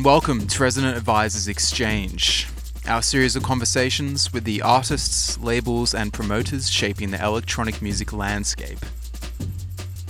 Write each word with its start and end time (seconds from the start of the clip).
And 0.00 0.04
welcome 0.06 0.46
to 0.46 0.62
Resident 0.62 0.96
Advisors 0.96 1.46
Exchange, 1.46 2.48
our 2.88 3.02
series 3.02 3.36
of 3.36 3.42
conversations 3.42 4.32
with 4.32 4.44
the 4.44 4.62
artists, 4.62 5.38
labels, 5.40 5.94
and 5.94 6.10
promoters 6.10 6.70
shaping 6.70 7.10
the 7.10 7.22
electronic 7.22 7.82
music 7.82 8.14
landscape. 8.14 8.78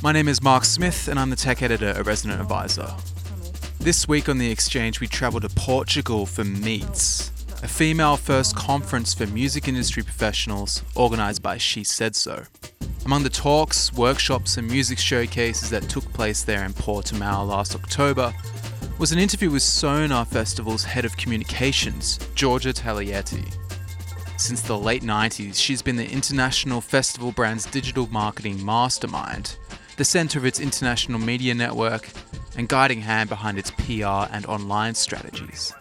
My 0.01 0.13
name 0.13 0.29
is 0.29 0.41
Mark 0.45 0.65
Smith, 0.65 1.09
and 1.09 1.19
I'm 1.19 1.31
the 1.31 1.35
tech 1.35 1.61
editor 1.61 1.89
at 1.89 2.07
Resident 2.07 2.41
Advisor. 2.41 2.95
This 3.81 4.07
week 4.07 4.29
on 4.29 4.39
the 4.39 4.49
Exchange, 4.49 5.01
we 5.01 5.09
travel 5.09 5.41
to 5.41 5.49
Portugal 5.49 6.25
for 6.25 6.45
Meets, 6.45 7.33
a 7.65 7.67
female 7.67 8.17
first 8.17 8.55
conference 8.55 9.13
for 9.13 9.27
music 9.27 9.67
industry 9.67 10.05
professionals 10.05 10.85
organised 10.97 11.43
by 11.43 11.59
She 11.59 11.83
Said 11.83 12.15
So. 12.15 12.45
Among 13.05 13.25
the 13.25 13.29
talks, 13.29 13.93
workshops, 13.93 14.57
and 14.57 14.71
music 14.71 15.01
showcases 15.01 15.69
that 15.71 15.89
took 15.89 16.05
place 16.13 16.45
there 16.45 16.65
in 16.65 16.75
Portimao 16.75 17.45
last 17.45 17.75
October 17.75 18.33
was 19.01 19.13
an 19.13 19.19
interview 19.19 19.51
with 19.51 19.63
Sonar 19.63 20.27
Festival's 20.27 20.85
head 20.85 21.07
of 21.07 21.17
communications, 21.17 22.19
Georgia 22.35 22.71
Taglietti. 22.71 23.51
Since 24.37 24.61
the 24.61 24.77
late 24.77 25.03
90s, 25.03 25.55
she's 25.55 25.81
been 25.81 25.97
the 25.97 26.07
international 26.07 26.83
festival 26.83 27.33
brand's 27.33 27.65
digital 27.65 28.09
marketing 28.09 28.63
mastermind, 28.63 29.57
the 29.97 30.05
centre 30.05 30.39
of 30.39 30.45
its 30.45 30.61
international 30.61 31.19
media 31.19 31.55
network, 31.55 32.11
and 32.59 32.69
guiding 32.69 33.01
hand 33.01 33.31
behind 33.31 33.59
its 33.59 33.71
PR 33.71 34.29
and 34.35 34.45
online 34.45 34.95
strategies. 34.95 35.73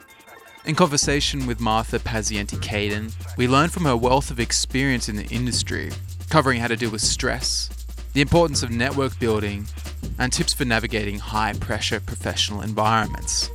In 0.63 0.75
conversation 0.75 1.45
with 1.45 1.59
Martha 1.59 1.99
Pazienti 1.99 2.57
Caden, 2.59 3.13
we 3.35 3.49
learned 3.49 3.73
from 3.73 3.83
her 3.83 3.97
wealth 3.97 4.31
of 4.31 4.39
experience 4.39 5.09
in 5.09 5.17
the 5.17 5.27
industry, 5.27 5.91
covering 6.29 6.61
how 6.61 6.67
to 6.67 6.77
deal 6.77 6.91
with 6.91 7.01
stress, 7.01 7.69
the 8.13 8.21
importance 8.21 8.63
of 8.63 8.71
network 8.71 9.19
building, 9.19 9.67
and 10.17 10.33
tips 10.33 10.53
for 10.53 10.65
navigating 10.65 11.19
high 11.19 11.53
pressure 11.53 11.99
professional 11.99 12.61
environments. 12.61 13.49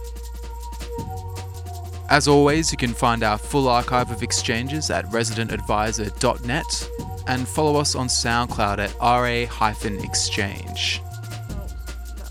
As 2.11 2.29
always, 2.29 2.71
you 2.71 2.79
can 2.79 2.95
find 2.95 3.23
our 3.23 3.39
full 3.39 3.69
archive 3.69 4.11
of 4.11 4.23
exchanges 4.23 4.91
at 4.91 5.07
residentadvisor.net 5.07 6.91
and 7.27 7.49
follow 7.49 7.81
us 7.81 7.95
on 7.95 8.09
SoundCloud 8.09 8.79
at 8.79 8.95
ra-exchange. 9.01 11.01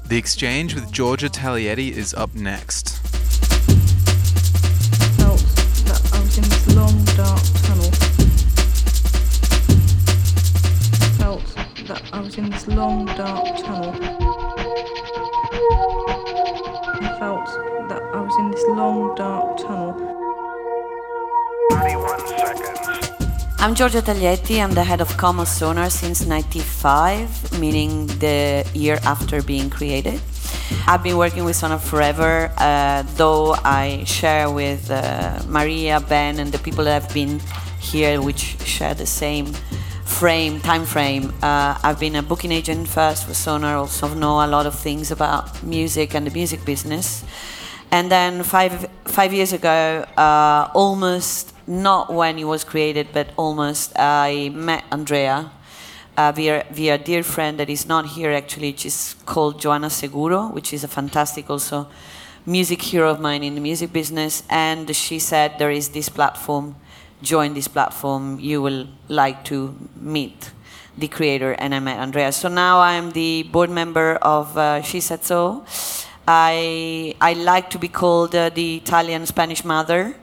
The 0.07 0.17
exchange 0.17 0.75
with 0.75 0.91
Georgia 0.91 1.27
Taglietti 1.27 1.91
is 1.91 2.13
up 2.13 2.35
next. 2.35 2.99
I 12.13 12.19
was 12.19 12.37
in 12.37 12.47
this 12.51 12.67
long 12.67 13.07
dark 13.07 13.57
tunnel. 13.57 13.89
I 17.01 17.15
felt 17.17 17.47
that 17.89 18.03
I 18.13 18.21
was 18.21 18.35
in 18.37 18.51
this 18.51 18.63
long 18.67 19.15
dark 19.15 19.57
tunnel. 19.57 19.93
31 21.71 22.19
seconds. 22.27 23.09
I'm 23.57 23.73
Giorgia 23.73 24.03
Taglietti. 24.03 24.63
I'm 24.63 24.75
the 24.75 24.83
head 24.83 25.01
of 25.01 25.17
Como 25.17 25.43
Sonar 25.43 25.89
since 25.89 26.23
95, 26.27 27.59
meaning 27.59 28.05
the 28.19 28.63
year 28.75 28.99
after 29.05 29.41
being 29.41 29.71
created. 29.71 30.21
I've 30.85 31.01
been 31.01 31.17
working 31.17 31.45
with 31.45 31.55
Sonar 31.55 31.79
forever, 31.79 32.51
uh, 32.59 33.01
though 33.15 33.55
I 33.65 34.03
share 34.05 34.51
with 34.51 34.91
uh, 34.91 35.41
Maria, 35.47 35.99
Ben, 35.99 36.37
and 36.37 36.51
the 36.51 36.59
people 36.59 36.83
that 36.83 37.01
have 37.01 37.11
been 37.11 37.41
here, 37.79 38.21
which 38.21 38.61
share 38.61 38.93
the 38.93 39.07
same 39.07 39.51
frame, 40.23 40.61
time 40.61 40.85
frame. 40.85 41.33
Uh, 41.43 41.77
I've 41.83 41.99
been 41.99 42.15
a 42.15 42.23
booking 42.23 42.53
agent 42.53 42.87
first 42.87 43.25
for 43.25 43.33
Sonar, 43.33 43.75
also 43.75 44.07
know 44.13 44.41
a 44.41 44.47
lot 44.47 44.65
of 44.65 44.73
things 44.73 45.11
about 45.11 45.61
music 45.63 46.15
and 46.15 46.25
the 46.25 46.31
music 46.31 46.63
business. 46.63 47.25
And 47.91 48.09
then 48.09 48.43
five 48.43 48.89
five 49.03 49.33
years 49.33 49.51
ago, 49.51 50.05
uh, 50.15 50.71
almost 50.73 51.53
not 51.67 52.13
when 52.13 52.39
it 52.39 52.45
was 52.45 52.63
created, 52.63 53.07
but 53.11 53.27
almost, 53.35 53.91
I 53.97 54.49
met 54.55 54.85
Andrea 54.93 55.51
uh, 56.15 56.31
via 56.31 56.63
via 56.71 56.95
a 56.95 56.97
dear 56.97 57.21
friend 57.21 57.59
that 57.59 57.69
is 57.69 57.85
not 57.85 58.05
here 58.15 58.31
actually. 58.31 58.73
She's 58.77 59.17
called 59.25 59.59
Joanna 59.59 59.89
Seguro, 59.89 60.47
which 60.47 60.71
is 60.71 60.85
a 60.85 60.87
fantastic 60.87 61.49
also 61.49 61.87
music 62.45 62.81
hero 62.81 63.09
of 63.11 63.19
mine 63.19 63.43
in 63.43 63.55
the 63.55 63.61
music 63.61 63.91
business. 63.91 64.43
And 64.49 64.95
she 64.95 65.19
said 65.19 65.59
there 65.59 65.71
is 65.71 65.89
this 65.89 66.07
platform. 66.07 66.75
Join 67.23 67.55
this 67.55 67.67
platform. 67.67 68.39
You 68.39 68.61
will 68.61 68.87
like 69.07 69.43
to 69.45 69.75
meet 69.95 70.51
the 70.97 71.07
creator. 71.07 71.53
And 71.53 71.73
I 71.73 71.79
met 71.79 71.97
Andrea. 71.97 72.31
So 72.31 72.49
now 72.49 72.79
I'm 72.79 73.11
the 73.11 73.43
board 73.43 73.69
member 73.71 74.17
of 74.21 74.55
uh, 74.57 74.81
She 74.83 74.99
Said 74.99 75.23
So. 75.23 75.65
I, 76.27 77.15
I 77.19 77.33
like 77.33 77.69
to 77.71 77.79
be 77.79 77.87
called 77.87 78.35
uh, 78.35 78.49
the 78.49 78.77
Italian 78.77 79.25
Spanish 79.25 79.65
mother 79.65 80.15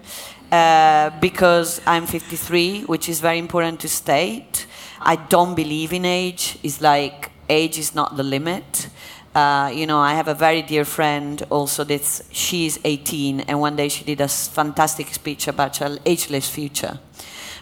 uh, 0.52 1.10
because 1.20 1.80
I'm 1.86 2.06
53, 2.06 2.84
which 2.84 3.08
is 3.08 3.20
very 3.20 3.38
important 3.38 3.80
to 3.80 3.88
state. 3.88 4.66
I 5.00 5.16
don't 5.16 5.54
believe 5.54 5.92
in 5.92 6.04
age. 6.04 6.58
It's 6.62 6.80
like 6.80 7.30
age 7.48 7.78
is 7.78 7.94
not 7.94 8.16
the 8.16 8.22
limit. 8.22 8.88
Uh, 9.34 9.70
you 9.72 9.86
know, 9.86 9.98
I 9.98 10.14
have 10.14 10.28
a 10.28 10.34
very 10.34 10.62
dear 10.62 10.84
friend 10.84 11.42
also 11.50 11.84
that's 11.84 12.22
she's 12.32 12.78
18, 12.84 13.40
and 13.40 13.60
one 13.60 13.76
day 13.76 13.88
she 13.88 14.04
did 14.04 14.20
a 14.20 14.28
fantastic 14.28 15.14
speech 15.14 15.46
about 15.46 15.76
her 15.76 15.98
ageless 16.04 16.48
future. 16.48 16.98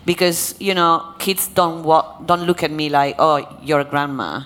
Because 0.07 0.55
you 0.59 0.75
know, 0.75 1.15
kids 1.19 1.49
don't 1.49 1.83
wa- 1.83 2.19
don't 2.25 2.45
look 2.45 2.63
at 2.63 2.71
me 2.71 2.89
like, 2.89 3.17
oh, 3.19 3.59
you're 3.63 3.81
a 3.81 3.85
grandma 3.85 4.45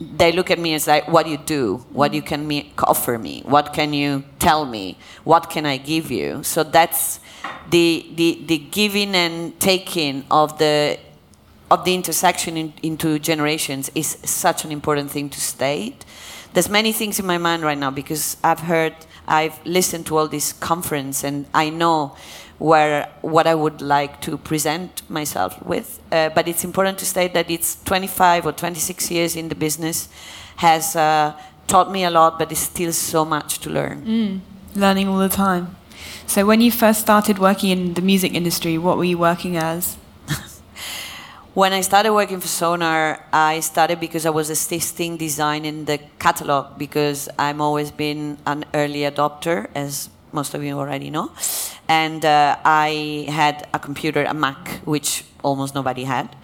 they 0.00 0.32
look 0.32 0.50
at 0.50 0.58
me 0.58 0.74
as 0.74 0.86
like, 0.86 1.06
what 1.08 1.24
do 1.26 1.30
you 1.30 1.36
do? 1.36 1.76
What 1.90 2.14
you 2.14 2.22
can 2.22 2.48
me, 2.48 2.72
offer 2.78 3.18
me? 3.18 3.42
What 3.44 3.74
can 3.74 3.92
you 3.92 4.24
tell 4.38 4.64
me? 4.64 4.96
What 5.24 5.50
can 5.50 5.66
I 5.66 5.76
give 5.76 6.10
you? 6.10 6.42
So 6.42 6.64
that's 6.64 7.20
the, 7.68 8.06
the, 8.14 8.42
the 8.46 8.58
giving 8.58 9.14
and 9.14 9.58
taking 9.60 10.24
of 10.30 10.58
the, 10.58 10.98
of 11.70 11.84
the 11.84 11.94
intersection 11.94 12.56
in, 12.56 12.72
into 12.82 13.18
generations 13.18 13.90
is 13.94 14.16
such 14.24 14.64
an 14.64 14.72
important 14.72 15.10
thing 15.10 15.28
to 15.30 15.40
state. 15.40 16.06
There's 16.52 16.68
many 16.68 16.92
things 16.92 17.18
in 17.20 17.26
my 17.26 17.38
mind 17.38 17.62
right 17.62 17.78
now 17.78 17.90
because 17.90 18.36
I've 18.42 18.60
heard, 18.60 18.94
I've 19.28 19.64
listened 19.64 20.06
to 20.06 20.16
all 20.18 20.28
this 20.28 20.52
conference 20.52 21.22
and 21.24 21.46
I 21.54 21.70
know 21.70 22.16
where 22.58 23.08
what 23.22 23.46
I 23.46 23.54
would 23.54 23.80
like 23.80 24.20
to 24.22 24.36
present 24.36 25.08
myself 25.08 25.62
with. 25.64 26.00
Uh, 26.12 26.28
but 26.30 26.46
it's 26.48 26.64
important 26.64 26.98
to 26.98 27.06
state 27.06 27.32
that 27.34 27.50
it's 27.50 27.82
25 27.84 28.46
or 28.46 28.52
26 28.52 29.10
years 29.10 29.36
in 29.36 29.48
the 29.48 29.54
business 29.54 30.08
has 30.56 30.94
uh, 30.94 31.32
taught 31.66 31.90
me 31.90 32.04
a 32.04 32.10
lot, 32.10 32.38
but 32.38 32.48
there's 32.48 32.58
still 32.58 32.92
so 32.92 33.24
much 33.24 33.60
to 33.60 33.70
learn. 33.70 34.42
learning 34.74 35.08
all 35.08 35.18
the 35.18 35.28
time. 35.28 35.76
So 36.26 36.44
when 36.46 36.60
you 36.60 36.70
first 36.70 37.00
started 37.00 37.38
working 37.38 37.70
in 37.70 37.94
the 37.94 38.02
music 38.02 38.34
industry, 38.34 38.76
what 38.78 38.96
were 38.96 39.04
you 39.04 39.18
working 39.18 39.56
as? 39.56 39.96
When 41.54 41.72
I 41.72 41.80
started 41.80 42.12
working 42.12 42.38
for 42.38 42.46
Sonar, 42.46 43.26
I 43.32 43.58
started 43.58 43.98
because 43.98 44.24
I 44.24 44.30
was 44.30 44.50
assisting 44.50 45.16
design 45.16 45.64
in 45.64 45.84
the 45.84 45.98
catalog 46.20 46.78
because 46.78 47.28
I'm 47.40 47.60
always 47.60 47.90
been 47.90 48.38
an 48.46 48.64
early 48.72 49.00
adopter, 49.00 49.66
as 49.74 50.10
most 50.30 50.54
of 50.54 50.62
you 50.62 50.78
already 50.78 51.10
know. 51.10 51.32
And 51.88 52.24
uh, 52.24 52.56
I 52.64 53.26
had 53.28 53.66
a 53.74 53.80
computer, 53.80 54.22
a 54.22 54.32
Mac, 54.32 54.80
which 54.84 55.24
almost 55.42 55.74
nobody 55.74 56.04
had. 56.04 56.36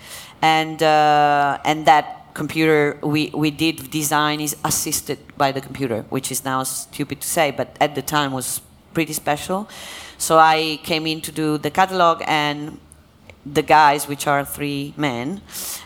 And, 0.43 0.83
uh, 0.83 1.61
and 1.65 1.87
that 1.87 2.35
computer 2.35 2.99
we, 3.01 3.31
we 3.33 3.53
did 3.53 3.89
design 3.93 4.41
is 4.41 4.57
assisted 4.65 5.21
by 5.37 5.53
the 5.53 5.61
computer, 5.61 6.05
which 6.11 6.33
is 6.33 6.45
now 6.45 6.65
stupid 6.65 7.21
to 7.21 7.29
say, 7.29 7.53
but 7.53 7.77
at 7.81 7.95
the 7.95 8.03
time 8.03 8.33
was 8.33 8.61
pretty 8.93 9.13
special. 9.13 9.69
So 10.19 10.39
I 10.39 10.81
came 10.83 11.07
in 11.07 11.21
to 11.21 11.31
do 11.31 11.59
the 11.59 11.71
catalog 11.71 12.25
and 12.27 12.81
the 13.53 13.63
guys, 13.63 14.09
which 14.09 14.27
are 14.27 14.45
three 14.45 14.93
men, 14.97 15.41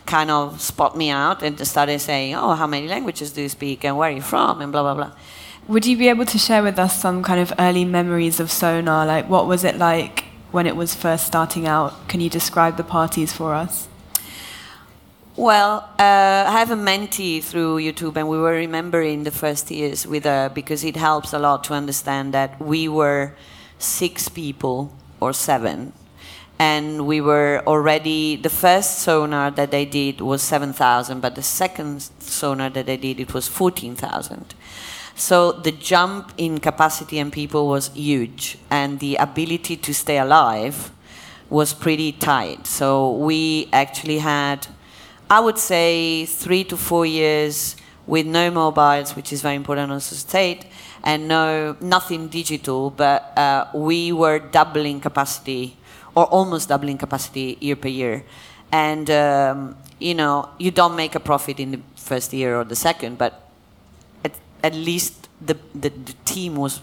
kind 0.07 0.31
of 0.31 0.61
spot 0.61 0.97
me 0.97 1.11
out 1.11 1.43
and 1.43 1.59
started 1.67 2.01
saying, 2.01 2.35
"Oh, 2.35 2.55
how 2.55 2.67
many 2.67 2.89
languages 2.89 3.33
do 3.33 3.43
you 3.43 3.49
speak, 3.49 3.85
and 3.85 3.97
where 3.97 4.09
are 4.09 4.12
you 4.12 4.23
from, 4.23 4.61
and 4.61 4.73
blah 4.73 4.83
blah 4.83 4.95
blah." 4.95 5.12
Would 5.69 5.87
you 5.87 5.97
be 5.97 6.09
able 6.09 6.25
to 6.25 6.39
share 6.39 6.62
with 6.62 6.79
us 6.79 7.01
some 7.01 7.23
kind 7.23 7.41
of 7.41 7.53
early 7.59 7.85
memories 7.85 8.41
of 8.41 8.51
Sonar? 8.51 9.07
Like, 9.07 9.29
what 9.29 9.47
was 9.47 9.62
it 9.62 9.77
like 9.79 10.25
when 10.51 10.67
it 10.67 10.75
was 10.75 10.95
first 10.95 11.27
starting 11.27 11.67
out? 11.67 12.09
Can 12.09 12.21
you 12.21 12.31
describe 12.31 12.77
the 12.77 12.83
parties 12.83 13.33
for 13.33 13.55
us? 13.55 13.87
Well, 15.37 15.89
uh, 15.99 16.45
I 16.49 16.59
have 16.59 16.71
a 16.71 16.77
mentee 16.77 17.43
through 17.43 17.79
YouTube, 17.79 18.17
and 18.17 18.29
we 18.29 18.37
were 18.37 18.53
remembering 18.53 19.25
the 19.25 19.31
first 19.31 19.71
years 19.71 20.06
with 20.06 20.25
her 20.25 20.51
because 20.53 20.83
it 20.83 20.97
helps 20.97 21.33
a 21.33 21.39
lot 21.39 21.63
to 21.65 21.75
understand 21.75 22.35
that 22.35 22.61
we 22.61 22.89
were 22.89 23.35
six 23.79 24.29
people 24.29 24.93
or 25.21 25.33
seven, 25.33 25.93
and 26.61 27.07
we 27.07 27.23
were 27.23 27.62
already 27.67 28.37
the 28.37 28.51
first 28.51 28.99
sonar 28.99 29.51
that 29.51 29.71
they 29.71 29.87
did 29.87 30.21
was 30.21 30.43
seven 30.43 30.75
thousand, 30.75 31.21
but 31.21 31.35
the 31.35 31.43
second 31.43 32.03
sonar 32.19 32.69
that 32.69 32.85
they 32.85 32.99
did 32.99 33.19
it 33.19 33.33
was 33.33 33.49
fourteen 33.49 33.97
thousand. 33.97 34.55
So 35.15 35.53
the 35.53 35.73
jump 35.73 36.33
in 36.37 36.61
capacity 36.61 37.19
and 37.19 37.33
people 37.33 37.67
was 37.67 37.89
huge, 37.95 38.59
and 38.71 39.01
the 39.01 39.17
ability 39.17 39.77
to 39.77 39.95
stay 39.95 40.19
alive 40.19 40.91
was 41.49 41.73
pretty 41.73 42.12
tight. 42.12 42.67
So 42.67 43.13
we 43.13 43.69
actually 43.73 44.19
had, 44.19 44.67
I 45.31 45.41
would 45.41 45.59
say, 45.59 46.27
three 46.27 46.65
to 46.65 46.77
four 46.77 47.06
years 47.06 47.75
with 48.06 48.27
no 48.27 48.51
mobiles, 48.51 49.17
which 49.17 49.33
is 49.33 49.41
very 49.41 49.56
important 49.56 49.91
on 49.91 49.97
the 49.97 50.01
state, 50.01 50.67
and 51.05 51.27
no 51.27 51.75
nothing 51.81 52.29
digital. 52.29 52.91
But 52.91 53.37
uh, 53.39 53.67
we 53.75 54.13
were 54.13 54.39
doubling 54.39 55.01
capacity, 55.01 55.77
or 56.20 56.26
almost 56.26 56.69
doubling 56.69 56.99
capacity 56.99 57.56
year 57.61 57.76
per 57.76 57.88
year. 57.88 58.25
And 58.70 59.11
um, 59.11 59.76
you 59.99 60.14
know, 60.14 60.50
you 60.58 60.70
don't 60.70 60.94
make 60.94 61.14
a 61.14 61.20
profit 61.20 61.58
in 61.58 61.70
the 61.70 61.81
first 61.96 62.32
year 62.32 62.61
or 62.61 62.64
the 62.64 62.76
second, 62.76 63.17
but 63.17 63.32
at, 64.25 64.32
at 64.62 64.75
least 64.75 65.28
the, 65.40 65.56
the, 65.75 65.88
the 65.88 66.14
team 66.25 66.56
was 66.56 66.81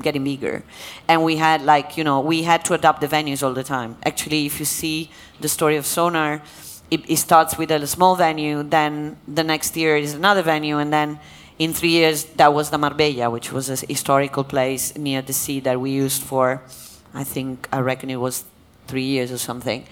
getting 0.00 0.22
bigger 0.22 0.62
and 1.08 1.24
we 1.24 1.36
had 1.36 1.60
like 1.62 1.96
you 1.98 2.04
know 2.04 2.20
we 2.20 2.44
had 2.44 2.64
to 2.64 2.72
adapt 2.72 3.00
the 3.00 3.08
venues 3.08 3.42
all 3.42 3.52
the 3.52 3.64
time 3.64 3.96
actually 4.04 4.46
if 4.46 4.60
you 4.60 4.64
see 4.64 5.10
the 5.40 5.48
story 5.48 5.76
of 5.76 5.84
sonar 5.84 6.40
it, 6.88 7.00
it, 7.10 7.16
starts 7.16 7.58
with 7.58 7.70
a 7.72 7.86
small 7.86 8.14
venue 8.14 8.62
then 8.62 9.16
the 9.26 9.42
next 9.42 9.76
year 9.76 9.96
is 9.96 10.14
another 10.14 10.40
venue 10.40 10.78
and 10.78 10.92
then 10.92 11.18
in 11.58 11.74
three 11.74 11.90
years 11.90 12.24
that 12.36 12.54
was 12.54 12.70
the 12.70 12.78
marbella 12.78 13.28
which 13.28 13.52
was 13.52 13.68
a 13.68 13.86
historical 13.86 14.44
place 14.44 14.96
near 14.96 15.20
the 15.20 15.32
sea 15.32 15.58
that 15.58 15.80
we 15.80 15.90
used 15.90 16.22
for 16.22 16.62
i 17.12 17.24
think 17.24 17.68
i 17.72 17.80
reckon 17.80 18.08
it 18.08 18.20
was 18.20 18.44
three 18.86 19.04
years 19.04 19.30
or 19.32 19.38
something 19.38 19.84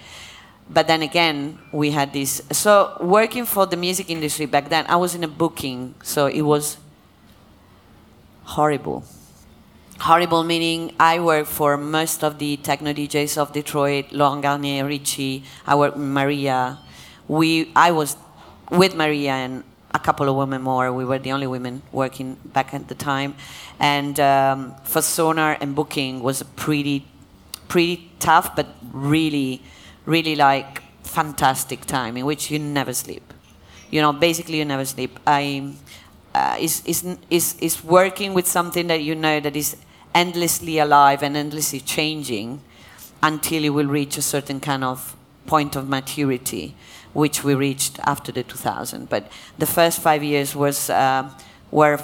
but 0.69 0.87
then 0.87 1.01
again 1.01 1.59
we 1.71 1.91
had 1.91 2.13
this 2.13 2.41
so 2.51 2.97
working 3.01 3.45
for 3.45 3.65
the 3.65 3.77
music 3.77 4.09
industry 4.09 4.45
back 4.45 4.69
then 4.69 4.85
i 4.87 4.95
was 4.95 5.13
in 5.13 5.23
a 5.23 5.27
booking 5.27 5.93
so 6.01 6.25
it 6.25 6.41
was 6.41 6.77
horrible 8.43 9.03
horrible 9.99 10.43
meaning 10.43 10.93
I 10.99 11.19
worked 11.19 11.47
for 11.47 11.77
most 11.77 12.23
of 12.23 12.37
the 12.39 12.57
techno 12.57 12.93
DJs 12.93 13.37
of 13.37 13.53
Detroit, 13.53 14.11
Laurent 14.11 14.41
Garnier, 14.41 14.85
Richie. 14.85 15.43
I 15.65 15.75
work 15.75 15.95
with 15.95 16.03
Maria. 16.03 16.79
We, 17.27 17.71
I 17.75 17.91
was 17.91 18.17
with 18.71 18.95
Maria 18.95 19.31
and 19.31 19.63
a 19.93 19.99
couple 19.99 20.27
of 20.27 20.35
women 20.35 20.61
more. 20.61 20.91
We 20.91 21.05
were 21.05 21.19
the 21.19 21.31
only 21.31 21.47
women 21.47 21.81
working 21.91 22.37
back 22.45 22.73
at 22.73 22.87
the 22.87 22.95
time, 22.95 23.35
and 23.79 24.19
um, 24.19 24.75
for 24.83 25.01
Sonar 25.01 25.57
and 25.61 25.73
booking 25.73 26.21
was 26.21 26.43
pretty, 26.55 27.07
pretty 27.67 28.11
tough, 28.19 28.55
but 28.55 28.67
really, 28.91 29.61
really 30.05 30.35
like 30.35 30.83
fantastic 31.03 31.85
time 31.85 32.17
in 32.17 32.25
which 32.25 32.51
you 32.51 32.59
never 32.59 32.93
sleep. 32.93 33.33
You 33.91 34.01
know, 34.01 34.13
basically 34.13 34.57
you 34.57 34.65
never 34.65 34.85
sleep. 34.85 35.19
I 35.25 35.73
uh, 36.35 36.57
is, 36.59 36.83
is, 36.85 37.17
is, 37.29 37.55
is 37.61 37.83
working 37.83 38.33
with 38.33 38.45
something 38.45 38.87
that 38.87 39.01
you 39.01 39.15
know 39.15 39.39
that 39.39 39.55
is 39.55 39.77
endlessly 40.13 40.79
alive 40.79 41.23
and 41.23 41.37
endlessly 41.37 41.79
changing 41.79 42.61
until 43.23 43.63
it 43.63 43.69
will 43.69 43.87
reach 43.87 44.17
a 44.17 44.21
certain 44.21 44.59
kind 44.59 44.83
of 44.83 45.15
point 45.47 45.75
of 45.75 45.87
maturity, 45.87 46.75
which 47.13 47.43
we 47.43 47.55
reached 47.55 47.99
after 47.99 48.31
the 48.31 48.43
2000. 48.43 49.09
But 49.09 49.31
the 49.57 49.65
first 49.65 50.01
five 50.01 50.23
years 50.23 50.55
was, 50.55 50.89
uh, 50.89 51.29
were, 51.71 51.99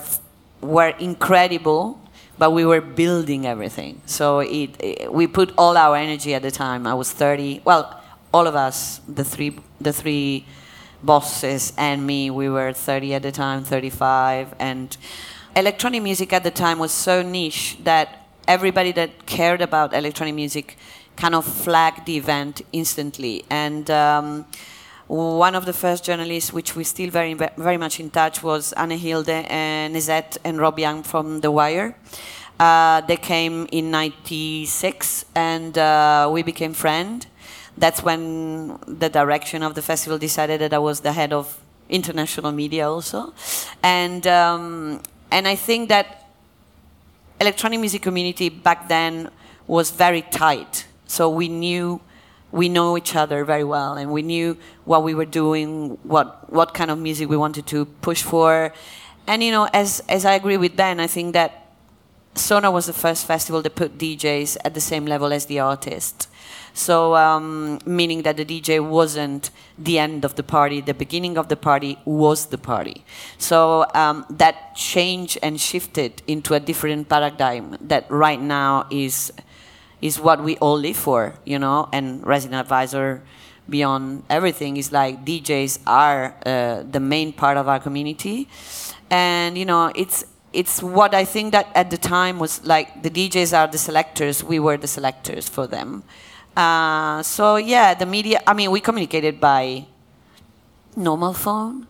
were 0.61 0.89
incredible, 0.99 2.00
but 2.41 2.53
we 2.53 2.65
were 2.65 2.81
building 2.81 3.45
everything. 3.45 4.01
So 4.07 4.39
it, 4.39 4.71
it, 4.79 5.13
we 5.13 5.27
put 5.27 5.53
all 5.59 5.77
our 5.77 5.95
energy 5.95 6.33
at 6.33 6.41
the 6.41 6.49
time. 6.49 6.87
I 6.87 6.95
was 6.95 7.11
30, 7.11 7.61
well, 7.65 8.01
all 8.33 8.47
of 8.47 8.55
us, 8.55 8.99
the 9.07 9.23
three, 9.23 9.59
the 9.79 9.93
three 9.93 10.47
bosses 11.03 11.71
and 11.77 12.07
me, 12.07 12.31
we 12.31 12.49
were 12.49 12.73
30 12.73 13.13
at 13.13 13.21
the 13.21 13.31
time, 13.31 13.63
35, 13.63 14.55
and 14.57 14.97
electronic 15.55 16.01
music 16.01 16.33
at 16.33 16.43
the 16.43 16.49
time 16.49 16.79
was 16.79 16.91
so 16.91 17.21
niche 17.21 17.77
that 17.83 18.25
everybody 18.47 18.91
that 18.91 19.27
cared 19.27 19.61
about 19.61 19.93
electronic 19.93 20.33
music 20.33 20.79
kind 21.17 21.35
of 21.35 21.45
flagged 21.45 22.07
the 22.07 22.17
event 22.17 22.63
instantly. 22.73 23.45
And 23.51 23.91
um, 23.91 24.47
one 25.15 25.55
of 25.55 25.65
the 25.65 25.73
first 25.73 26.05
journalists, 26.05 26.53
which 26.53 26.75
we're 26.75 26.85
still 26.85 27.09
very, 27.09 27.33
very 27.33 27.77
much 27.77 27.99
in 27.99 28.09
touch, 28.09 28.41
was 28.41 28.73
Anne 28.73 28.91
Hilde 28.91 29.29
and 29.29 29.95
Neset 29.95 30.37
and 30.43 30.57
Rob 30.59 30.79
Young 30.79 31.03
from 31.03 31.41
The 31.41 31.51
Wire. 31.51 31.95
Uh, 32.59 33.01
they 33.01 33.17
came 33.17 33.67
in 33.71 33.91
96 33.91 35.25
and 35.35 35.77
uh, 35.77 36.29
we 36.31 36.43
became 36.43 36.73
friends 36.73 37.25
that's 37.77 38.03
when 38.03 38.77
the 38.87 39.09
direction 39.09 39.63
of 39.63 39.75
the 39.75 39.81
festival 39.81 40.17
decided 40.17 40.61
that 40.61 40.73
I 40.73 40.77
was 40.77 41.01
the 41.01 41.13
head 41.13 41.33
of 41.33 41.59
international 41.89 42.51
media 42.51 42.89
also, 42.89 43.33
and 43.83 44.25
um, 44.27 45.01
and 45.31 45.47
I 45.47 45.55
think 45.55 45.89
that 45.89 46.27
electronic 47.39 47.79
music 47.79 48.01
community 48.01 48.49
back 48.49 48.87
then 48.87 49.29
was 49.67 49.91
very 49.91 50.21
tight. 50.21 50.85
So 51.07 51.29
we 51.29 51.49
knew 51.49 52.01
we 52.51 52.69
know 52.69 52.97
each 52.97 53.15
other 53.15 53.45
very 53.45 53.63
well, 53.63 53.93
and 53.93 54.11
we 54.11 54.21
knew 54.21 54.57
what 54.85 55.03
we 55.03 55.13
were 55.13 55.25
doing, 55.25 55.97
what 56.03 56.51
what 56.51 56.73
kind 56.73 56.91
of 56.91 56.97
music 56.97 57.29
we 57.29 57.37
wanted 57.37 57.65
to 57.67 57.85
push 58.01 58.21
for, 58.23 58.73
and 59.27 59.43
you 59.43 59.51
know, 59.51 59.67
as 59.73 60.01
as 60.09 60.25
I 60.25 60.33
agree 60.33 60.57
with 60.57 60.75
Dan, 60.75 60.99
I 60.99 61.07
think 61.07 61.33
that 61.33 61.61
Sonar 62.35 62.71
was 62.71 62.85
the 62.85 62.93
first 62.93 63.25
festival 63.25 63.61
that 63.61 63.75
put 63.75 63.97
DJs 63.97 64.57
at 64.63 64.73
the 64.73 64.81
same 64.81 65.05
level 65.05 65.33
as 65.33 65.45
the 65.47 65.59
artists. 65.59 66.27
So, 66.73 67.15
um, 67.15 67.79
meaning 67.85 68.21
that 68.21 68.37
the 68.37 68.45
DJ 68.45 68.79
wasn't 68.79 69.51
the 69.77 69.99
end 69.99 70.23
of 70.23 70.35
the 70.35 70.43
party, 70.43 70.79
the 70.79 70.93
beginning 70.93 71.37
of 71.37 71.49
the 71.49 71.57
party 71.57 71.97
was 72.05 72.45
the 72.45 72.57
party. 72.57 73.03
So, 73.37 73.85
um, 73.93 74.25
that 74.29 74.75
changed 74.75 75.37
and 75.43 75.59
shifted 75.59 76.21
into 76.27 76.53
a 76.53 76.61
different 76.61 77.09
paradigm 77.09 77.77
that 77.81 78.09
right 78.09 78.39
now 78.39 78.87
is, 78.89 79.33
is 80.01 80.19
what 80.19 80.43
we 80.43 80.57
all 80.57 80.77
live 80.77 80.97
for, 80.97 81.33
you 81.45 81.59
know, 81.59 81.87
and 81.93 82.25
resident 82.25 82.59
advisor 82.59 83.21
beyond 83.69 84.23
everything 84.29 84.77
is 84.77 84.91
like 84.91 85.23
DJs 85.23 85.79
are 85.85 86.35
uh, 86.45 86.83
the 86.83 86.99
main 86.99 87.31
part 87.31 87.57
of 87.57 87.67
our 87.67 87.79
community. 87.79 88.47
And, 89.09 89.57
you 89.57 89.65
know, 89.65 89.91
it's, 89.95 90.25
it's 90.53 90.81
what 90.81 91.13
I 91.13 91.23
think 91.23 91.51
that 91.53 91.67
at 91.75 91.91
the 91.91 91.97
time 91.97 92.39
was 92.39 92.65
like 92.65 93.03
the 93.03 93.09
DJs 93.09 93.57
are 93.57 93.67
the 93.67 93.77
selectors, 93.77 94.43
we 94.43 94.59
were 94.59 94.77
the 94.77 94.87
selectors 94.87 95.47
for 95.47 95.67
them. 95.67 96.03
Uh, 96.55 97.23
so 97.23 97.55
yeah, 97.55 97.93
the 97.93 98.05
media. 98.05 98.41
I 98.45 98.53
mean, 98.53 98.71
we 98.71 98.81
communicated 98.81 99.39
by 99.39 99.85
normal 100.95 101.33
phone, 101.33 101.87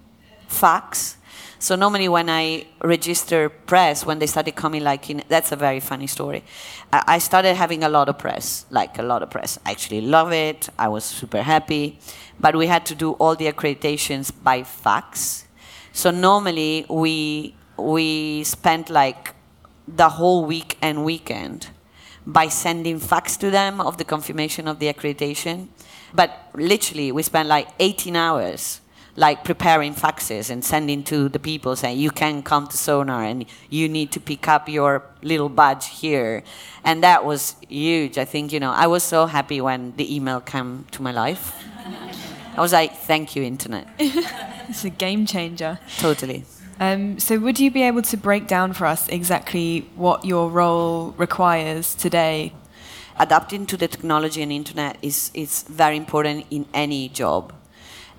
fax. 0.48 1.18
So 1.62 1.76
normally 1.76 2.10
when 2.10 2.28
I 2.28 2.66
register 2.84 3.48
press, 3.48 4.04
when 4.04 4.18
they 4.18 4.26
started 4.26 4.56
coming, 4.56 4.84
like 4.84 5.12
in 5.12 5.22
that's 5.28 5.52
a 5.52 5.56
very 5.56 5.80
funny 5.80 6.08
story. 6.08 6.44
I, 6.92 7.20
started 7.20 7.54
having 7.54 7.84
a 7.84 7.90
lot 7.90 8.10
of 8.10 8.18
press, 8.18 8.66
like 8.72 8.98
a 8.98 9.04
lot 9.04 9.22
of 9.22 9.30
press. 9.30 9.60
I 9.64 9.70
actually 9.70 10.02
love 10.02 10.34
it. 10.34 10.70
I 10.80 10.88
was 10.88 11.04
super 11.06 11.44
happy, 11.44 12.00
but 12.40 12.56
we 12.56 12.66
had 12.66 12.84
to 12.88 12.96
do 12.96 13.12
all 13.12 13.36
the 13.36 13.46
accreditations 13.46 14.32
by 14.44 14.64
fax. 14.64 15.46
So 15.94 16.10
normally 16.10 16.88
we 16.90 17.54
we 17.78 18.44
spent 18.44 18.90
like 18.90 19.36
the 19.88 20.10
whole 20.10 20.46
week 20.46 20.80
and 20.82 21.06
weekend 21.06 21.68
by 22.26 22.48
sending 22.48 22.98
fax 22.98 23.38
to 23.38 23.52
them 23.52 23.80
of 23.80 24.00
the 24.00 24.04
confirmation 24.04 24.68
of 24.68 24.80
the 24.80 24.92
accreditation. 24.92 25.68
But 26.12 26.32
literally, 26.56 27.12
we 27.12 27.22
spent 27.22 27.48
like 27.48 27.68
18 27.80 28.16
hours 28.16 28.81
like 29.16 29.44
preparing 29.44 29.94
faxes 29.94 30.50
and 30.50 30.64
sending 30.64 31.04
to 31.04 31.30
the 31.30 31.40
people 31.40 31.76
saying 31.76 31.98
you 31.98 32.12
can 32.12 32.42
come 32.42 32.68
to 32.68 32.78
sonar 32.78 33.24
and 33.24 33.46
you 33.70 33.90
need 33.90 34.12
to 34.12 34.20
pick 34.20 34.48
up 34.48 34.70
your 34.70 35.04
little 35.22 35.50
badge 35.50 35.88
here. 35.88 36.44
And 36.84 37.04
that 37.04 37.26
was 37.26 37.56
huge. 37.68 38.18
I 38.18 38.26
think 38.26 38.52
you 38.54 38.60
know 38.60 38.72
i 38.72 38.88
was 38.88 39.04
so 39.04 39.26
happy 39.26 39.62
when 39.62 39.94
the 39.98 40.16
email 40.16 40.40
came 40.40 40.86
to 40.92 41.02
my 41.02 41.12
life. 41.12 41.54
I 42.56 42.62
was 42.62 42.74
like 42.74 42.96
thank 42.98 43.36
you 43.36 43.44
internet. 43.44 43.88
It's 44.70 44.86
a 44.86 44.90
game 44.90 45.26
changer. 45.26 45.80
Totally. 46.00 46.46
Um, 46.80 47.20
so, 47.20 47.38
would 47.38 47.60
you 47.60 47.70
be 47.70 47.84
able 47.84 48.02
to 48.04 48.18
break 48.18 48.48
down 48.48 48.72
for 48.74 48.86
us 48.86 49.08
exactly 49.10 49.88
what 49.96 50.26
your 50.26 50.50
role 50.50 51.14
requires 51.18 51.94
today? 51.94 52.54
Adapting 53.20 53.66
to 53.68 53.78
the 53.78 53.88
technology 53.88 54.42
and 54.42 54.52
internet 54.52 54.98
is, 55.02 55.30
is 55.34 55.64
very 55.64 55.98
important 55.98 56.46
in 56.50 56.66
any 56.74 57.10
job. 57.10 57.54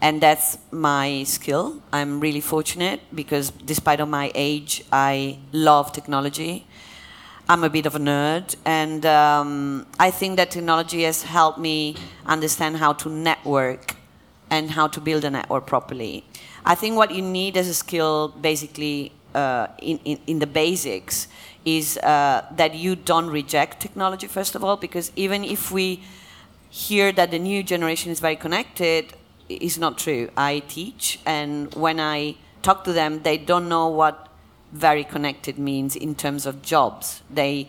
And 0.03 0.21
that's 0.21 0.59
my 0.73 1.23
skill. 1.23 1.81
I'm 1.93 2.19
really 2.19 2.41
fortunate 2.41 3.01
because 3.15 3.53
despite 3.53 4.01
of 4.01 4.09
my 4.09 4.33
age, 4.35 4.83
I 4.93 5.39
love 5.53 5.93
technology. 5.93 6.67
I'm 7.49 7.63
a 7.63 7.71
bit 7.71 7.87
of 7.87 7.95
a 7.95 7.99
nerd, 7.99 8.57
and 8.65 9.05
um, 9.07 9.87
I 9.99 10.11
think 10.11 10.37
that 10.37 10.51
technology 10.51 11.03
has 11.03 11.23
helped 11.23 11.59
me 11.59 11.97
understand 12.27 12.77
how 12.79 12.93
to 12.95 13.09
network 13.09 13.95
and 14.51 14.71
how 14.71 14.87
to 14.89 15.01
build 15.01 15.25
a 15.25 15.31
network 15.31 15.67
properly. 15.67 16.25
I 16.65 16.75
think 16.75 16.97
what 16.97 17.11
you 17.11 17.23
need 17.23 17.57
as 17.57 17.69
a 17.69 17.75
skill, 17.75 18.29
basically, 18.29 19.13
uh, 19.35 19.69
in, 19.79 19.99
in, 20.05 20.19
in, 20.27 20.39
the 20.39 20.47
basics, 20.47 21.29
is 21.65 21.99
uh, 21.99 22.45
that 22.57 22.75
you 22.75 22.97
don't 22.97 23.29
reject 23.29 23.81
technology, 23.81 24.27
first 24.29 24.55
of 24.55 24.65
all, 24.65 24.77
because 24.77 25.11
even 25.17 25.45
if 25.45 25.71
we 25.73 26.03
hear 26.71 27.13
that 27.13 27.31
the 27.31 27.39
new 27.39 27.63
generation 27.63 28.11
is 28.13 28.21
very 28.21 28.37
connected, 28.37 29.13
it's 29.61 29.79
not 29.79 29.99
true. 29.99 30.31
I 30.37 30.61
teach, 30.61 31.19
and 31.27 31.75
when 31.75 32.01
I 32.01 32.37
talk 32.63 32.85
to 32.85 32.93
them, 32.93 33.23
they 33.23 33.39
don't 33.39 33.69
know 33.69 33.89
what 33.89 34.29
very 34.73 35.05
connected 35.05 35.59
means 35.59 35.97
in 35.97 36.15
terms 36.15 36.47
of 36.47 36.63
jobs. 36.63 37.23
They 37.31 37.69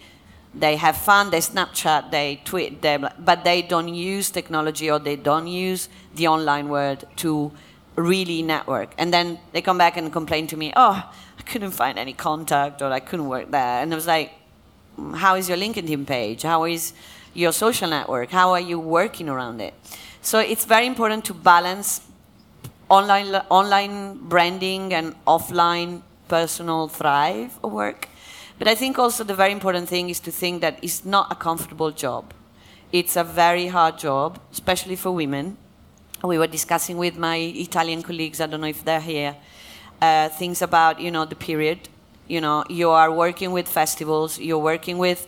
they 0.54 0.76
have 0.76 0.96
fun, 0.96 1.32
they 1.32 1.40
Snapchat, 1.40 2.12
they 2.12 2.40
tweet, 2.46 2.82
they, 2.82 2.98
but 2.98 3.44
they 3.44 3.64
don't 3.64 3.88
use 3.94 4.30
technology 4.30 4.90
or 4.90 5.00
they 5.00 5.16
don't 5.16 5.48
use 5.48 5.90
the 6.14 6.28
online 6.28 6.70
world 6.70 7.06
to 7.18 7.52
really 7.96 8.44
network. 8.44 8.94
And 8.98 9.12
then 9.12 9.40
they 9.52 9.62
come 9.62 9.78
back 9.78 9.98
and 9.98 10.12
complain 10.12 10.48
to 10.48 10.58
me, 10.58 10.72
oh, 10.76 11.12
I 11.40 11.42
couldn't 11.42 11.72
find 11.72 11.98
any 11.98 12.14
contact 12.14 12.82
or 12.82 12.92
I 12.92 13.00
couldn't 13.00 13.28
work 13.28 13.50
there. 13.50 13.82
And 13.82 13.92
I 13.92 13.96
was 13.96 14.08
like, 14.08 14.32
"Mm, 15.00 15.16
how 15.16 15.36
is 15.36 15.50
your 15.50 15.58
LinkedIn 15.58 16.06
page? 16.06 16.44
How 16.44 16.66
is 16.66 16.94
your 17.34 17.52
social 17.52 17.90
network? 17.90 18.30
How 18.30 18.52
are 18.52 18.60
you 18.60 18.80
working 18.80 19.30
around 19.30 19.60
it? 19.60 19.74
So 20.24 20.40
it's 20.40 20.64
very 20.64 20.88
important 20.88 21.26
to 21.26 21.34
balance 21.34 22.00
online 22.88 23.36
online 23.50 24.18
branding 24.30 24.94
and 24.94 25.16
offline 25.28 26.02
personal 26.30 26.88
thrive 26.88 27.62
work. 27.62 28.08
But 28.58 28.70
I 28.70 28.76
think 28.76 28.98
also 28.98 29.26
the 29.26 29.36
very 29.36 29.52
important 29.52 29.90
thing 29.90 30.10
is 30.10 30.22
to 30.22 30.32
think 30.32 30.62
that 30.62 30.80
it's 30.82 31.04
not 31.04 31.30
a 31.30 31.36
comfortable 31.36 31.92
job. 31.92 32.34
It's 32.94 33.18
a 33.18 33.24
very 33.26 33.68
hard 33.68 34.00
job, 34.00 34.40
especially 34.54 34.96
for 34.96 35.12
women. 35.12 35.58
We 36.24 36.38
were 36.38 36.48
discussing 36.48 36.98
with 36.98 37.18
my 37.18 37.36
Italian 37.36 38.02
colleagues. 38.02 38.40
I 38.40 38.46
don't 38.48 38.62
know 38.62 38.68
if 38.68 38.86
they're 38.86 39.02
here. 39.02 39.36
Uh, 40.02 40.30
things 40.30 40.62
about 40.62 41.02
you 41.02 41.12
know 41.12 41.26
the 41.26 41.36
period. 41.36 41.90
You 42.30 42.40
know, 42.40 42.64
you 42.70 42.92
are 42.92 43.12
working 43.12 43.52
with 43.52 43.68
festivals. 43.68 44.40
You're 44.40 44.66
working 44.74 44.98
with 44.98 45.28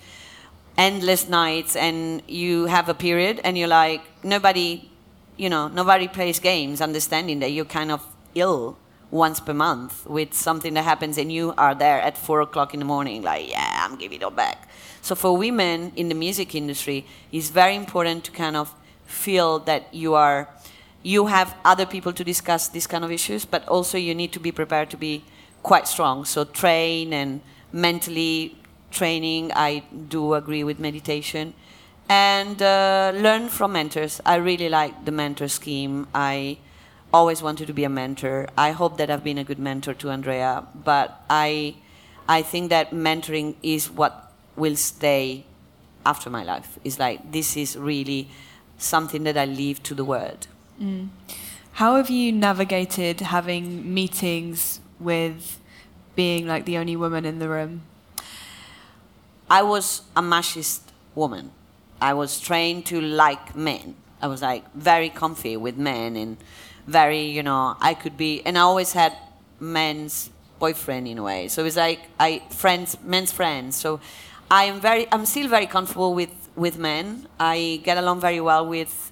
endless 0.77 1.29
nights 1.29 1.75
and 1.75 2.21
you 2.27 2.65
have 2.65 2.89
a 2.89 2.93
period 2.93 3.39
and 3.43 3.57
you're 3.57 3.67
like 3.67 4.01
nobody 4.23 4.89
you 5.37 5.49
know 5.49 5.67
nobody 5.67 6.07
plays 6.07 6.39
games 6.39 6.81
understanding 6.81 7.39
that 7.39 7.51
you're 7.51 7.65
kind 7.65 7.91
of 7.91 8.05
ill 8.35 8.77
once 9.11 9.39
per 9.39 9.53
month 9.53 10.05
with 10.05 10.33
something 10.33 10.73
that 10.73 10.83
happens 10.83 11.17
and 11.17 11.31
you 11.31 11.53
are 11.57 11.73
there 11.73 12.01
at 12.01 12.17
four 12.17 12.41
o'clock 12.41 12.73
in 12.73 12.79
the 12.79 12.85
morning 12.85 13.21
like 13.21 13.49
yeah 13.49 13.85
i'm 13.87 13.97
giving 13.97 14.19
it 14.19 14.23
all 14.23 14.31
back. 14.31 14.67
So 15.01 15.13
for 15.13 15.37
women 15.37 15.93
in 15.95 16.09
the 16.09 16.15
music 16.15 16.55
industry 16.55 17.05
it's 17.31 17.49
very 17.49 17.75
important 17.75 18.23
to 18.25 18.31
kind 18.31 18.57
of 18.57 18.73
feel 19.05 19.59
that 19.59 19.93
you 19.93 20.15
are 20.15 20.49
you 21.03 21.27
have 21.27 21.55
other 21.63 21.85
people 21.85 22.11
to 22.11 22.23
discuss 22.23 22.67
these 22.67 22.87
kind 22.87 23.03
of 23.05 23.11
issues 23.11 23.45
but 23.45 23.65
also 23.67 23.97
you 23.97 24.15
need 24.15 24.33
to 24.33 24.39
be 24.39 24.51
prepared 24.51 24.89
to 24.89 24.97
be 24.97 25.23
quite 25.61 25.87
strong. 25.87 26.25
So 26.25 26.43
train 26.43 27.13
and 27.13 27.41
mentally 27.71 28.55
training. 28.95 29.51
I 29.55 29.83
do 30.09 30.33
agree 30.33 30.63
with 30.63 30.79
meditation. 30.79 31.53
And 32.09 32.61
uh, 32.61 33.11
learn 33.15 33.49
from 33.49 33.73
mentors. 33.73 34.21
I 34.25 34.35
really 34.35 34.69
like 34.69 35.05
the 35.05 35.11
mentor 35.11 35.47
scheme. 35.47 36.07
I 36.13 36.57
always 37.13 37.41
wanted 37.41 37.67
to 37.67 37.73
be 37.73 37.83
a 37.83 37.89
mentor. 37.89 38.47
I 38.57 38.71
hope 38.71 38.97
that 38.97 39.09
I've 39.09 39.23
been 39.23 39.37
a 39.37 39.43
good 39.43 39.59
mentor 39.59 39.93
to 39.95 40.09
Andrea, 40.11 40.63
but 40.73 41.21
I, 41.29 41.75
I 42.27 42.41
think 42.41 42.69
that 42.69 42.91
mentoring 42.91 43.55
is 43.63 43.89
what 43.89 44.31
will 44.55 44.75
stay 44.75 45.45
after 46.05 46.29
my 46.29 46.43
life. 46.43 46.77
It's 46.83 46.99
like 46.99 47.31
this 47.31 47.57
is 47.57 47.77
really 47.77 48.29
something 48.77 49.23
that 49.23 49.37
I 49.37 49.45
leave 49.45 49.81
to 49.83 49.95
the 49.95 50.05
world. 50.05 50.47
How 51.73 51.95
have 51.95 52.09
you 52.09 52.31
navigated 52.31 53.21
having 53.21 53.93
meetings 53.93 54.79
with 54.99 55.59
being 56.15 56.45
like 56.47 56.65
the 56.65 56.77
only 56.77 56.95
woman 56.95 57.25
in 57.25 57.39
the 57.39 57.49
room? 57.49 57.81
I 59.49 59.61
was 59.61 60.01
a 60.15 60.21
machist 60.21 60.81
woman. 61.13 61.51
I 62.01 62.13
was 62.13 62.39
trained 62.39 62.85
to 62.87 62.99
like 62.99 63.55
men. 63.55 63.95
I 64.21 64.27
was 64.27 64.41
like 64.41 64.71
very 64.73 65.09
comfy 65.09 65.55
with 65.57 65.77
men 65.77 66.15
and 66.15 66.37
very, 66.87 67.23
you 67.23 67.43
know, 67.43 67.75
I 67.79 67.93
could 67.93 68.17
be, 68.17 68.41
and 68.45 68.57
I 68.57 68.61
always 68.61 68.93
had 68.93 69.13
men's 69.59 70.29
boyfriend 70.59 71.07
in 71.07 71.17
a 71.17 71.23
way. 71.23 71.47
So 71.47 71.61
it 71.61 71.65
was 71.65 71.77
like 71.77 72.01
I 72.19 72.41
friends, 72.49 72.97
men's 73.03 73.31
friends. 73.31 73.75
So 73.75 73.99
I 74.49 74.65
am 74.65 74.79
very, 74.79 75.07
I'm 75.11 75.25
still 75.25 75.47
very 75.47 75.67
comfortable 75.67 76.13
with 76.13 76.49
with 76.55 76.77
men. 76.77 77.27
I 77.39 77.81
get 77.83 77.97
along 77.97 78.21
very 78.21 78.41
well 78.41 78.65
with 78.65 79.11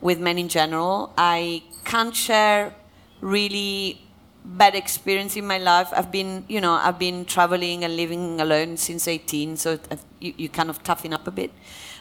with 0.00 0.20
men 0.20 0.38
in 0.38 0.48
general. 0.48 1.12
I 1.16 1.62
can't 1.84 2.14
share 2.14 2.74
really 3.20 4.03
bad 4.44 4.74
experience 4.74 5.36
in 5.36 5.46
my 5.46 5.58
life. 5.58 5.88
I've 5.92 6.12
been, 6.12 6.44
you 6.48 6.60
know, 6.60 6.72
I've 6.74 6.98
been 6.98 7.24
traveling 7.24 7.82
and 7.84 7.96
living 7.96 8.40
alone 8.40 8.76
since 8.76 9.08
18, 9.08 9.56
so 9.56 9.78
I've- 9.90 10.02
you, 10.20 10.34
you 10.36 10.48
kind 10.48 10.70
of 10.70 10.82
toughen 10.82 11.12
up 11.12 11.26
a 11.26 11.30
bit. 11.30 11.50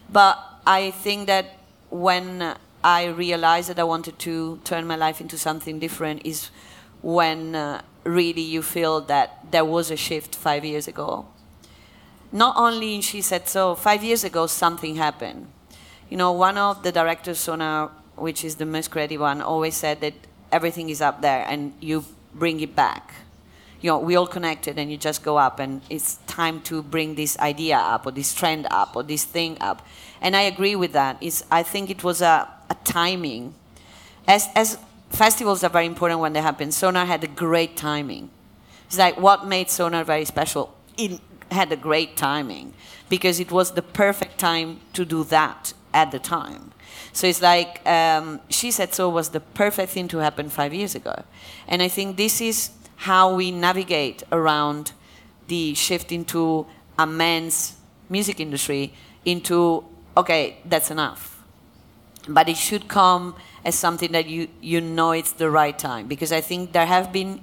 But 0.09 0.37
I 0.67 0.91
think 0.91 1.27
that 1.27 1.57
when 1.89 2.55
I 2.83 3.05
realized 3.05 3.69
that 3.69 3.79
I 3.79 3.83
wanted 3.83 4.19
to 4.19 4.59
turn 4.65 4.85
my 4.85 4.95
life 4.95 5.21
into 5.21 5.37
something 5.37 5.79
different 5.79 6.25
is 6.25 6.49
when 7.01 7.55
uh, 7.55 7.81
really 8.03 8.41
you 8.41 8.61
feel 8.61 8.99
that 9.01 9.51
there 9.51 9.63
was 9.65 9.89
a 9.89 9.95
shift 9.95 10.35
five 10.35 10.65
years 10.65 10.87
ago. 10.87 11.25
Not 12.31 12.55
only 12.57 12.95
in 12.95 13.01
she 13.01 13.21
said 13.21 13.47
so, 13.47 13.75
five 13.75 14.03
years 14.03 14.23
ago 14.23 14.47
something 14.47 14.95
happened. 14.95 15.47
You 16.09 16.17
know, 16.17 16.31
one 16.31 16.57
of 16.57 16.83
the 16.83 16.91
directors, 16.91 17.39
Sona, 17.39 17.89
which 18.15 18.43
is 18.43 18.55
the 18.55 18.65
most 18.65 18.91
creative 18.91 19.21
one, 19.21 19.41
always 19.41 19.75
said 19.75 20.01
that 20.01 20.13
everything 20.51 20.89
is 20.89 21.01
up 21.01 21.21
there 21.21 21.45
and 21.47 21.73
you 21.79 22.03
bring 22.35 22.59
it 22.59 22.75
back. 22.75 23.13
You 23.81 23.89
know, 23.89 23.99
we 23.99 24.15
all 24.15 24.27
connected 24.27 24.79
and 24.79 24.89
you 24.89 24.97
just 24.97 25.23
go 25.23 25.37
up 25.37 25.59
and 25.59 25.81
it's 25.89 26.15
time 26.25 26.61
to 26.61 26.81
bring 26.81 27.15
this 27.15 27.37
idea 27.39 27.77
up 27.77 28.05
or 28.05 28.11
this 28.11 28.33
trend 28.33 28.67
up 28.71 28.95
or 28.95 29.03
this 29.03 29.25
thing 29.25 29.57
up. 29.59 29.85
And 30.21 30.35
I 30.35 30.41
agree 30.43 30.75
with 30.75 30.93
that. 30.93 31.17
It's, 31.19 31.43
I 31.51 31.63
think 31.63 31.89
it 31.89 32.03
was 32.03 32.21
a, 32.21 32.49
a 32.69 32.75
timing. 32.85 33.53
As, 34.25 34.47
as 34.55 34.77
festivals 35.09 35.63
are 35.63 35.69
very 35.69 35.85
important 35.85 36.21
when 36.21 36.31
they 36.31 36.41
happen, 36.41 36.71
Sonar 36.71 37.05
had 37.05 37.23
a 37.25 37.27
great 37.27 37.75
timing. 37.75 38.29
It's 38.85 38.97
like 38.97 39.19
what 39.19 39.45
made 39.47 39.69
Sonar 39.69 40.05
very 40.05 40.25
special. 40.25 40.73
It 40.97 41.19
had 41.51 41.71
a 41.71 41.75
great 41.75 42.15
timing 42.15 42.73
because 43.09 43.39
it 43.39 43.51
was 43.51 43.71
the 43.71 43.81
perfect 43.81 44.37
time 44.37 44.79
to 44.93 45.03
do 45.03 45.25
that 45.25 45.73
at 45.93 46.11
the 46.11 46.19
time. 46.19 46.71
So 47.11 47.27
it's 47.27 47.41
like 47.41 47.85
um, 47.87 48.39
she 48.49 48.71
said 48.71 48.93
so 48.93 49.09
was 49.09 49.29
the 49.29 49.39
perfect 49.39 49.91
thing 49.91 50.07
to 50.09 50.17
happen 50.17 50.49
five 50.49 50.73
years 50.73 50.95
ago, 50.95 51.23
and 51.67 51.81
I 51.81 51.87
think 51.87 52.17
this 52.17 52.41
is 52.41 52.71
how 52.95 53.35
we 53.35 53.51
navigate 53.51 54.23
around 54.31 54.93
the 55.47 55.73
shift 55.73 56.11
into 56.11 56.65
a 56.97 57.05
men's 57.05 57.75
music 58.09 58.39
industry 58.39 58.93
into 59.25 59.83
okay 60.15 60.57
that's 60.65 60.91
enough. 60.91 61.43
But 62.27 62.47
it 62.47 62.57
should 62.57 62.87
come 62.87 63.35
as 63.65 63.75
something 63.75 64.11
that 64.13 64.27
you 64.27 64.47
you 64.61 64.81
know 64.81 65.11
it's 65.11 65.33
the 65.33 65.49
right 65.49 65.77
time. 65.77 66.07
Because 66.07 66.31
I 66.31 66.41
think 66.41 66.71
there 66.71 66.85
have 66.85 67.11
been 67.11 67.41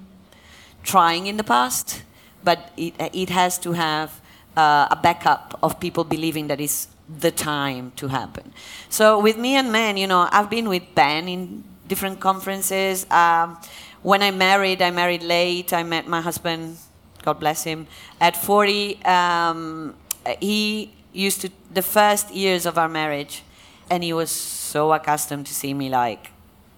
trying 0.83 1.26
in 1.26 1.37
the 1.37 1.45
past, 1.45 2.02
but 2.42 2.71
it 2.76 2.95
it 2.99 3.30
has 3.30 3.59
to 3.59 3.73
have 3.73 4.21
uh, 4.57 4.88
a 4.90 4.97
backup 4.97 5.59
of 5.62 5.78
people 5.80 6.04
believing 6.04 6.49
that 6.49 6.61
it's 6.61 6.88
the 7.18 7.30
time 7.30 7.92
to 7.96 8.08
happen. 8.08 8.52
So 8.88 9.18
with 9.18 9.36
me 9.36 9.56
and 9.56 9.72
men, 9.72 9.96
you 9.96 10.06
know, 10.06 10.28
I've 10.30 10.50
been 10.50 10.68
with 10.68 10.94
Ben 10.94 11.28
in 11.28 11.64
different 11.88 12.20
conferences. 12.20 13.06
Um, 13.10 13.58
when 14.02 14.22
I 14.22 14.30
married, 14.30 14.80
I 14.80 14.90
married 14.90 15.22
late. 15.22 15.72
I 15.72 15.82
met 15.82 16.06
my 16.06 16.20
husband, 16.20 16.78
God 17.22 17.40
bless 17.40 17.64
him, 17.64 17.86
at 18.20 18.36
40. 18.36 19.04
Um, 19.04 19.94
he 20.40 20.92
used 21.12 21.40
to 21.42 21.50
the 21.72 21.82
first 21.82 22.32
years 22.32 22.66
of 22.66 22.78
our 22.78 22.88
marriage, 22.88 23.42
and 23.90 24.04
he 24.04 24.12
was 24.12 24.30
so 24.30 24.92
accustomed 24.92 25.46
to 25.46 25.54
see 25.54 25.74
me 25.74 25.88
like, 25.88 26.30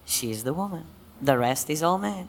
she's 0.05 0.43
the 0.43 0.53
woman. 0.53 0.85
The 1.21 1.37
rest 1.37 1.69
is 1.69 1.83
all 1.83 1.97
men. 1.97 2.27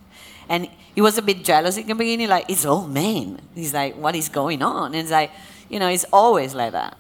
And 0.49 0.69
he 0.95 1.01
was 1.01 1.17
a 1.17 1.23
bit 1.23 1.43
jealous 1.43 1.79
in 1.79 1.87
the 1.87 1.95
beginning, 1.95 2.29
like, 2.29 2.45
it's 2.49 2.67
all 2.67 2.87
men. 2.87 3.41
He's 3.55 3.73
like, 3.73 3.97
what 3.97 4.15
is 4.15 4.29
going 4.29 4.63
on? 4.63 4.93
And 4.93 4.97
it's 4.97 5.11
like, 5.11 5.33
you 5.71 5.79
know, 5.79 5.89
it's 5.89 6.05
always 6.13 6.55
like 6.55 6.73
that. 6.73 6.99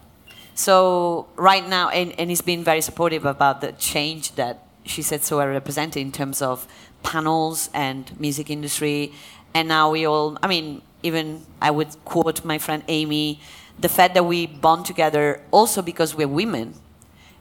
So 0.55 1.27
right 1.37 1.67
now, 1.67 1.89
and, 1.89 2.19
and 2.19 2.31
he's 2.31 2.41
been 2.41 2.63
very 2.65 2.81
supportive 2.81 3.25
about 3.25 3.61
the 3.61 3.73
change 3.73 4.33
that 4.33 4.67
she 4.85 5.03
said 5.03 5.25
so 5.25 5.41
I 5.41 5.47
represented 5.47 6.01
in 6.01 6.13
terms 6.13 6.43
of 6.43 6.67
panels 7.03 7.71
and 7.75 8.19
music 8.21 8.51
industry. 8.51 9.13
And 9.53 9.69
now 9.69 9.91
we 9.91 10.07
all, 10.07 10.39
I 10.43 10.47
mean, 10.47 10.83
even 11.03 11.45
I 11.61 11.71
would 11.71 11.89
quote 12.05 12.45
my 12.45 12.59
friend 12.59 12.83
Amy, 12.89 13.41
the 13.79 13.89
fact 13.89 14.15
that 14.15 14.25
we 14.25 14.47
bond 14.47 14.87
together 14.87 15.43
also 15.51 15.83
because 15.83 16.15
we're 16.15 16.29
women 16.29 16.75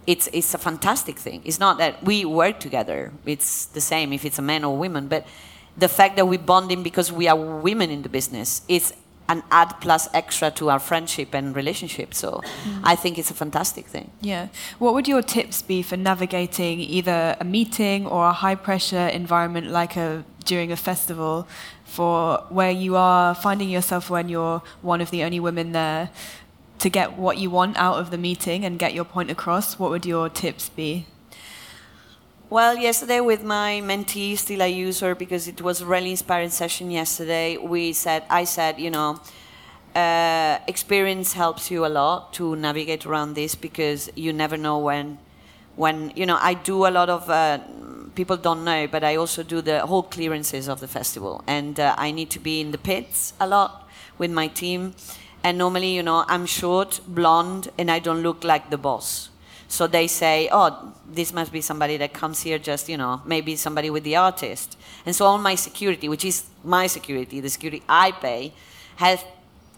it's 0.06 0.28
it's 0.34 0.54
a 0.54 0.58
fantastic 0.58 1.18
thing. 1.18 1.42
It's 1.46 1.60
not 1.60 1.78
that 1.78 2.04
we 2.04 2.26
work 2.26 2.60
together. 2.60 3.12
It's 3.26 3.66
the 3.66 3.82
same 3.82 4.12
if 4.14 4.26
it's 4.26 4.40
a 4.40 4.42
man 4.42 4.64
or 4.64 4.78
woman, 4.78 5.08
but 5.08 5.26
the 5.78 5.88
fact 5.88 6.16
that 6.18 6.28
we 6.28 6.38
bonding 6.38 6.84
because 6.84 7.12
we 7.12 7.28
are 7.28 7.38
women 7.38 7.90
in 7.90 8.02
the 8.04 8.10
business 8.10 8.62
is 8.68 8.94
an 9.34 9.44
add 9.52 9.72
plus 9.82 10.04
extra 10.14 10.48
to 10.60 10.70
our 10.70 10.80
friendship 10.90 11.30
and 11.34 11.56
relationship. 11.56 12.14
So 12.14 12.30
mm. 12.64 12.82
I 12.84 12.96
think 13.02 13.18
it's 13.18 13.32
a 13.36 13.40
fantastic 13.44 13.86
thing. 13.94 14.08
Yeah. 14.22 14.48
What 14.80 14.94
would 14.96 15.08
your 15.08 15.24
tips 15.36 15.62
be 15.62 15.82
for 15.90 15.98
navigating 15.98 16.80
either 16.80 17.36
a 17.40 17.46
meeting 17.58 18.00
or 18.14 18.22
a 18.34 18.36
high 18.44 18.56
pressure 18.56 19.08
environment 19.22 19.68
like 19.80 19.96
a 19.98 20.24
during 20.46 20.72
a 20.72 20.76
festival 20.90 21.48
for 21.86 22.46
where 22.50 22.72
you 22.72 22.96
are 22.96 23.34
finding 23.34 23.70
yourself 23.70 24.10
when 24.10 24.28
you're 24.28 24.62
one 24.82 25.00
of 25.02 25.10
the 25.10 25.24
only 25.24 25.40
women 25.40 25.72
there 25.72 26.10
to 26.80 26.90
get 26.90 27.18
what 27.18 27.38
you 27.38 27.50
want 27.50 27.78
out 27.78 27.98
of 28.02 28.12
the 28.12 28.18
meeting 28.18 28.66
and 28.66 28.78
get 28.78 28.94
your 28.94 29.06
point 29.06 29.32
across? 29.32 29.80
What 29.80 29.90
would 29.92 30.06
your 30.06 30.30
tips 30.30 30.70
be? 30.70 31.06
Well, 32.50 32.78
yesterday 32.78 33.20
with 33.20 33.44
my 33.44 33.82
mentee, 33.84 34.38
still 34.38 34.62
I 34.62 34.68
use 34.68 35.00
her 35.00 35.16
because 35.16 35.48
it 35.48 35.62
was 35.62 35.82
a 35.82 35.86
really 35.86 36.12
inspiring 36.12 36.52
session 36.52 36.92
yesterday. 36.92 37.58
We 37.58 37.94
said, 37.94 38.24
I 38.30 38.44
said, 38.44 38.80
you 38.80 38.92
know, 38.92 39.20
uh, 39.96 40.60
experience 40.68 41.34
helps 41.34 41.72
you 41.72 41.86
a 41.86 41.88
lot 41.88 42.34
to 42.34 42.56
navigate 42.56 43.06
around 43.08 43.34
this 43.34 43.56
because 43.56 44.12
you 44.16 44.34
never 44.34 44.58
know 44.58 44.78
when, 44.78 45.18
when 45.76 46.12
you 46.16 46.28
know, 46.28 46.38
I 46.40 46.54
do 46.54 46.86
a 46.86 46.92
lot 46.92 47.10
of 47.10 47.28
uh, 47.28 47.60
people 48.14 48.38
don't 48.38 48.64
know, 48.64 48.88
but 48.88 49.04
I 49.04 49.16
also 49.16 49.42
do 49.42 49.62
the 49.62 49.86
whole 49.88 50.04
clearances 50.04 50.68
of 50.68 50.80
the 50.80 50.88
festival, 50.88 51.44
and 51.48 51.80
uh, 51.80 51.96
I 51.98 52.12
need 52.12 52.30
to 52.32 52.40
be 52.40 52.62
in 52.62 52.72
the 52.72 52.78
pits 52.78 53.34
a 53.40 53.48
lot 53.48 53.90
with 54.20 54.30
my 54.30 54.48
team. 54.48 54.94
And 55.44 55.58
normally, 55.58 55.96
you 55.96 56.04
know, 56.04 56.24
I'm 56.28 56.46
short, 56.46 57.02
blonde, 57.08 57.70
and 57.78 57.90
I 57.90 58.00
don't 58.00 58.22
look 58.22 58.44
like 58.44 58.70
the 58.70 58.78
boss. 58.78 59.30
So 59.74 59.88
they 59.88 60.06
say, 60.06 60.50
oh, 60.52 60.94
this 61.12 61.34
must 61.34 61.52
be 61.52 61.60
somebody 61.60 61.98
that 61.98 62.14
comes 62.14 62.44
here 62.44 62.60
just, 62.60 62.88
you 62.88 62.96
know, 62.96 63.24
maybe 63.26 63.56
somebody 63.56 63.90
with 63.90 64.04
the 64.04 64.16
artist. 64.16 64.78
And 65.04 65.16
so 65.16 65.26
all 65.26 65.40
my 65.40 65.56
security, 65.56 66.08
which 66.08 66.24
is 66.24 66.46
my 66.64 66.86
security, 66.86 67.40
the 67.40 67.50
security 67.50 67.82
I 67.90 68.12
pay, 68.12 68.54
has 68.98 69.26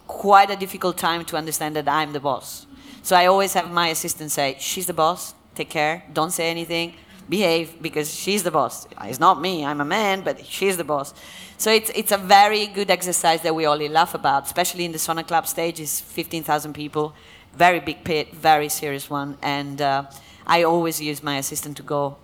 quite 0.06 0.50
a 0.50 0.58
difficult 0.58 0.98
time 0.98 1.24
to 1.24 1.38
understand 1.38 1.78
that 1.78 1.88
I'm 1.88 2.12
the 2.12 2.20
boss. 2.20 2.66
So 3.04 3.16
I 3.16 3.28
always 3.28 3.54
have 3.54 3.72
my 3.72 3.88
assistant 3.88 4.32
say, 4.32 4.58
she's 4.60 4.86
the 4.86 4.94
boss, 4.94 5.34
take 5.56 5.70
care, 5.70 6.04
don't 6.12 6.32
say 6.32 6.50
anything, 6.50 6.96
behave, 7.30 7.82
because 7.82 8.14
she's 8.14 8.44
the 8.44 8.52
boss. 8.52 8.88
It's 9.04 9.22
not 9.22 9.40
me, 9.40 9.64
I'm 9.64 9.80
a 9.80 9.86
man, 9.86 10.24
but 10.24 10.46
she's 10.46 10.76
the 10.76 10.84
boss. 10.84 11.14
So 11.58 11.72
it's, 11.72 11.90
it's 11.96 12.12
a 12.12 12.18
very 12.18 12.68
good 12.68 12.92
exercise 12.92 13.44
that 13.44 13.56
we 13.56 13.64
all 13.64 13.78
laugh 13.78 14.14
about, 14.14 14.44
especially 14.46 14.84
in 14.84 14.92
the 14.92 15.00
Sonar 15.00 15.24
Club 15.24 15.48
stage, 15.48 15.80
is 15.80 16.02
15,000 16.02 16.74
people 16.74 17.16
very 17.58 17.80
big 17.80 18.04
pit, 18.04 18.34
very 18.34 18.70
serious 18.70 19.10
one. 19.10 19.38
And 19.42 19.82
uh, 19.82 20.06
I 20.46 20.64
always 20.64 21.02
use 21.02 21.24
my 21.24 21.38
assistant 21.38 21.78
to 21.78 21.84
go 21.84 22.18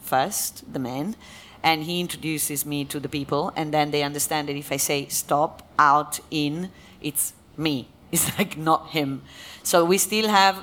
first, 0.00 0.72
the 0.72 0.78
man, 0.78 1.16
and 1.62 1.82
he 1.84 2.00
introduces 2.00 2.64
me 2.64 2.84
to 2.84 3.00
the 3.00 3.08
people, 3.08 3.52
and 3.56 3.74
then 3.74 3.90
they 3.90 4.02
understand 4.02 4.48
that 4.48 4.56
if 4.56 4.72
I 4.72 4.76
say 4.76 5.06
stop, 5.08 5.68
out, 5.78 6.20
in, 6.30 6.70
it's 7.00 7.32
me. 7.56 7.88
It's 8.10 8.38
like 8.38 8.56
not 8.56 8.88
him. 8.90 9.20
So 9.62 9.84
we 9.84 9.98
still 9.98 10.28
have 10.28 10.56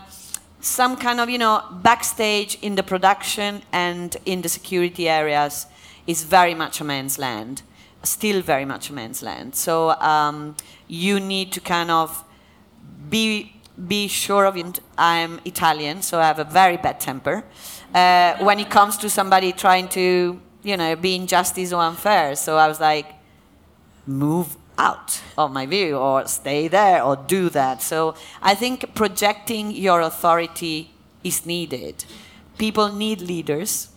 some 0.61 0.97
kind 0.97 1.19
of, 1.19 1.29
you 1.29 1.37
know, 1.37 1.61
backstage 1.83 2.57
in 2.59 2.73
the 2.73 2.81
production 2.81 3.61
and 3.71 4.17
in 4.25 4.41
the 4.41 4.49
security 4.49 5.07
areas 5.07 5.67
is 6.07 6.23
very 6.23 6.55
much 6.55 6.81
a 6.81 6.83
man's 6.83 7.19
land, 7.19 7.61
still 8.01 8.41
very 8.41 8.65
much 8.65 8.89
a 8.89 8.93
man's 8.93 9.21
land. 9.21 9.53
So 9.53 9.91
um, 10.01 10.55
you 10.87 11.19
need 11.19 11.51
to 11.51 11.59
kind 11.59 11.91
of 11.91 12.23
be 13.09 13.54
be 13.87 14.07
sure 14.07 14.45
of 14.45 14.55
it. 14.57 14.79
I'm 14.97 15.39
Italian, 15.45 16.01
so 16.01 16.19
I 16.19 16.27
have 16.27 16.39
a 16.39 16.43
very 16.43 16.77
bad 16.77 16.99
temper. 16.99 17.43
Uh, 17.93 18.37
when 18.39 18.59
it 18.59 18.69
comes 18.69 18.97
to 18.97 19.09
somebody 19.09 19.51
trying 19.51 19.87
to, 19.89 20.39
you 20.63 20.77
know, 20.77 20.95
be 20.95 21.15
injustice 21.15 21.73
or 21.73 21.81
unfair, 21.81 22.35
so 22.35 22.57
I 22.57 22.67
was 22.67 22.79
like, 22.79 23.07
move 24.05 24.57
out 24.77 25.21
of 25.37 25.51
my 25.51 25.65
view, 25.65 25.95
or 25.97 26.27
stay 26.27 26.67
there, 26.67 27.01
or 27.01 27.15
do 27.15 27.49
that. 27.49 27.81
So 27.81 28.15
I 28.41 28.55
think 28.55 28.93
projecting 28.93 29.71
your 29.71 30.01
authority 30.01 30.91
is 31.23 31.45
needed. 31.45 32.05
People 32.57 32.91
need 32.91 33.21
leaders, 33.21 33.89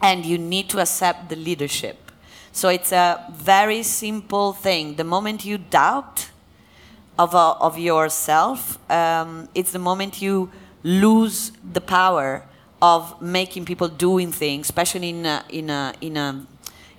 and 0.00 0.24
you 0.24 0.38
need 0.38 0.68
to 0.70 0.80
accept 0.80 1.28
the 1.28 1.36
leadership. 1.36 2.10
So 2.52 2.70
it's 2.70 2.92
a 2.92 3.30
very 3.34 3.82
simple 3.82 4.54
thing. 4.54 4.96
The 4.96 5.04
moment 5.04 5.44
you 5.44 5.58
doubt, 5.58 6.30
of, 7.18 7.34
uh, 7.34 7.52
of 7.60 7.78
yourself, 7.78 8.78
um, 8.90 9.48
it's 9.54 9.72
the 9.72 9.78
moment 9.78 10.20
you 10.20 10.50
lose 10.82 11.52
the 11.72 11.80
power 11.80 12.44
of 12.80 13.20
making 13.20 13.64
people 13.64 13.88
doing 13.88 14.32
things, 14.32 14.66
especially 14.66 15.10
in 15.10 15.26
a, 15.26 15.44
in 15.48 15.70
a, 15.70 15.94
in 16.00 16.16
a, 16.16 16.46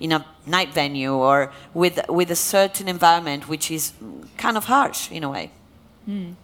in 0.00 0.12
a 0.12 0.24
night 0.46 0.72
venue 0.74 1.12
or 1.12 1.52
with, 1.74 2.00
with 2.08 2.30
a 2.30 2.36
certain 2.36 2.88
environment 2.88 3.48
which 3.48 3.70
is 3.70 3.92
kind 4.36 4.56
of 4.56 4.64
harsh 4.64 5.10
in 5.10 5.24
a 5.24 5.30
way. 5.30 5.50
Mm. 6.08 6.34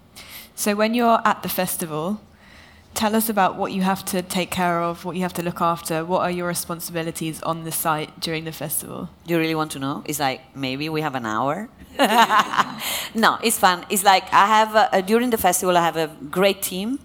So 0.55 0.75
when 0.75 0.95
you're 0.95 1.21
at 1.25 1.43
the 1.43 1.49
festival, 1.49 2.21
tell 2.95 3.15
us 3.17 3.29
about 3.29 3.57
what 3.57 3.73
you 3.73 3.83
have 3.83 4.05
to 4.07 4.23
take 4.23 4.51
care 4.51 4.81
of, 4.81 5.05
what 5.05 5.17
you 5.17 5.23
have 5.23 5.33
to 5.35 5.43
look 5.43 5.61
after. 5.61 6.05
What 6.05 6.23
are 6.23 6.31
your 6.31 6.47
responsibilities 6.47 7.43
on 7.43 7.65
the 7.65 7.73
site 7.73 8.21
during 8.21 8.45
the 8.45 8.53
festival? 8.53 9.11
Do 9.27 9.35
you 9.35 9.41
really 9.41 9.55
want 9.55 9.73
to 9.73 9.79
know? 9.79 10.03
It's 10.07 10.21
like 10.21 10.41
maybe 10.57 10.89
we 10.89 11.01
have 11.01 11.15
an 11.15 11.27
hour. 11.27 11.69
no, 13.15 13.39
it's 13.43 13.59
fun. 13.59 13.85
It's 13.91 14.05
like 14.05 14.25
I 14.33 14.47
have 14.47 14.89
a, 14.93 15.03
during 15.03 15.31
the 15.31 15.39
festival 15.39 15.77
I 15.77 15.85
have 15.85 15.97
a 15.97 16.09
great 16.31 16.63
team, 16.63 16.99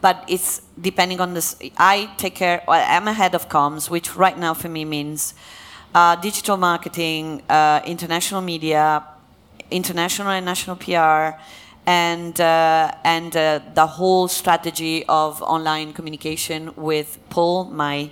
but 0.00 0.24
it's 0.28 0.62
depending 0.80 1.20
on 1.20 1.34
this. 1.34 1.56
I 1.76 2.10
take 2.16 2.36
care. 2.36 2.62
I'm 2.68 3.08
a 3.08 3.12
head 3.12 3.34
of 3.34 3.48
comms, 3.48 3.90
which 3.90 4.16
right 4.16 4.38
now 4.38 4.54
for 4.54 4.68
me 4.68 4.84
means 4.84 5.34
uh, 5.94 6.16
digital 6.16 6.56
marketing, 6.56 7.42
uh, 7.48 7.80
international 7.84 8.40
media, 8.40 9.04
international 9.70 10.28
and 10.28 10.44
national 10.46 10.76
PR 10.76 11.40
and 11.86 12.40
uh, 12.40 12.92
and 13.04 13.36
uh, 13.36 13.60
the 13.74 13.86
whole 13.86 14.28
strategy 14.28 15.04
of 15.08 15.42
online 15.42 15.92
communication 15.92 16.72
with 16.76 17.18
Paul, 17.30 17.64
my 17.64 18.10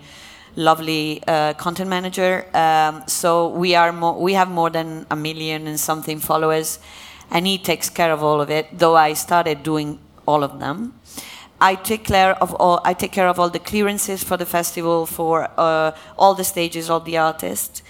lovely 0.57 1.22
uh, 1.26 1.54
content 1.54 1.88
manager. 1.88 2.46
Um, 2.54 3.04
so 3.07 3.48
we 3.48 3.74
are 3.74 3.92
more, 3.92 4.20
we 4.20 4.35
have 4.35 4.50
more 4.50 4.70
than 4.70 5.07
a 5.11 5.16
million 5.16 5.66
and 5.66 5.78
something 5.78 6.18
followers, 6.18 6.78
and 7.31 7.46
he 7.46 7.59
takes 7.59 7.88
care 7.88 8.12
of 8.12 8.22
all 8.22 8.40
of 8.40 8.50
it. 8.50 8.78
Though 8.78 8.96
I 8.96 9.14
started 9.14 9.62
doing 9.62 9.98
all 10.26 10.44
of 10.44 10.61
them. 10.61 10.94
I 11.61 11.74
take 11.74 12.04
care 12.04 12.35
of 12.42 12.54
all. 12.54 12.81
I 12.85 12.94
take 12.94 13.12
care 13.12 13.28
of 13.28 13.40
all 13.40 13.50
the 13.50 13.59
clearances 13.59 14.22
for 14.22 14.37
the 14.37 14.46
festival, 14.46 15.07
for 15.07 15.48
uh, 15.57 15.90
all 16.16 16.35
the 16.35 16.44
stages, 16.44 16.88
all 16.88 17.00
the 17.00 17.16
artists. 17.18 17.83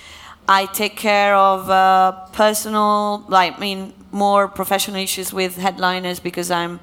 I 0.48 0.64
take 0.64 0.96
care 0.96 1.34
of 1.34 1.68
uh, 1.68 2.12
personal, 2.32 3.24
like 3.28 3.58
I 3.58 3.60
mean, 3.60 3.92
more 4.10 4.48
professional 4.48 4.96
issues 4.96 5.32
with 5.32 5.56
headliners 5.56 6.20
because 6.20 6.50
I'm 6.50 6.80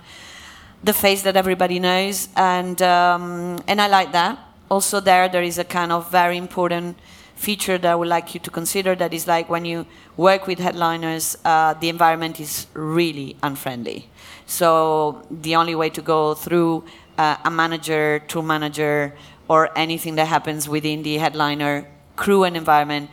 the 0.84 0.94
face 0.94 1.24
that 1.24 1.36
everybody 1.36 1.80
knows, 1.80 2.30
and 2.36 2.82
um, 2.82 3.60
and 3.68 3.82
I 3.82 3.88
like 3.88 4.12
that. 4.12 4.38
Also, 4.70 5.00
there 5.00 5.28
there 5.28 5.44
is 5.44 5.58
a 5.58 5.64
kind 5.64 5.92
of 5.92 6.12
very 6.12 6.38
important 6.38 6.98
feature 7.36 7.78
that 7.78 7.92
I 7.92 7.96
would 7.96 8.08
like 8.08 8.34
you 8.34 8.40
to 8.42 8.52
consider. 8.52 8.96
That 8.96 9.14
is 9.14 9.28
like 9.28 9.50
when 9.50 9.66
you 9.66 9.86
work 10.18 10.48
with 10.48 10.60
headliners, 10.60 11.38
uh, 11.44 11.74
the 11.74 11.90
environment 11.90 12.40
is 12.40 12.68
really 12.74 13.36
unfriendly. 13.44 14.10
So 14.46 15.26
the 15.30 15.56
only 15.56 15.76
way 15.76 15.90
to 15.90 16.02
go 16.02 16.34
through 16.34 16.86
uh, 17.18 17.38
a 17.44 17.52
manager, 17.52 18.20
tour 18.28 18.44
manager, 18.44 19.14
or 19.48 19.70
anything 19.78 20.16
that 20.16 20.28
happens 20.28 20.70
within 20.70 21.04
the 21.04 21.18
headliner 21.18 21.88
crew 22.16 22.44
and 22.44 22.56
environment 22.56 23.10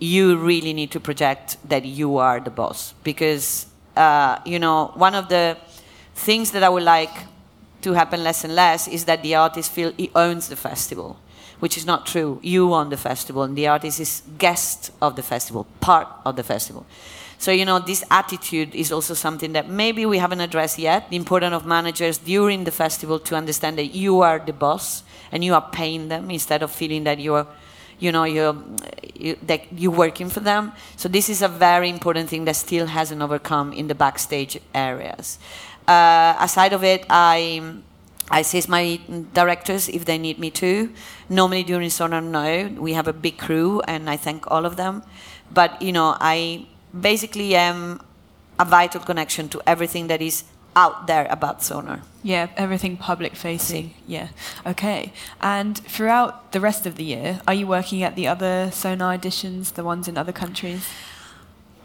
you 0.00 0.36
really 0.36 0.72
need 0.72 0.90
to 0.90 0.98
project 0.98 1.56
that 1.68 1.84
you 1.84 2.16
are 2.16 2.40
the 2.40 2.50
boss 2.50 2.94
because 3.04 3.66
uh, 3.96 4.38
you 4.46 4.58
know 4.58 4.92
one 4.94 5.14
of 5.14 5.28
the 5.28 5.56
things 6.14 6.50
that 6.52 6.62
I 6.62 6.68
would 6.68 6.82
like 6.82 7.14
to 7.82 7.92
happen 7.92 8.24
less 8.24 8.42
and 8.42 8.54
less 8.54 8.88
is 8.88 9.04
that 9.04 9.22
the 9.22 9.34
artist 9.34 9.70
feel 9.70 9.92
he 9.96 10.10
owns 10.14 10.48
the 10.48 10.56
festival, 10.56 11.18
which 11.60 11.76
is 11.76 11.86
not 11.86 12.06
true. 12.06 12.40
You 12.42 12.72
own 12.74 12.88
the 12.88 12.96
festival, 12.96 13.42
and 13.42 13.56
the 13.56 13.68
artist 13.68 14.00
is 14.00 14.22
guest 14.38 14.90
of 15.00 15.16
the 15.16 15.22
festival, 15.22 15.66
part 15.80 16.08
of 16.24 16.36
the 16.36 16.42
festival. 16.42 16.86
So 17.38 17.52
you 17.52 17.64
know 17.64 17.78
this 17.78 18.04
attitude 18.10 18.74
is 18.74 18.92
also 18.92 19.14
something 19.14 19.52
that 19.52 19.68
maybe 19.68 20.04
we 20.06 20.18
haven't 20.18 20.40
addressed 20.40 20.78
yet. 20.78 21.10
The 21.10 21.16
importance 21.16 21.54
of 21.54 21.66
managers 21.66 22.18
during 22.18 22.64
the 22.64 22.70
festival 22.70 23.18
to 23.20 23.36
understand 23.36 23.78
that 23.78 23.94
you 23.94 24.20
are 24.20 24.38
the 24.38 24.52
boss 24.52 25.02
and 25.32 25.44
you 25.44 25.54
are 25.54 25.66
paying 25.72 26.08
them 26.08 26.30
instead 26.30 26.62
of 26.62 26.70
feeling 26.70 27.04
that 27.04 27.18
you 27.18 27.34
are 27.34 27.46
you 28.00 28.10
know 28.10 28.24
you're 28.24 28.56
you, 29.14 29.36
that 29.46 29.60
you're 29.72 29.92
working 29.92 30.28
for 30.28 30.40
them 30.40 30.72
so 30.96 31.08
this 31.08 31.28
is 31.28 31.42
a 31.42 31.48
very 31.48 31.88
important 31.88 32.28
thing 32.28 32.44
that 32.44 32.56
still 32.56 32.86
hasn't 32.86 33.22
overcome 33.22 33.72
in 33.72 33.86
the 33.86 33.94
backstage 33.94 34.58
areas 34.74 35.38
uh, 35.86 36.34
aside 36.40 36.72
of 36.72 36.82
it 36.82 37.06
i 37.10 37.60
I 38.32 38.40
assist 38.40 38.68
my 38.68 39.00
directors 39.34 39.88
if 39.88 40.04
they 40.04 40.16
need 40.16 40.38
me 40.38 40.50
to. 40.52 40.92
Normally 41.28 41.64
during 41.64 41.90
Sonar, 41.90 42.20
no. 42.20 42.68
We 42.78 42.92
have 42.92 43.08
a 43.08 43.12
big 43.12 43.38
crew, 43.38 43.80
and 43.88 44.08
I 44.08 44.16
thank 44.16 44.48
all 44.48 44.64
of 44.64 44.76
them. 44.76 45.02
But 45.52 45.82
you 45.82 45.90
know, 45.90 46.16
I 46.20 46.66
basically 46.94 47.56
am 47.56 48.00
a 48.58 48.64
vital 48.64 49.00
connection 49.00 49.48
to 49.48 49.60
everything 49.66 50.06
that 50.06 50.22
is 50.22 50.44
out 50.76 51.06
there 51.06 51.26
about 51.30 51.62
sonar. 51.62 52.02
Yeah, 52.22 52.48
everything 52.56 52.96
public 52.96 53.34
facing. 53.34 53.94
Yeah. 54.06 54.28
Okay. 54.66 55.12
And 55.40 55.78
throughout 55.78 56.52
the 56.52 56.60
rest 56.60 56.86
of 56.86 56.96
the 56.96 57.04
year, 57.04 57.40
are 57.48 57.54
you 57.54 57.66
working 57.66 58.02
at 58.02 58.14
the 58.14 58.26
other 58.26 58.70
sonar 58.72 59.14
editions, 59.14 59.72
the 59.72 59.84
ones 59.84 60.06
in 60.06 60.18
other 60.18 60.32
countries? 60.32 60.86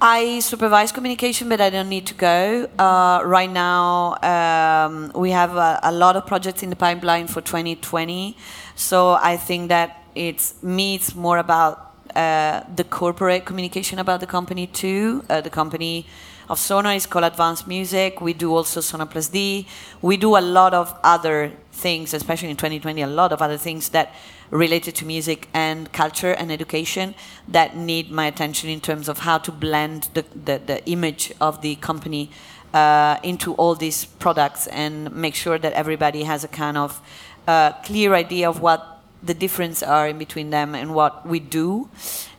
I 0.01 0.39
supervise 0.39 0.91
communication, 0.91 1.47
but 1.47 1.61
I 1.61 1.69
don't 1.69 1.87
need 1.87 2.05
to 2.07 2.13
go. 2.13 2.67
Uh, 2.77 3.21
right 3.23 3.49
now, 3.49 4.17
um, 4.21 5.11
we 5.15 5.31
have 5.31 5.55
a, 5.55 5.79
a, 5.83 5.91
lot 5.91 6.17
of 6.17 6.27
projects 6.27 6.61
in 6.61 6.69
the 6.69 6.75
pipeline 6.75 7.27
for 7.27 7.39
2020. 7.39 8.35
So 8.75 9.13
I 9.13 9.37
think 9.37 9.69
that 9.69 10.03
it's 10.13 10.61
me, 10.61 10.95
it's 10.95 11.15
more 11.15 11.37
about 11.37 11.93
uh, 12.13 12.63
the 12.75 12.83
corporate 12.83 13.45
communication 13.45 13.97
about 13.97 14.19
the 14.19 14.27
company 14.27 14.67
too. 14.67 15.23
Uh, 15.29 15.39
the 15.39 15.49
company 15.49 16.05
of 16.49 16.59
Sonar 16.59 16.93
is 16.93 17.05
called 17.05 17.25
Advanced 17.25 17.67
Music. 17.67 18.21
We 18.21 18.33
do 18.33 18.55
also 18.55 18.81
Sonar 18.81 19.07
Plus 19.07 19.29
D. 19.29 19.67
We 20.01 20.17
do 20.17 20.37
a 20.37 20.41
lot 20.41 20.73
of 20.73 20.97
other 21.03 21.53
things, 21.71 22.13
especially 22.13 22.49
in 22.49 22.57
2020, 22.57 23.01
a 23.01 23.07
lot 23.07 23.31
of 23.31 23.41
other 23.41 23.57
things 23.57 23.89
that 23.89 24.13
related 24.51 24.95
to 24.95 25.05
music 25.05 25.49
and 25.53 25.91
culture 25.91 26.31
and 26.31 26.51
education 26.51 27.15
that 27.47 27.75
need 27.75 28.11
my 28.11 28.27
attention 28.27 28.69
in 28.69 28.79
terms 28.79 29.09
of 29.09 29.19
how 29.19 29.37
to 29.39 29.51
blend 29.51 30.09
the, 30.13 30.23
the, 30.35 30.61
the 30.65 30.85
image 30.89 31.33
of 31.41 31.61
the 31.61 31.75
company 31.77 32.29
uh, 32.73 33.17
into 33.23 33.53
all 33.55 33.73
these 33.75 34.05
products 34.05 34.67
and 34.67 35.11
make 35.15 35.33
sure 35.33 35.57
that 35.57 35.73
everybody 35.73 36.23
has 36.23 36.43
a 36.43 36.47
kind 36.47 36.77
of 36.77 37.01
uh, 37.47 37.71
clear 37.83 38.13
idea 38.13 38.49
of 38.49 38.59
what 38.59 38.94
the 39.25 39.33
difference 39.33 39.81
are 39.81 40.07
in 40.07 40.17
between 40.17 40.51
them 40.51 40.75
and 40.75 40.93
what 40.93 41.25
we 41.25 41.39
do. 41.39 41.89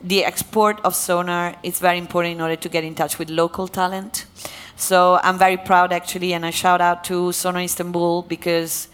The 0.00 0.24
export 0.24 0.80
of 0.84 0.94
Sonar 0.94 1.56
is 1.62 1.80
very 1.80 1.98
important 1.98 2.36
in 2.36 2.40
order 2.40 2.56
to 2.56 2.68
get 2.68 2.84
in 2.84 2.94
touch 2.94 3.18
with 3.18 3.28
local 3.28 3.66
talent. 3.66 4.26
So 4.76 5.18
I'm 5.22 5.38
very 5.38 5.56
proud 5.56 5.92
actually, 5.92 6.32
and 6.32 6.44
I 6.46 6.50
shout 6.50 6.80
out 6.80 7.02
to 7.04 7.32
Sonar 7.32 7.62
Istanbul 7.62 8.22
because 8.22 8.88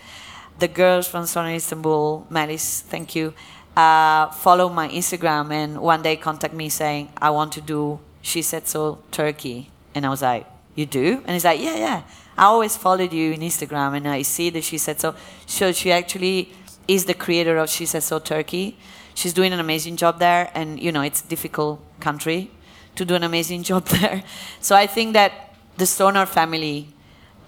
the 0.59 0.69
girls 0.69 1.09
from 1.09 1.27
Sonar 1.27 1.53
Istanbul, 1.53 2.27
Melis, 2.31 2.81
thank 2.83 3.15
you, 3.15 3.35
uh, 3.77 4.31
follow 4.31 4.69
my 4.69 4.89
Instagram 4.89 5.53
and 5.53 5.81
one 5.81 6.03
day 6.03 6.17
contact 6.17 6.55
me 6.55 6.69
saying, 6.69 7.11
I 7.19 7.31
want 7.31 7.53
to 7.55 7.61
do 7.61 8.01
She 8.21 8.43
Said 8.43 8.69
So 8.69 9.01
Turkey. 9.11 9.71
And 9.95 10.07
I 10.07 10.09
was 10.09 10.23
like, 10.23 10.47
You 10.75 10.87
do? 10.87 11.23
And 11.27 11.31
he's 11.31 11.45
like, 11.45 11.61
Yeah, 11.61 11.77
yeah. 11.77 12.03
I 12.39 12.45
always 12.45 12.77
followed 12.77 13.13
you 13.13 13.33
in 13.33 13.41
Instagram 13.41 13.97
and 13.97 14.09
I 14.09 14.23
see 14.23 14.51
that 14.51 14.65
She 14.65 14.79
Said 14.79 15.01
So. 15.01 15.15
So 15.47 15.73
she 15.73 15.91
actually 15.91 16.53
is 16.95 17.05
the 17.07 17.15
creator 17.15 17.57
of 17.57 17.71
She 17.71 17.87
Said 17.87 18.03
So 18.03 18.19
Turkey. 18.19 18.77
She's 19.15 19.33
doing 19.33 19.53
an 19.53 19.61
amazing 19.61 19.97
job 19.97 20.19
there, 20.19 20.51
and 20.55 20.81
you 20.81 20.93
know, 20.93 21.03
it's 21.03 21.23
a 21.23 21.27
difficult 21.27 21.81
country 22.01 22.51
to 22.97 23.05
do 23.05 23.15
an 23.15 23.23
amazing 23.23 23.63
job 23.71 23.87
there. 23.87 24.23
So 24.61 24.77
I 24.77 24.87
think 24.87 25.15
that 25.15 25.55
the 25.77 25.87
Sonar 25.87 26.27
family, 26.27 26.89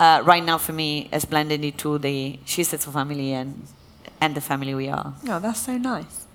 uh, 0.00 0.22
right 0.24 0.44
now 0.44 0.58
for 0.58 0.72
me, 0.72 1.08
has 1.12 1.24
blended 1.24 1.64
into 1.64 1.98
the 1.98 2.38
She 2.44 2.64
Said 2.64 2.80
So 2.80 2.90
family 2.90 3.32
and 3.32 3.66
and 4.20 4.34
the 4.34 4.40
family 4.40 4.74
we 4.74 4.88
are. 4.88 5.14
Oh, 5.28 5.38
that's 5.38 5.60
so 5.60 5.76
nice. 5.76 6.26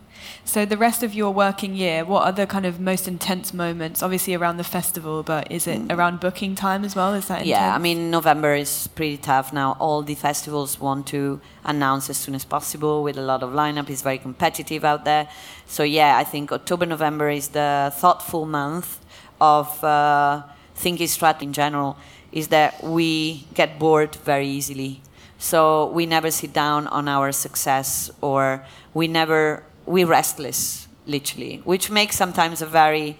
So 0.45 0.65
the 0.65 0.77
rest 0.77 1.03
of 1.03 1.13
your 1.13 1.31
working 1.31 1.75
year, 1.75 2.03
what 2.03 2.23
are 2.23 2.31
the 2.31 2.47
kind 2.47 2.65
of 2.65 2.79
most 2.79 3.07
intense 3.07 3.53
moments? 3.53 4.01
Obviously 4.01 4.33
around 4.33 4.57
the 4.57 4.63
festival, 4.63 5.23
but 5.23 5.51
is 5.51 5.67
it 5.67 5.81
around 5.91 6.19
booking 6.19 6.55
time 6.55 6.83
as 6.83 6.95
well? 6.95 7.13
Is 7.13 7.27
that 7.27 7.41
intense? 7.41 7.49
Yeah, 7.49 7.75
I 7.75 7.77
mean 7.77 8.09
November 8.11 8.53
is 8.53 8.87
pretty 8.95 9.17
tough 9.17 9.53
now. 9.53 9.77
All 9.79 10.01
the 10.01 10.15
festivals 10.15 10.79
want 10.79 11.07
to 11.07 11.39
announce 11.63 12.09
as 12.09 12.17
soon 12.17 12.35
as 12.35 12.45
possible 12.45 13.03
with 13.03 13.17
a 13.17 13.21
lot 13.21 13.43
of 13.43 13.51
lineup. 13.51 13.89
It's 13.89 14.01
very 14.01 14.17
competitive 14.17 14.83
out 14.83 15.05
there. 15.05 15.29
So 15.65 15.83
yeah, 15.83 16.17
I 16.17 16.23
think 16.23 16.51
October 16.51 16.85
November 16.85 17.29
is 17.29 17.49
the 17.49 17.93
thoughtful 17.95 18.45
month 18.45 18.99
of 19.39 19.83
uh, 19.83 20.43
thinking 20.75 21.07
strat 21.07 21.41
in 21.41 21.53
general. 21.53 21.97
Is 22.31 22.49
that 22.49 22.83
we 22.83 23.47
get 23.55 23.79
bored 23.79 24.15
very 24.15 24.47
easily. 24.47 25.01
So 25.39 25.89
we 25.91 26.05
never 26.05 26.31
sit 26.31 26.51
down 26.51 26.85
on 26.87 27.07
our 27.07 27.31
success, 27.31 28.11
or 28.19 28.65
we 28.93 29.07
never 29.07 29.63
we 29.89 30.03
restless 30.03 30.87
literally, 31.07 31.61
which 31.65 31.89
makes 31.89 32.15
sometimes 32.15 32.61
a 32.61 32.65
very 32.67 33.17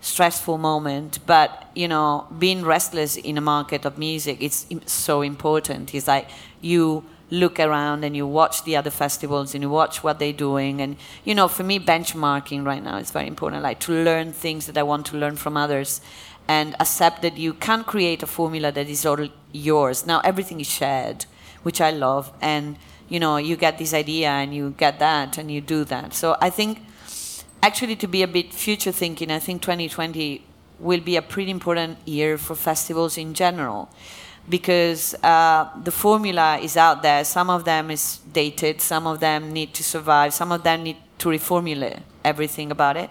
stressful 0.00 0.58
moment. 0.58 1.20
But 1.26 1.70
you 1.76 1.86
know, 1.86 2.26
being 2.36 2.64
restless 2.64 3.16
in 3.16 3.38
a 3.38 3.40
market 3.40 3.84
of 3.84 3.96
music 3.98 4.42
is 4.42 4.66
so 4.86 5.22
important. 5.22 5.94
It's 5.94 6.08
like 6.08 6.28
you 6.60 7.04
look 7.30 7.60
around 7.60 8.02
and 8.02 8.16
you 8.16 8.26
watch 8.26 8.64
the 8.64 8.74
other 8.74 8.90
festivals 8.90 9.54
and 9.54 9.62
you 9.62 9.70
watch 9.70 10.02
what 10.02 10.18
they're 10.18 10.32
doing 10.32 10.80
and 10.80 10.96
you 11.24 11.34
know 11.34 11.46
for 11.46 11.62
me 11.62 11.78
benchmarking 11.78 12.64
right 12.64 12.82
now 12.82 12.96
is 12.96 13.10
very 13.10 13.26
important 13.26 13.62
like 13.62 13.78
to 13.78 13.92
learn 13.92 14.32
things 14.32 14.64
that 14.64 14.78
i 14.78 14.82
want 14.82 15.04
to 15.04 15.14
learn 15.14 15.36
from 15.36 15.54
others 15.54 16.00
and 16.48 16.74
accept 16.80 17.20
that 17.20 17.36
you 17.36 17.52
can't 17.52 17.84
create 17.86 18.22
a 18.22 18.26
formula 18.26 18.72
that 18.72 18.88
is 18.88 19.04
all 19.04 19.28
yours 19.52 20.06
now 20.06 20.20
everything 20.20 20.58
is 20.58 20.66
shared 20.66 21.26
which 21.64 21.82
i 21.82 21.90
love 21.90 22.32
and 22.40 22.78
you 23.08 23.20
know 23.20 23.36
you 23.36 23.56
get 23.56 23.78
this 23.78 23.94
idea 23.94 24.28
and 24.28 24.54
you 24.54 24.74
get 24.76 24.98
that 24.98 25.38
and 25.38 25.50
you 25.50 25.60
do 25.60 25.84
that. 25.84 26.14
So 26.14 26.36
i 26.40 26.50
think 26.50 26.78
actually 27.62 27.96
to 27.96 28.06
be 28.06 28.22
a 28.22 28.28
bit 28.28 28.54
future 28.54 28.92
thinking 28.92 29.30
i 29.32 29.38
think 29.40 29.62
2020 29.62 30.44
will 30.78 31.00
be 31.00 31.16
a 31.16 31.22
pretty 31.22 31.50
important 31.50 31.98
year 32.06 32.38
for 32.38 32.54
festivals 32.54 33.18
in 33.18 33.34
general 33.34 33.88
because 34.48 35.14
uh, 35.22 35.68
the 35.84 35.90
formula 35.90 36.58
is 36.58 36.76
out 36.76 37.02
there. 37.02 37.24
Some 37.24 37.50
of 37.50 37.64
them 37.64 37.90
is 37.90 38.20
dated 38.32 38.80
some 38.80 39.06
of 39.06 39.20
them 39.20 39.52
need 39.52 39.74
to 39.74 39.84
survive 39.84 40.32
some 40.32 40.52
of 40.52 40.62
them 40.62 40.82
need 40.82 40.96
to 41.18 41.28
reformulate 41.28 42.00
everything 42.24 42.70
about 42.70 42.96
it. 42.96 43.10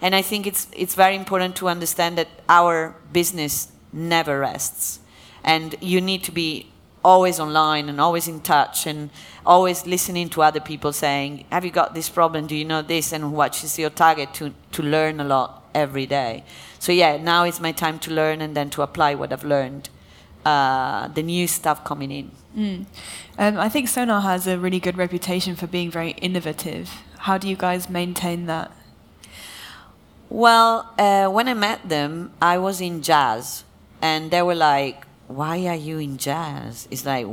And 0.00 0.14
i 0.14 0.22
think 0.22 0.46
it's 0.46 0.68
it's 0.72 0.94
very 0.94 1.16
important 1.16 1.56
to 1.56 1.68
understand 1.68 2.16
that 2.18 2.28
our 2.48 2.94
business 3.12 3.68
never 3.92 4.38
rests. 4.38 5.00
And 5.44 5.76
you 5.80 6.00
need 6.00 6.24
to 6.24 6.32
be 6.32 6.66
always 7.04 7.40
online 7.40 7.88
and 7.88 8.00
always 8.00 8.28
in 8.28 8.40
touch 8.40 8.86
and 8.86 9.10
always 9.46 9.86
listening 9.86 10.28
to 10.30 10.42
other 10.42 10.60
people 10.60 10.92
saying, 10.92 11.44
Have 11.50 11.64
you 11.64 11.70
got 11.70 11.94
this 11.94 12.08
problem? 12.08 12.46
Do 12.46 12.56
you 12.56 12.64
know 12.64 12.82
this? 12.82 13.12
And 13.12 13.32
what 13.32 13.62
is 13.64 13.78
your 13.78 13.90
target 13.90 14.34
to, 14.34 14.52
to 14.72 14.82
learn 14.82 15.20
a 15.20 15.24
lot 15.24 15.64
every 15.74 16.06
day? 16.06 16.44
So, 16.78 16.92
yeah, 16.92 17.16
now 17.16 17.44
is 17.44 17.60
my 17.60 17.72
time 17.72 17.98
to 18.00 18.10
learn 18.10 18.40
and 18.40 18.54
then 18.56 18.70
to 18.70 18.82
apply 18.82 19.14
what 19.14 19.32
I've 19.32 19.44
learned, 19.44 19.88
uh, 20.44 21.08
the 21.08 21.22
new 21.22 21.46
stuff 21.46 21.84
coming 21.84 22.10
in. 22.10 22.30
Mm. 22.56 22.86
Um, 23.38 23.58
I 23.58 23.68
think 23.68 23.88
Sonar 23.88 24.20
has 24.20 24.46
a 24.46 24.58
really 24.58 24.80
good 24.80 24.96
reputation 24.96 25.56
for 25.56 25.66
being 25.66 25.90
very 25.90 26.10
innovative. 26.12 26.90
How 27.18 27.38
do 27.38 27.48
you 27.48 27.56
guys 27.56 27.88
maintain 27.88 28.46
that? 28.46 28.70
Well, 30.30 30.92
uh, 30.98 31.28
when 31.28 31.48
I 31.48 31.54
met 31.54 31.88
them, 31.88 32.32
I 32.40 32.58
was 32.58 32.80
in 32.80 33.02
jazz, 33.02 33.64
and 34.02 34.30
they 34.30 34.42
were 34.42 34.54
like, 34.54 35.07
"Why 35.28 35.66
are 35.66 35.76
you 35.76 35.98
in 35.98 36.16
jazz?" 36.18 36.88
It's 36.90 37.04
like 37.04 37.26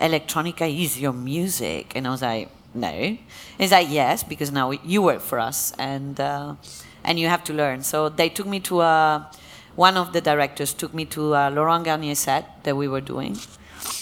electronica 0.00 0.66
is 0.66 1.00
your 1.00 1.12
music, 1.12 1.92
and 1.94 2.06
I 2.06 2.10
was 2.10 2.22
like, 2.22 2.48
"No." 2.74 3.16
It's 3.58 3.72
like, 3.72 3.88
"Yes, 3.88 4.24
because 4.24 4.50
now 4.50 4.70
you 4.70 5.02
work 5.02 5.20
for 5.20 5.38
us, 5.38 5.72
and 5.78 6.18
uh, 6.18 6.54
and 7.04 7.18
you 7.20 7.28
have 7.28 7.44
to 7.44 7.52
learn." 7.52 7.82
So 7.82 8.08
they 8.08 8.28
took 8.28 8.46
me 8.46 8.60
to 8.60 8.80
a. 8.80 9.30
One 9.74 9.96
of 9.96 10.12
the 10.12 10.20
directors 10.20 10.74
took 10.74 10.92
me 10.92 11.06
to 11.16 11.32
a 11.34 11.48
Laurent 11.48 11.84
Garnier 11.84 12.14
set 12.14 12.62
that 12.64 12.76
we 12.76 12.88
were 12.88 13.00
doing, 13.00 13.38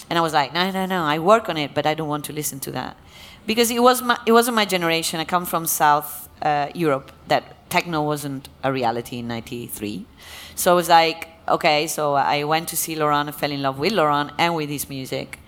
and 0.09 0.19
I 0.19 0.21
was 0.21 0.33
like, 0.33 0.53
"No, 0.53 0.71
no, 0.71 0.85
no! 0.85 1.03
I 1.03 1.17
work 1.19 1.47
on 1.47 1.57
it, 1.57 1.73
but 1.73 1.85
I 1.85 1.93
don't 1.93 2.09
want 2.09 2.25
to 2.25 2.33
listen 2.33 2.59
to 2.61 2.71
that." 2.71 2.97
because 3.45 3.71
it 3.71 3.81
was 3.81 4.01
my, 4.01 4.17
it 4.25 4.31
wasn't 4.31 4.55
my 4.55 4.65
generation. 4.65 5.19
I 5.19 5.25
come 5.25 5.45
from 5.45 5.65
South 5.65 6.29
uh, 6.41 6.67
Europe 6.73 7.11
that 7.27 7.69
techno 7.69 8.01
wasn't 8.01 8.49
a 8.63 8.71
reality 8.71 9.19
in 9.19 9.27
'93. 9.27 10.05
So 10.55 10.71
I 10.71 10.75
was 10.75 10.89
like, 10.89 11.27
okay, 11.47 11.87
so 11.87 12.15
I 12.15 12.43
went 12.43 12.67
to 12.69 12.77
see 12.77 12.95
Laurent, 12.95 13.29
I 13.29 13.31
fell 13.31 13.51
in 13.51 13.61
love 13.61 13.79
with 13.79 13.93
Laurent 13.93 14.31
and 14.37 14.55
with 14.55 14.69
his 14.69 14.89
music, 14.89 15.39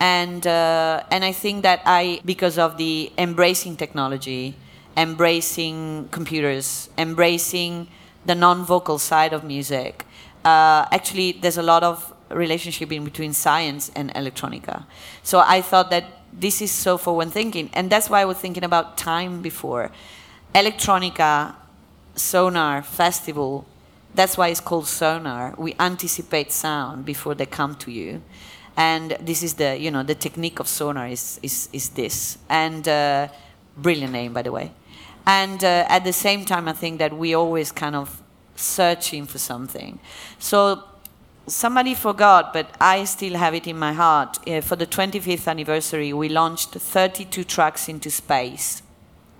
and 0.00 0.46
uh, 0.46 1.02
and 1.10 1.24
I 1.24 1.32
think 1.32 1.62
that 1.62 1.82
I 1.84 2.20
because 2.24 2.58
of 2.58 2.76
the 2.76 3.12
embracing 3.18 3.76
technology, 3.76 4.56
embracing 4.96 6.08
computers, 6.10 6.88
embracing 6.98 7.88
the 8.24 8.34
non-vocal 8.34 8.98
side 8.98 9.32
of 9.32 9.44
music. 9.44 10.04
Uh, 10.44 10.86
actually, 10.90 11.32
there's 11.32 11.58
a 11.58 11.62
lot 11.62 11.82
of 11.82 12.12
relationship 12.30 12.90
in 12.92 13.04
between 13.04 13.32
science 13.32 13.90
and 13.94 14.12
electronica. 14.14 14.84
So 15.22 15.42
I 15.46 15.60
thought 15.60 15.90
that 15.90 16.04
this 16.32 16.62
is 16.62 16.70
so 16.70 16.96
forward 16.98 17.30
thinking, 17.30 17.70
and 17.74 17.90
that's 17.90 18.08
why 18.08 18.22
I 18.22 18.24
was 18.24 18.38
thinking 18.38 18.64
about 18.64 18.96
time 18.96 19.42
before. 19.42 19.90
Electronica, 20.54 21.54
sonar, 22.14 22.82
festival. 22.82 23.66
That's 24.14 24.36
why 24.36 24.48
it's 24.48 24.60
called 24.60 24.86
sonar. 24.86 25.54
We 25.56 25.74
anticipate 25.78 26.52
sound 26.52 27.04
before 27.04 27.34
they 27.34 27.46
come 27.46 27.74
to 27.76 27.90
you, 27.90 28.22
and 28.76 29.16
this 29.20 29.42
is 29.42 29.54
the 29.54 29.78
you 29.78 29.90
know 29.90 30.02
the 30.02 30.14
technique 30.14 30.60
of 30.60 30.68
sonar 30.68 31.08
is 31.08 31.40
is, 31.42 31.68
is 31.72 31.90
this 31.90 32.38
and 32.48 32.86
uh, 32.86 33.28
brilliant 33.76 34.12
name 34.12 34.32
by 34.32 34.42
the 34.42 34.52
way, 34.52 34.72
and 35.26 35.64
uh, 35.64 35.86
at 35.88 36.04
the 36.04 36.12
same 36.12 36.44
time 36.44 36.68
I 36.68 36.72
think 36.72 36.98
that 36.98 37.16
we 37.16 37.34
always 37.34 37.72
kind 37.72 37.96
of 37.96 38.22
searching 38.54 39.26
for 39.26 39.38
something. 39.38 39.98
So 40.38 40.84
somebody 41.46 41.94
forgot, 41.94 42.52
but 42.52 42.74
I 42.80 43.04
still 43.04 43.34
have 43.34 43.54
it 43.54 43.66
in 43.66 43.78
my 43.78 43.92
heart. 43.92 44.38
Uh, 44.46 44.60
for 44.60 44.76
the 44.76 44.86
25th 44.86 45.48
anniversary, 45.48 46.12
we 46.12 46.28
launched 46.28 46.70
32 46.70 47.44
tracks 47.44 47.88
into 47.88 48.10
space 48.10 48.82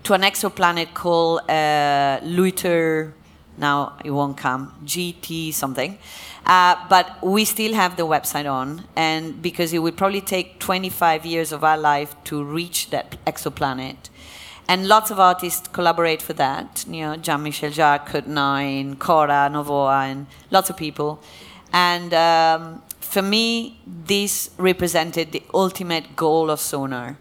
to 0.05 0.15
an 0.15 0.23
exoplanet 0.23 0.95
called 0.95 1.41
uh, 1.49 2.21
Luyten. 2.23 3.13
Now 3.57 3.99
it 4.05 4.11
won't 4.11 4.37
come, 4.37 4.75
GT 4.85 5.53
something. 5.53 5.99
Uh, 6.45 6.77
but 6.89 7.23
we 7.23 7.45
still 7.45 7.75
have 7.75 7.97
the 7.97 8.07
website 8.07 8.51
on, 8.51 8.85
and 8.97 9.41
because 9.41 9.73
it 9.73 9.79
would 9.79 9.97
probably 9.97 10.21
take 10.21 10.59
25 10.59 11.25
years 11.25 11.53
of 11.53 11.63
our 11.63 11.79
life 11.79 12.17
to 12.25 12.43
reach 12.43 12.91
that 12.91 13.17
exoplanet. 13.25 14.11
And 14.69 14.89
lots 14.89 15.11
of 15.11 15.21
artists 15.21 15.69
collaborate 15.69 16.23
for 16.23 16.33
that. 16.35 16.85
You 16.89 17.03
know, 17.03 17.17
Jean-Michel 17.17 17.71
Jarre, 17.71 18.07
Kode9, 18.07 18.99
Cora, 18.99 19.49
Novoa, 19.53 20.11
and 20.11 20.27
lots 20.51 20.71
of 20.71 20.77
people. 20.77 21.23
And 21.73 22.15
um, 22.15 22.83
for 23.01 23.23
me, 23.23 23.81
this 23.87 24.51
represented 24.57 25.33
the 25.33 25.43
ultimate 25.53 26.17
goal 26.17 26.51
of 26.51 26.61
Sonar, 26.61 27.19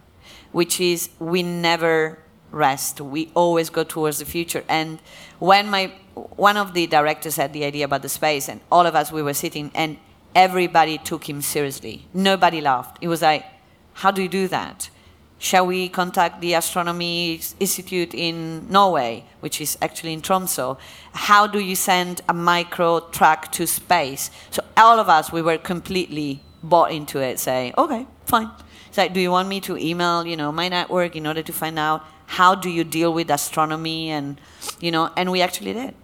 which 0.51 0.79
is 0.79 1.09
we 1.19 1.43
never 1.43 2.19
rest. 2.51 3.01
We 3.01 3.31
always 3.33 3.69
go 3.69 3.83
towards 3.83 4.19
the 4.19 4.25
future. 4.25 4.63
And 4.69 4.99
when 5.39 5.69
my 5.69 5.91
one 6.15 6.57
of 6.57 6.73
the 6.73 6.87
directors 6.87 7.35
had 7.35 7.53
the 7.53 7.63
idea 7.63 7.85
about 7.85 8.01
the 8.01 8.09
space, 8.09 8.49
and 8.49 8.61
all 8.71 8.85
of 8.85 8.95
us 8.95 9.11
we 9.11 9.21
were 9.21 9.33
sitting, 9.33 9.71
and 9.73 9.97
everybody 10.35 10.97
took 10.97 11.29
him 11.29 11.41
seriously. 11.41 12.05
Nobody 12.13 12.61
laughed. 12.61 12.97
It 13.01 13.07
was 13.07 13.21
like, 13.21 13.45
how 13.93 14.11
do 14.11 14.21
you 14.21 14.29
do 14.29 14.47
that? 14.47 14.89
Shall 15.37 15.65
we 15.65 15.89
contact 15.89 16.39
the 16.39 16.53
Astronomy 16.53 17.41
Institute 17.59 18.13
in 18.13 18.69
Norway, 18.69 19.25
which 19.39 19.59
is 19.59 19.77
actually 19.81 20.13
in 20.13 20.21
Tromsø? 20.21 20.77
How 21.13 21.47
do 21.47 21.59
you 21.59 21.75
send 21.75 22.21
a 22.29 22.33
micro 22.33 22.99
track 23.09 23.51
to 23.53 23.65
space? 23.65 24.29
So 24.51 24.63
all 24.77 24.99
of 24.99 25.09
us, 25.09 25.31
we 25.31 25.41
were 25.41 25.57
completely 25.57 26.43
bought 26.61 26.91
into 26.91 27.19
it, 27.19 27.39
saying, 27.39 27.73
okay, 27.75 28.05
fine. 28.25 28.51
It's 28.87 28.97
like, 28.97 29.13
do 29.13 29.19
you 29.19 29.31
want 29.31 29.49
me 29.49 29.61
to 29.61 29.77
email, 29.77 30.27
you 30.27 30.37
know, 30.37 30.51
my 30.51 30.67
network 30.67 31.15
in 31.15 31.25
order 31.25 31.41
to 31.41 31.53
find 31.53 31.79
out 31.79 32.05
how 32.27 32.55
do 32.55 32.69
you 32.69 32.83
deal 32.83 33.11
with 33.11 33.29
astronomy 33.29 34.09
and, 34.09 34.39
you 34.79 34.91
know, 34.91 35.09
and 35.17 35.31
we 35.31 35.41
actually 35.41 35.73
did. 35.73 35.95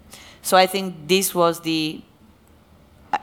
So 0.41 0.57
I 0.57 0.67
think 0.67 1.07
this 1.07 1.33
was 1.35 1.61
the, 1.61 2.01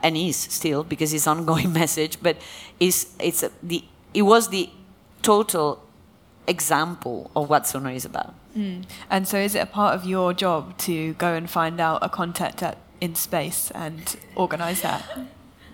and 0.03 0.17
is 0.17 0.37
still 0.37 0.83
because 0.83 1.13
it's 1.13 1.27
ongoing 1.27 1.73
message, 1.81 2.17
but 2.21 2.37
it's 2.79 3.15
it's 3.19 3.43
the 3.61 3.83
it 4.13 4.23
was 4.23 4.49
the 4.49 4.69
total 5.21 5.83
example 6.47 7.31
of 7.35 7.49
what 7.49 7.67
sonar 7.67 7.91
is 7.91 8.05
about. 8.05 8.33
Hmm. 8.53 8.81
And 9.09 9.27
so, 9.27 9.37
is 9.37 9.55
it 9.55 9.59
a 9.59 9.65
part 9.65 9.95
of 9.95 10.05
your 10.05 10.33
job 10.33 10.77
to 10.79 11.13
go 11.15 11.33
and 11.33 11.49
find 11.49 11.79
out 11.81 11.99
a 12.01 12.09
contact 12.09 12.63
at, 12.63 12.77
in 13.01 13.15
space 13.15 13.71
and 13.71 14.15
organize 14.35 14.81
that? 14.81 15.03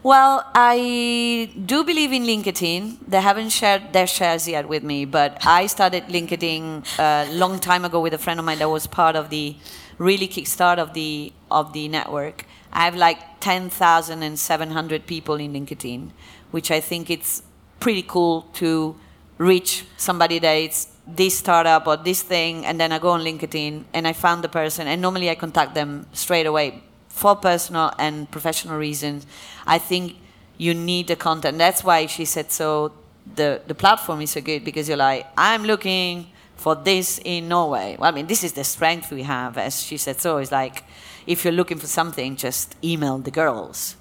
Well, 0.03 0.49
I 0.55 1.51
do 1.63 1.83
believe 1.83 2.11
in 2.11 2.23
LinkedIn. 2.23 2.97
They 3.07 3.21
haven't 3.21 3.49
shared 3.49 3.93
their 3.93 4.07
shares 4.07 4.47
yet 4.47 4.67
with 4.67 4.81
me, 4.81 5.05
but 5.05 5.45
I 5.45 5.67
started 5.67 6.05
LinkedIn 6.05 6.85
a 6.97 7.31
long 7.31 7.59
time 7.59 7.85
ago 7.85 7.99
with 8.01 8.15
a 8.15 8.17
friend 8.17 8.39
of 8.39 8.45
mine 8.47 8.57
that 8.57 8.69
was 8.69 8.87
part 8.87 9.15
of 9.15 9.29
the 9.29 9.55
really 10.01 10.27
kickstart 10.27 10.79
of 10.79 10.93
the 10.93 11.31
of 11.51 11.73
the 11.73 11.87
network. 11.87 12.45
I 12.73 12.85
have 12.85 12.95
like 12.95 13.39
10,700 13.39 15.05
people 15.05 15.35
in 15.35 15.53
LinkedIn, 15.53 16.09
which 16.51 16.71
I 16.71 16.79
think 16.79 17.09
it's 17.09 17.43
pretty 17.79 18.03
cool 18.03 18.47
to 18.53 18.95
reach 19.37 19.85
somebody 19.97 20.39
that 20.39 20.53
is 20.53 20.87
this 21.05 21.37
startup 21.37 21.87
or 21.87 21.97
this 21.97 22.21
thing, 22.21 22.65
and 22.65 22.79
then 22.79 22.91
I 22.91 22.99
go 22.99 23.09
on 23.09 23.21
LinkedIn 23.21 23.83
and 23.93 24.07
I 24.07 24.13
found 24.13 24.43
the 24.43 24.49
person, 24.49 24.87
and 24.87 25.01
normally 25.01 25.29
I 25.29 25.35
contact 25.35 25.75
them 25.75 26.07
straight 26.13 26.45
away 26.45 26.81
for 27.09 27.35
personal 27.35 27.91
and 27.99 28.29
professional 28.31 28.77
reasons. 28.77 29.27
I 29.67 29.77
think 29.77 30.15
you 30.57 30.73
need 30.73 31.07
the 31.07 31.15
content. 31.15 31.57
That's 31.57 31.83
why 31.83 32.07
she 32.07 32.25
said 32.25 32.51
so. 32.51 32.93
The 33.35 33.61
the 33.67 33.75
platform 33.75 34.21
is 34.21 34.31
so 34.31 34.41
good 34.41 34.65
because 34.65 34.87
you're 34.89 35.03
like, 35.09 35.27
I'm 35.37 35.63
looking 35.63 36.31
for 36.61 36.75
this 36.75 37.19
in 37.25 37.47
Norway. 37.47 37.97
Well, 37.97 38.07
I 38.07 38.13
mean, 38.13 38.27
this 38.27 38.43
is 38.43 38.53
the 38.53 38.63
strength 38.63 39.11
we 39.11 39.23
have, 39.23 39.57
as 39.57 39.81
she 39.81 39.97
said. 39.97 40.21
So 40.21 40.37
it's 40.37 40.51
like, 40.51 40.83
if 41.25 41.43
you're 41.43 41.53
looking 41.53 41.79
for 41.79 41.87
something, 41.87 42.35
just 42.35 42.75
email 42.83 43.17
the 43.17 43.31
girls. 43.31 43.95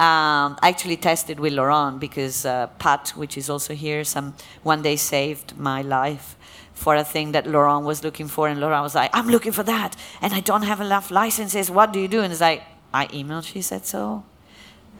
Um, 0.00 0.56
I 0.62 0.68
actually 0.68 0.96
tested 0.96 1.38
with 1.38 1.52
Laurent 1.52 2.00
because 2.00 2.46
uh, 2.46 2.68
Pat, 2.78 3.10
which 3.16 3.36
is 3.36 3.50
also 3.50 3.74
here, 3.74 4.02
some 4.02 4.34
one 4.62 4.80
day 4.80 4.96
saved 4.96 5.58
my 5.58 5.82
life 5.82 6.36
for 6.72 6.96
a 6.96 7.04
thing 7.04 7.32
that 7.32 7.46
Laurent 7.46 7.84
was 7.84 8.02
looking 8.02 8.28
for, 8.28 8.48
and 8.48 8.60
Laurent 8.60 8.82
was 8.82 8.94
like, 8.94 9.10
"I'm 9.14 9.28
looking 9.28 9.52
for 9.52 9.62
that, 9.62 9.96
and 10.20 10.34
I 10.34 10.40
don't 10.40 10.62
have 10.62 10.80
enough 10.80 11.10
licenses. 11.10 11.70
What 11.70 11.92
do 11.92 12.00
you 12.00 12.08
do?" 12.08 12.20
And 12.20 12.30
it's 12.30 12.42
like, 12.42 12.62
"I 12.92 13.06
emailed." 13.06 13.44
She 13.44 13.62
said 13.62 13.86
so, 13.86 14.24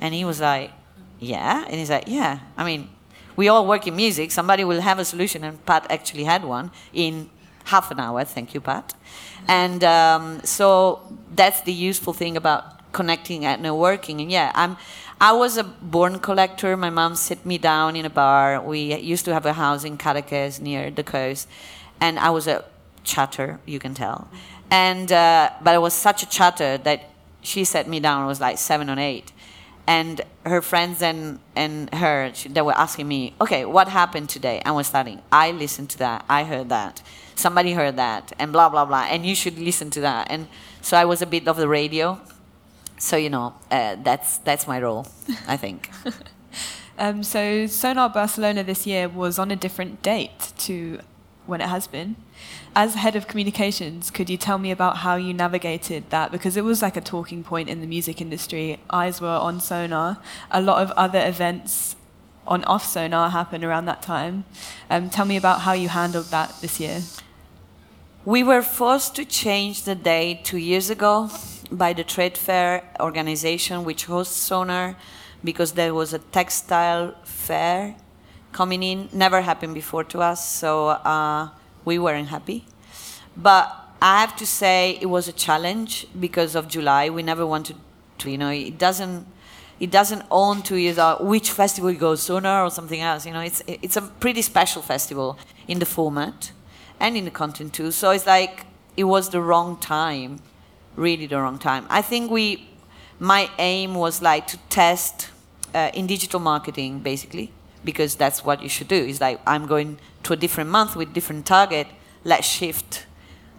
and 0.00 0.14
he 0.14 0.24
was 0.24 0.40
like, 0.40 0.70
"Yeah," 1.18 1.64
and 1.66 1.74
he's 1.76 1.90
like, 1.90 2.08
"Yeah." 2.08 2.40
I 2.56 2.64
mean, 2.64 2.88
we 3.36 3.48
all 3.48 3.66
work 3.66 3.86
in 3.86 3.94
music. 3.96 4.32
Somebody 4.32 4.64
will 4.64 4.80
have 4.80 4.98
a 4.98 5.04
solution, 5.04 5.44
and 5.44 5.64
Pat 5.66 5.86
actually 5.90 6.24
had 6.24 6.44
one 6.44 6.70
in 6.92 7.30
half 7.64 7.90
an 7.90 8.00
hour. 8.00 8.24
Thank 8.24 8.54
you, 8.54 8.60
Pat. 8.60 8.94
And 9.48 9.84
um, 9.84 10.40
so 10.44 11.02
that's 11.34 11.60
the 11.62 11.72
useful 11.72 12.12
thing 12.12 12.36
about 12.36 12.92
connecting 12.92 13.44
and 13.44 13.64
networking. 13.64 14.20
And 14.22 14.30
yeah, 14.30 14.52
I'm. 14.54 14.76
I 15.18 15.32
was 15.32 15.56
a 15.56 15.64
born 15.64 16.18
collector. 16.18 16.76
My 16.76 16.90
mom 16.90 17.14
sit 17.14 17.46
me 17.46 17.56
down 17.56 17.96
in 17.96 18.04
a 18.04 18.10
bar. 18.10 18.60
We 18.60 18.94
used 18.96 19.24
to 19.24 19.32
have 19.32 19.46
a 19.46 19.54
house 19.54 19.82
in 19.82 19.96
Caracas 19.96 20.60
near 20.60 20.90
the 20.90 21.02
coast, 21.02 21.48
and 22.00 22.18
I 22.18 22.28
was 22.30 22.46
a 22.46 22.64
chatter. 23.02 23.58
You 23.64 23.78
can 23.78 23.94
tell. 23.94 24.28
And 24.70 25.10
uh, 25.10 25.50
but 25.62 25.74
I 25.74 25.78
was 25.78 25.94
such 25.94 26.22
a 26.22 26.28
chatter 26.28 26.76
that 26.78 27.08
she 27.40 27.64
set 27.64 27.88
me 27.88 28.00
down. 28.00 28.22
I 28.22 28.26
was 28.26 28.40
like 28.40 28.58
seven 28.58 28.90
or 28.90 28.98
eight, 28.98 29.32
and 29.86 30.20
her 30.44 30.62
friends 30.62 31.02
and 31.02 31.38
and 31.54 31.92
her 31.94 32.30
she, 32.34 32.48
they 32.48 32.62
were 32.62 32.76
asking 32.76 33.08
me, 33.08 33.34
okay, 33.40 33.64
what 33.64 33.88
happened 33.88 34.28
today? 34.28 34.62
I 34.64 34.72
was 34.72 34.86
starting. 34.88 35.22
I 35.30 35.52
listened 35.52 35.90
to 35.90 35.98
that. 35.98 36.24
I 36.28 36.44
heard 36.44 36.68
that. 36.70 37.02
Somebody 37.34 37.72
heard 37.72 37.96
that, 37.96 38.32
and 38.38 38.52
blah 38.52 38.68
blah 38.68 38.84
blah. 38.84 39.06
And 39.10 39.26
you 39.26 39.34
should 39.34 39.58
listen 39.58 39.90
to 39.90 40.00
that. 40.00 40.28
And 40.30 40.48
so 40.80 40.96
I 40.96 41.04
was 41.04 41.22
a 41.22 41.26
bit 41.26 41.46
of 41.48 41.56
the 41.56 41.68
radio. 41.68 42.20
So 42.98 43.16
you 43.16 43.30
know, 43.30 43.54
uh, 43.70 43.96
that's 44.02 44.38
that's 44.38 44.66
my 44.66 44.80
role, 44.80 45.06
I 45.46 45.56
think. 45.56 45.90
Um, 46.98 47.22
so, 47.22 47.66
Sonar 47.66 48.08
Barcelona 48.08 48.64
this 48.64 48.86
year 48.86 49.08
was 49.08 49.38
on 49.38 49.50
a 49.50 49.56
different 49.56 50.02
date 50.02 50.52
to 50.58 51.00
when 51.44 51.60
it 51.60 51.68
has 51.68 51.86
been. 51.86 52.16
As 52.78 52.94
head 52.94 53.16
of 53.16 53.26
communications, 53.26 54.10
could 54.10 54.28
you 54.28 54.36
tell 54.36 54.58
me 54.58 54.70
about 54.70 54.98
how 54.98 55.16
you 55.16 55.32
navigated 55.32 56.10
that? 56.10 56.30
Because 56.30 56.58
it 56.58 56.62
was 56.62 56.82
like 56.82 56.94
a 56.94 57.00
talking 57.00 57.42
point 57.42 57.70
in 57.70 57.80
the 57.80 57.86
music 57.86 58.20
industry. 58.20 58.78
Eyes 58.90 59.18
were 59.18 59.28
on 59.28 59.60
Sonar. 59.60 60.18
A 60.50 60.60
lot 60.60 60.82
of 60.82 60.90
other 60.90 61.26
events 61.26 61.96
on 62.46 62.62
off 62.64 62.84
Sonar 62.84 63.30
happened 63.30 63.64
around 63.64 63.86
that 63.86 64.02
time. 64.02 64.44
Um, 64.90 65.08
tell 65.08 65.24
me 65.24 65.38
about 65.38 65.62
how 65.62 65.72
you 65.72 65.88
handled 65.88 66.26
that 66.26 66.54
this 66.60 66.78
year. 66.78 67.00
We 68.26 68.42
were 68.42 68.60
forced 68.60 69.16
to 69.16 69.24
change 69.24 69.84
the 69.84 69.94
date 69.94 70.44
two 70.44 70.58
years 70.58 70.90
ago 70.90 71.30
by 71.72 71.94
the 71.94 72.04
trade 72.04 72.36
fair 72.36 72.84
organization 73.00 73.84
which 73.84 74.04
hosts 74.04 74.36
Sonar 74.36 74.96
because 75.42 75.72
there 75.72 75.94
was 75.94 76.12
a 76.12 76.18
textile 76.18 77.14
fair 77.24 77.96
coming 78.52 78.82
in. 78.82 79.08
Never 79.14 79.40
happened 79.40 79.72
before 79.72 80.04
to 80.04 80.20
us, 80.20 80.46
so 80.46 80.88
uh, 80.88 81.48
we 81.86 81.98
weren't 81.98 82.28
happy. 82.28 82.66
But 83.34 83.74
I 84.02 84.20
have 84.20 84.36
to 84.36 84.46
say 84.46 84.98
it 85.00 85.06
was 85.06 85.26
a 85.28 85.32
challenge 85.32 86.06
because 86.20 86.54
of 86.54 86.68
July. 86.68 87.08
We 87.08 87.22
never 87.22 87.46
wanted 87.46 87.76
to, 88.18 88.30
you 88.30 88.36
know, 88.36 88.50
it 88.50 88.76
doesn't. 88.76 89.26
It 89.78 89.90
doesn't 89.90 90.22
own 90.30 90.62
to 90.62 90.74
the, 90.74 91.18
which 91.20 91.50
festival 91.50 91.90
you 91.90 91.98
go, 91.98 92.14
Sonar 92.14 92.64
or 92.64 92.70
something 92.70 93.02
else. 93.02 93.26
You 93.26 93.34
know, 93.34 93.40
it's 93.40 93.62
it's 93.66 93.96
a 93.96 94.00
pretty 94.00 94.40
special 94.40 94.80
festival 94.80 95.38
in 95.68 95.80
the 95.80 95.84
format 95.84 96.50
and 96.98 97.14
in 97.14 97.24
the 97.26 97.30
content 97.30 97.74
too. 97.74 97.90
So 97.92 98.10
it's 98.10 98.26
like 98.26 98.64
it 98.96 99.04
was 99.04 99.28
the 99.28 99.40
wrong 99.40 99.76
time, 99.76 100.40
really 100.96 101.26
the 101.26 101.40
wrong 101.40 101.58
time. 101.58 101.86
I 101.90 102.02
think 102.02 102.30
we, 102.30 102.68
my 103.18 103.50
aim 103.58 103.94
was 103.94 104.22
like 104.22 104.46
to 104.46 104.56
test 104.70 105.28
uh, 105.74 105.90
in 105.92 106.06
digital 106.06 106.40
marketing 106.40 107.00
basically, 107.00 107.52
because 107.86 108.16
that's 108.16 108.44
what 108.44 108.62
you 108.62 108.68
should 108.68 108.88
do. 108.88 109.00
It's 109.10 109.20
like 109.20 109.40
I'm 109.46 109.66
going 109.66 109.98
to 110.24 110.34
a 110.34 110.36
different 110.44 110.68
month 110.68 110.94
with 110.94 111.14
different 111.14 111.46
target. 111.46 111.86
Let's 112.24 112.46
shift 112.46 113.06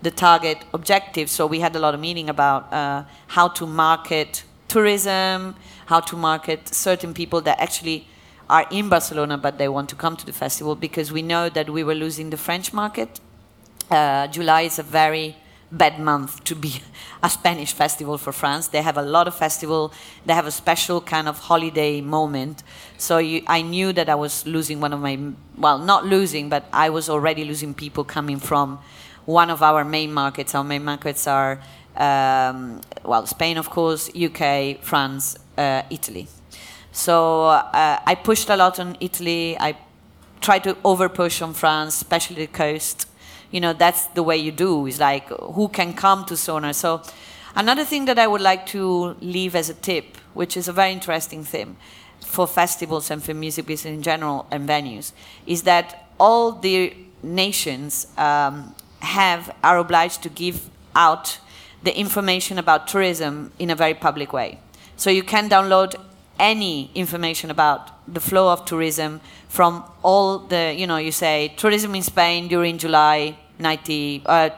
the 0.04 0.12
target 0.12 0.60
objective. 0.74 1.28
So 1.30 1.48
we 1.48 1.60
had 1.66 1.76
a 1.76 1.80
lot 1.80 1.94
of 1.96 2.00
meaning 2.00 2.30
about 2.30 2.72
uh, 2.72 3.04
how 3.38 3.48
to 3.60 3.66
market 3.66 4.44
tourism, 4.68 5.56
how 5.88 6.02
to 6.02 6.16
market 6.16 6.60
certain 6.88 7.14
people 7.16 7.42
that 7.42 7.60
actually 7.60 8.08
are 8.50 8.66
in 8.72 8.88
Barcelona 8.88 9.38
but 9.38 9.58
they 9.58 9.68
want 9.68 9.90
to 9.90 9.96
come 9.96 10.16
to 10.16 10.26
the 10.26 10.32
festival 10.32 10.76
because 10.76 11.12
we 11.12 11.22
know 11.22 11.50
that 11.50 11.70
we 11.70 11.84
were 11.84 11.96
losing 11.96 12.30
the 12.30 12.38
French 12.38 12.72
market 12.72 13.20
uh, 13.90 14.28
July 14.28 14.62
is 14.62 14.80
a 14.80 14.84
very 14.84 15.36
bad 15.72 16.00
month 16.00 16.44
to 16.46 16.56
be 16.56 16.82
a 17.24 17.30
Spanish 17.30 17.74
festival 17.74 18.18
for 18.18 18.32
France. 18.32 18.68
They 18.68 18.82
have 18.82 18.98
a 18.98 19.02
lot 19.02 19.28
of 19.28 19.36
festival. 19.36 19.92
They 20.26 20.34
have 20.34 20.48
a 20.48 20.52
special 20.52 21.02
kind 21.02 21.28
of 21.28 21.40
holiday 21.40 22.02
moment. 22.02 22.64
So 22.98 23.18
you, 23.18 23.44
I 23.48 23.62
knew 23.62 23.94
that 23.94 24.10
I 24.10 24.16
was 24.16 24.46
losing 24.46 24.80
one 24.80 24.94
of 24.94 25.02
my, 25.02 25.20
well, 25.58 25.80
not 25.80 26.06
losing, 26.06 26.50
but 26.50 26.66
I 26.72 26.90
was 26.90 27.10
already 27.10 27.44
losing 27.44 27.74
people 27.74 28.04
coming 28.04 28.40
from 28.40 28.80
one 29.26 29.50
of 29.50 29.62
our 29.62 29.84
main 29.84 30.14
markets. 30.14 30.56
Our 30.56 30.64
main 30.64 30.86
markets 30.86 31.28
are, 31.28 31.60
um, 31.96 32.82
well, 33.04 33.26
Spain, 33.26 33.58
of 33.58 33.70
course, 33.70 34.10
UK, 34.16 34.82
France, 34.82 35.38
uh, 35.58 35.84
Italy. 35.90 36.28
So 36.92 37.46
uh, 37.46 38.00
I 38.06 38.16
pushed 38.16 38.50
a 38.50 38.56
lot 38.56 38.80
on 38.80 38.96
Italy. 39.00 39.58
I 39.60 39.78
tried 40.40 40.64
to 40.64 40.78
over 40.84 41.10
push 41.10 41.42
on 41.42 41.54
France, 41.54 41.96
especially 41.96 42.38
the 42.38 42.48
coast 42.48 43.08
you 43.52 43.60
know 43.60 43.74
that's 43.74 44.08
the 44.08 44.24
way 44.24 44.38
you 44.38 44.52
do 44.52 44.86
is 44.88 45.00
like 45.00 45.28
who 45.28 45.68
can 45.70 45.94
come 45.94 46.26
to 46.26 46.36
sonar 46.36 46.74
so 46.74 47.02
another 47.56 47.86
thing 47.86 48.06
that 48.06 48.20
i 48.20 48.28
would 48.28 48.42
like 48.42 48.66
to 48.66 49.16
leave 49.22 49.56
as 49.56 49.70
a 49.70 49.74
tip 49.74 50.18
which 50.34 50.58
is 50.58 50.68
a 50.68 50.74
very 50.74 50.92
interesting 50.92 51.44
theme 51.44 51.76
for 52.20 52.48
festivals 52.48 53.10
and 53.10 53.24
for 53.24 53.34
music 53.34 53.66
business 53.66 53.94
in 53.94 54.02
general 54.02 54.46
and 54.52 54.68
venues 54.68 55.12
is 55.46 55.64
that 55.64 56.08
all 56.20 56.52
the 56.52 56.94
nations 57.24 58.08
um, 58.18 58.76
have 59.00 59.54
are 59.64 59.78
obliged 59.78 60.24
to 60.24 60.30
give 60.30 60.70
out 60.96 61.40
the 61.84 61.98
information 61.98 62.58
about 62.58 62.88
tourism 62.88 63.52
in 63.60 63.70
a 63.70 63.76
very 63.76 63.94
public 63.94 64.34
way. 64.34 64.60
So 64.96 65.10
you 65.10 65.24
can 65.24 65.50
download 65.50 65.96
any 66.40 66.92
information 66.96 67.52
about 67.52 67.92
the 68.12 68.20
flow 68.20 68.52
of 68.52 68.66
tourism 68.66 69.22
from 69.50 69.84
all 70.04 70.40
the, 70.40 70.74
you 70.78 70.88
know, 70.88 70.98
you 70.98 71.12
say 71.12 71.54
tourism 71.58 71.96
in 71.96 72.04
Spain 72.04 72.48
during 72.48 72.78
July 72.78 73.38
90, 73.60 74.24
uh, 74.26 74.50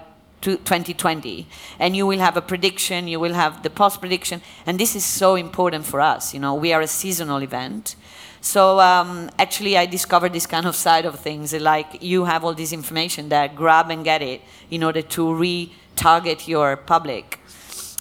2020 0.41 1.47
and 1.79 1.95
you 1.95 2.07
will 2.07 2.19
have 2.19 2.37
a 2.37 2.41
prediction 2.41 3.07
you 3.07 3.19
will 3.19 3.33
have 3.33 3.61
the 3.63 3.69
post 3.69 3.99
prediction. 3.99 4.41
And 4.65 4.79
this 4.79 4.95
is 4.95 5.03
so 5.03 5.35
important 5.35 5.85
for 5.85 5.99
us 5.99 6.33
you 6.33 6.39
know 6.39 6.53
we 6.53 6.73
are 6.73 6.81
a 6.81 6.87
seasonal 6.87 7.41
event. 7.43 7.95
So 8.41 8.79
um, 8.79 9.29
actually 9.37 9.77
i 9.77 9.85
discovered 9.85 10.31
this 10.33 10.45
kind 10.45 10.65
of 10.65 10.75
side 10.75 11.05
of 11.05 11.19
things 11.19 11.53
like 11.53 12.01
you 12.01 12.25
have 12.25 12.45
all 12.45 12.53
this 12.53 12.71
information 12.71 13.29
that 13.29 13.55
grab 13.55 13.89
and 13.89 14.03
get 14.03 14.21
it 14.21 14.41
in 14.71 14.83
order 14.83 15.01
to 15.01 15.21
retarget 15.25 16.47
your 16.47 16.77
public. 16.77 17.39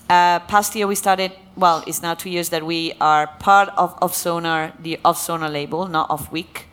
Uh, 0.08 0.38
past 0.40 0.74
year 0.74 0.86
we 0.86 0.94
started 0.94 1.32
well 1.58 1.82
it's 1.86 2.02
now 2.02 2.14
two 2.14 2.30
years 2.30 2.48
that 2.48 2.64
we 2.64 2.92
are 3.00 3.26
part 3.38 3.68
of, 3.76 3.90
of 4.00 4.14
sonar 4.14 4.72
the 4.82 4.98
of 5.04 5.18
sonar 5.18 5.50
label 5.50 5.86
not 5.88 6.08
of 6.10 6.30
week 6.32 6.68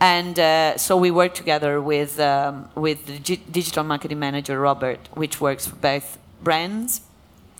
And 0.00 0.38
uh, 0.38 0.78
so 0.78 0.96
we 0.96 1.10
work 1.10 1.34
together 1.34 1.80
with, 1.80 2.20
um, 2.20 2.68
with 2.76 3.06
the 3.06 3.18
G- 3.18 3.42
digital 3.50 3.82
marketing 3.82 4.18
manager, 4.20 4.60
Robert, 4.60 5.00
which 5.14 5.40
works 5.40 5.66
for 5.66 5.74
both 5.76 6.18
brands. 6.42 7.00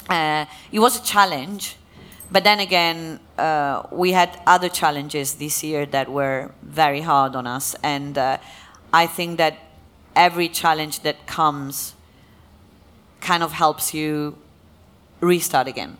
Uh, 0.08 0.46
it 0.70 0.78
was 0.78 0.96
a 0.96 1.02
challenge, 1.02 1.76
but 2.30 2.44
then 2.44 2.60
again, 2.60 3.18
uh, 3.36 3.82
we 3.90 4.12
had 4.12 4.40
other 4.46 4.68
challenges 4.68 5.34
this 5.34 5.64
year 5.64 5.84
that 5.86 6.08
were 6.08 6.52
very 6.62 7.00
hard 7.00 7.34
on 7.34 7.46
us. 7.46 7.74
And 7.82 8.16
uh, 8.16 8.38
I 8.92 9.06
think 9.06 9.38
that 9.38 9.54
every 10.14 10.48
challenge 10.48 11.00
that 11.00 11.26
comes 11.26 11.94
kind 13.20 13.42
of 13.42 13.52
helps 13.52 13.92
you 13.92 14.38
restart 15.20 15.66
again. 15.66 15.96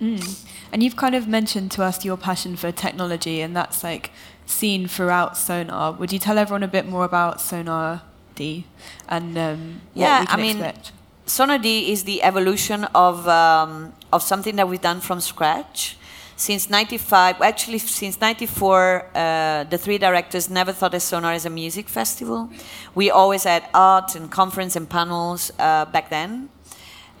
Mm. 0.00 0.44
And 0.72 0.82
you've 0.82 0.96
kind 0.96 1.14
of 1.14 1.26
mentioned 1.28 1.70
to 1.72 1.82
us 1.82 2.04
your 2.04 2.16
passion 2.16 2.56
for 2.56 2.72
technology, 2.72 3.40
and 3.40 3.54
that's 3.56 3.82
like 3.84 4.10
seen 4.46 4.88
throughout 4.88 5.36
Sonar. 5.36 5.92
Would 5.92 6.12
you 6.12 6.18
tell 6.18 6.38
everyone 6.38 6.62
a 6.62 6.68
bit 6.68 6.86
more 6.86 7.04
about 7.04 7.40
Sonar 7.40 8.02
D 8.34 8.64
and 9.08 9.36
um, 9.38 9.80
what 9.94 10.02
Yeah, 10.02 10.20
we 10.20 10.26
can 10.26 10.40
I 10.40 10.42
mean, 10.42 10.56
expect? 10.62 10.92
Sonar 11.26 11.58
D 11.58 11.90
is 11.92 12.04
the 12.04 12.22
evolution 12.22 12.84
of, 12.94 13.26
um, 13.28 13.92
of 14.12 14.22
something 14.22 14.56
that 14.56 14.68
we've 14.68 14.80
done 14.82 15.00
from 15.00 15.20
scratch. 15.20 15.96
Since 16.36 16.68
95, 16.68 17.40
actually 17.40 17.78
since 17.78 18.20
94, 18.20 19.06
uh, 19.14 19.64
the 19.64 19.78
three 19.78 19.98
directors 19.98 20.50
never 20.50 20.72
thought 20.72 20.92
of 20.92 21.00
Sonar 21.00 21.32
as 21.32 21.46
a 21.46 21.50
music 21.50 21.88
festival. 21.88 22.50
We 22.94 23.08
always 23.10 23.44
had 23.44 23.68
art 23.72 24.16
and 24.16 24.30
conference 24.30 24.74
and 24.76 24.88
panels 24.90 25.52
uh, 25.58 25.84
back 25.86 26.10
then. 26.10 26.48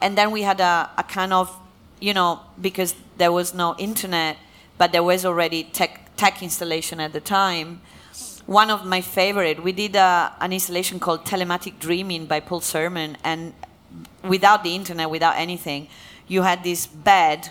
And 0.02 0.18
then 0.18 0.32
we 0.32 0.42
had 0.42 0.60
a, 0.60 0.90
a 0.98 1.04
kind 1.04 1.32
of, 1.32 1.56
you 2.00 2.14
know, 2.14 2.40
because 2.60 2.94
there 3.16 3.32
was 3.32 3.54
no 3.54 3.74
internet, 3.78 4.36
but 4.78 4.92
there 4.92 5.02
was 5.02 5.24
already 5.24 5.64
tech, 5.64 6.10
tech 6.16 6.42
installation 6.42 7.00
at 7.00 7.12
the 7.12 7.20
time. 7.20 7.80
One 8.46 8.70
of 8.70 8.84
my 8.84 9.00
favorite, 9.00 9.62
we 9.62 9.72
did 9.72 9.96
a, 9.96 10.32
an 10.40 10.52
installation 10.52 11.00
called 11.00 11.24
Telematic 11.24 11.78
Dreaming 11.78 12.26
by 12.26 12.40
Paul 12.40 12.60
Sermon, 12.60 13.16
and 13.24 13.54
without 14.22 14.62
the 14.62 14.74
internet, 14.74 15.08
without 15.08 15.36
anything, 15.36 15.88
you 16.28 16.42
had 16.42 16.62
this 16.62 16.86
bed 16.86 17.50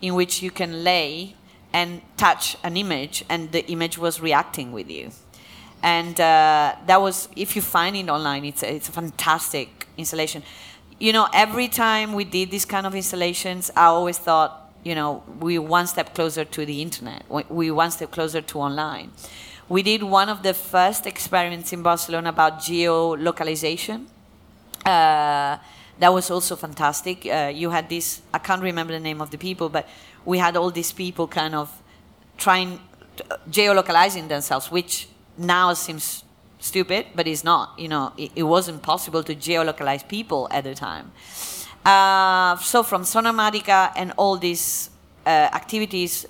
in 0.00 0.14
which 0.14 0.42
you 0.42 0.50
can 0.50 0.82
lay 0.82 1.36
and 1.72 2.02
touch 2.16 2.56
an 2.62 2.76
image, 2.76 3.24
and 3.28 3.52
the 3.52 3.64
image 3.66 3.98
was 3.98 4.20
reacting 4.20 4.72
with 4.72 4.90
you. 4.90 5.10
And 5.82 6.18
uh, 6.20 6.76
that 6.86 7.00
was, 7.00 7.28
if 7.36 7.56
you 7.56 7.62
find 7.62 7.94
it 7.96 8.08
online, 8.08 8.44
it's 8.44 8.62
a, 8.62 8.74
it's 8.74 8.88
a 8.88 8.92
fantastic 8.92 9.86
installation. 9.98 10.42
You 10.98 11.12
know, 11.12 11.28
every 11.32 11.68
time 11.68 12.12
we 12.14 12.24
did 12.24 12.50
these 12.50 12.64
kind 12.64 12.86
of 12.86 12.94
installations, 12.94 13.70
I 13.76 13.86
always 13.86 14.18
thought, 14.18 14.72
you 14.84 14.94
know, 14.94 15.22
we 15.40 15.58
one 15.58 15.86
step 15.86 16.14
closer 16.14 16.44
to 16.44 16.66
the 16.66 16.80
internet. 16.82 17.24
We- 17.28 17.70
one 17.70 17.90
step 17.90 18.10
closer 18.10 18.40
to 18.40 18.58
online. 18.60 19.10
We 19.68 19.82
did 19.82 20.02
one 20.02 20.28
of 20.28 20.42
the 20.42 20.54
first 20.54 21.06
experiments 21.06 21.72
in 21.72 21.82
Barcelona 21.82 22.28
about 22.28 22.58
geolocalization. 22.60 24.06
Uh, 24.84 25.56
that 25.98 26.12
was 26.12 26.30
also 26.30 26.54
fantastic. 26.56 27.24
Uh, 27.26 27.50
you 27.54 27.70
had 27.70 27.88
this, 27.88 28.20
I 28.32 28.38
can't 28.38 28.62
remember 28.62 28.92
the 28.92 29.00
name 29.00 29.20
of 29.20 29.30
the 29.30 29.38
people, 29.38 29.68
but 29.68 29.88
we 30.24 30.38
had 30.38 30.56
all 30.56 30.70
these 30.70 30.92
people 30.92 31.26
kind 31.26 31.54
of 31.54 31.70
trying, 32.36 32.80
uh, 33.30 33.36
geolocalizing 33.50 34.28
themselves, 34.28 34.70
which 34.70 35.08
now 35.38 35.72
seems 35.72 36.23
stupid, 36.64 37.06
but 37.14 37.26
it's 37.26 37.44
not. 37.44 37.78
You 37.78 37.88
know, 37.88 38.12
it, 38.16 38.30
it 38.34 38.42
wasn't 38.44 38.82
possible 38.82 39.22
to 39.22 39.34
geolocalize 39.34 40.06
people 40.08 40.48
at 40.50 40.64
the 40.64 40.74
time. 40.74 41.12
Uh, 41.84 42.56
so 42.56 42.82
from 42.82 43.02
Sonarmatica 43.02 43.92
and 43.94 44.12
all 44.16 44.36
these 44.38 44.90
uh, 45.26 45.28
activities, 45.28 46.26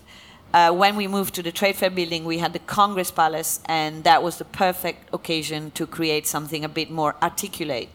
uh, 0.52 0.72
when 0.72 0.96
we 0.96 1.06
moved 1.06 1.34
to 1.34 1.42
the 1.42 1.52
Trade 1.52 1.76
Fair 1.76 1.90
building, 1.90 2.24
we 2.24 2.38
had 2.38 2.52
the 2.52 2.58
Congress 2.60 3.10
Palace, 3.10 3.60
and 3.66 4.04
that 4.04 4.22
was 4.22 4.38
the 4.38 4.44
perfect 4.44 5.12
occasion 5.12 5.70
to 5.72 5.86
create 5.86 6.26
something 6.26 6.64
a 6.64 6.68
bit 6.68 6.90
more 6.90 7.14
articulate, 7.22 7.88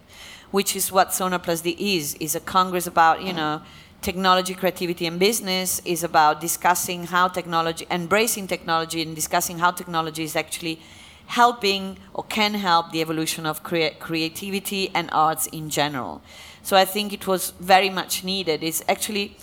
which 0.52 0.76
is 0.76 0.92
what 0.92 1.18
D 1.64 1.96
is, 1.98 2.16
is 2.16 2.36
a 2.36 2.40
congress 2.40 2.88
about, 2.88 3.22
you 3.22 3.34
know, 3.34 3.62
technology, 4.02 4.54
creativity, 4.54 5.06
and 5.06 5.20
business, 5.20 5.82
is 5.86 6.04
about 6.04 6.42
discussing 6.42 7.06
how 7.08 7.28
technology, 7.28 7.86
embracing 7.92 8.48
technology 8.48 9.02
and 9.02 9.16
discussing 9.16 9.60
how 9.60 9.72
technology 9.72 10.24
is 10.24 10.36
actually 10.36 10.80
helping 11.30 11.98
or 12.14 12.24
can 12.24 12.56
help 12.56 12.92
the 12.92 13.02
evolution 13.02 13.46
of 13.46 13.62
crea- 13.62 13.96
creativity 14.00 14.90
and 14.96 15.10
arts 15.12 15.46
in 15.48 15.70
general. 15.70 16.22
So 16.64 16.76
I 16.76 16.86
think 16.86 17.14
it 17.14 17.28
was 17.28 17.52
very 17.60 17.90
much 17.90 18.24
needed. 18.24 18.64
It's 18.64 18.84
actually 18.88 19.38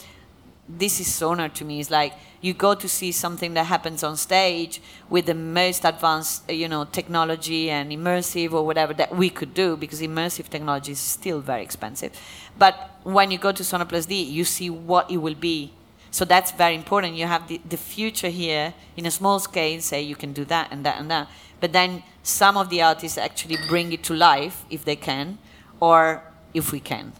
this 0.68 0.98
is 1.00 1.06
sonar 1.12 1.48
to 1.48 1.64
me. 1.64 1.78
It's 1.78 1.90
like 1.90 2.12
you 2.40 2.52
go 2.52 2.74
to 2.74 2.88
see 2.88 3.12
something 3.12 3.54
that 3.54 3.64
happens 3.64 4.02
on 4.02 4.16
stage 4.16 4.80
with 5.08 5.26
the 5.26 5.34
most 5.34 5.84
advanced, 5.84 6.50
uh, 6.50 6.52
you 6.52 6.68
know, 6.68 6.84
technology 6.84 7.70
and 7.70 7.92
immersive 7.92 8.52
or 8.52 8.66
whatever 8.66 8.92
that 8.94 9.14
we 9.16 9.30
could 9.30 9.54
do 9.54 9.76
because 9.76 10.00
immersive 10.02 10.48
technology 10.48 10.92
is 10.92 10.98
still 10.98 11.40
very 11.40 11.62
expensive. 11.62 12.12
But 12.58 12.74
when 13.04 13.30
you 13.30 13.38
go 13.38 13.52
to 13.52 13.62
Sonar 13.62 13.86
Plus 13.86 14.06
D, 14.06 14.22
you 14.22 14.44
see 14.44 14.70
what 14.70 15.08
it 15.08 15.18
will 15.18 15.36
be. 15.36 15.72
So 16.10 16.24
that's 16.24 16.50
very 16.50 16.74
important. 16.74 17.14
You 17.14 17.26
have 17.26 17.46
the, 17.46 17.60
the 17.68 17.76
future 17.76 18.30
here 18.30 18.74
in 18.96 19.06
a 19.06 19.10
small 19.10 19.38
scale, 19.38 19.80
say 19.80 20.02
you 20.02 20.16
can 20.16 20.32
do 20.32 20.44
that 20.46 20.68
and 20.72 20.84
that 20.84 20.98
and 20.98 21.10
that. 21.10 21.28
But 21.60 21.72
then 21.72 22.02
some 22.22 22.56
of 22.56 22.68
the 22.68 22.82
artists 22.82 23.18
actually 23.18 23.56
bring 23.68 23.92
it 23.92 24.02
to 24.04 24.14
life 24.14 24.64
if 24.70 24.84
they 24.84 24.96
can, 24.96 25.38
or 25.80 26.22
if 26.52 26.72
we 26.72 26.80
can 26.80 27.12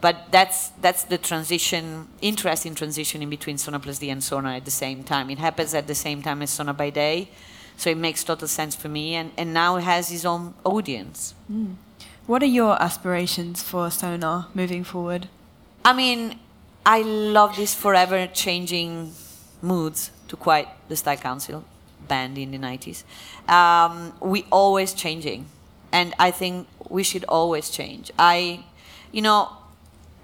but 0.00 0.30
that's 0.30 0.68
that's 0.80 1.04
the 1.04 1.18
transition, 1.18 2.08
interesting 2.20 2.74
transition 2.74 3.22
in 3.22 3.30
between 3.30 3.56
D 3.56 4.10
and 4.10 4.22
Sonar 4.22 4.52
at 4.52 4.64
the 4.64 4.70
same 4.70 5.02
time. 5.02 5.30
It 5.30 5.38
happens 5.38 5.74
at 5.74 5.86
the 5.86 5.94
same 5.94 6.22
time 6.22 6.42
as 6.42 6.50
Sonar 6.50 6.74
by 6.74 6.90
Day, 6.90 7.28
so 7.76 7.90
it 7.90 7.96
makes 7.96 8.22
total 8.22 8.48
sense 8.48 8.76
for 8.76 8.88
me. 8.88 9.14
And, 9.14 9.32
and 9.36 9.52
now 9.52 9.76
it 9.76 9.82
has 9.82 10.12
its 10.12 10.24
own 10.24 10.54
audience. 10.64 11.34
Hmm. 11.48 11.72
What 12.26 12.42
are 12.42 12.46
your 12.46 12.80
aspirations 12.80 13.62
for 13.62 13.90
Sonar 13.90 14.48
moving 14.54 14.84
forward? 14.84 15.28
I 15.84 15.92
mean, 15.92 16.38
I 16.84 17.02
love 17.02 17.56
this 17.56 17.74
forever 17.74 18.26
changing 18.26 19.12
moods 19.62 20.10
to 20.28 20.36
quite 20.36 20.68
the 20.88 20.96
Style 20.96 21.16
Council 21.16 21.64
band 22.06 22.38
in 22.38 22.50
the 22.50 22.58
90s. 22.58 23.04
Um, 23.48 24.12
we 24.20 24.44
always 24.50 24.92
changing, 24.92 25.46
and 25.92 26.14
I 26.18 26.30
think 26.30 26.68
we 26.88 27.02
should 27.02 27.24
always 27.24 27.70
change. 27.70 28.10
I, 28.18 28.64
you 29.12 29.22
know, 29.22 29.50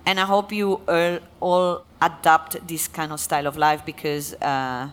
and 0.06 0.20
I 0.20 0.24
hope 0.24 0.52
you 0.52 0.80
all, 0.86 1.18
all 1.40 1.84
adapt 2.00 2.66
this 2.68 2.88
kind 2.88 3.12
of 3.12 3.20
style 3.20 3.46
of 3.46 3.56
life 3.56 3.84
because 3.84 4.34
uh, 4.34 4.90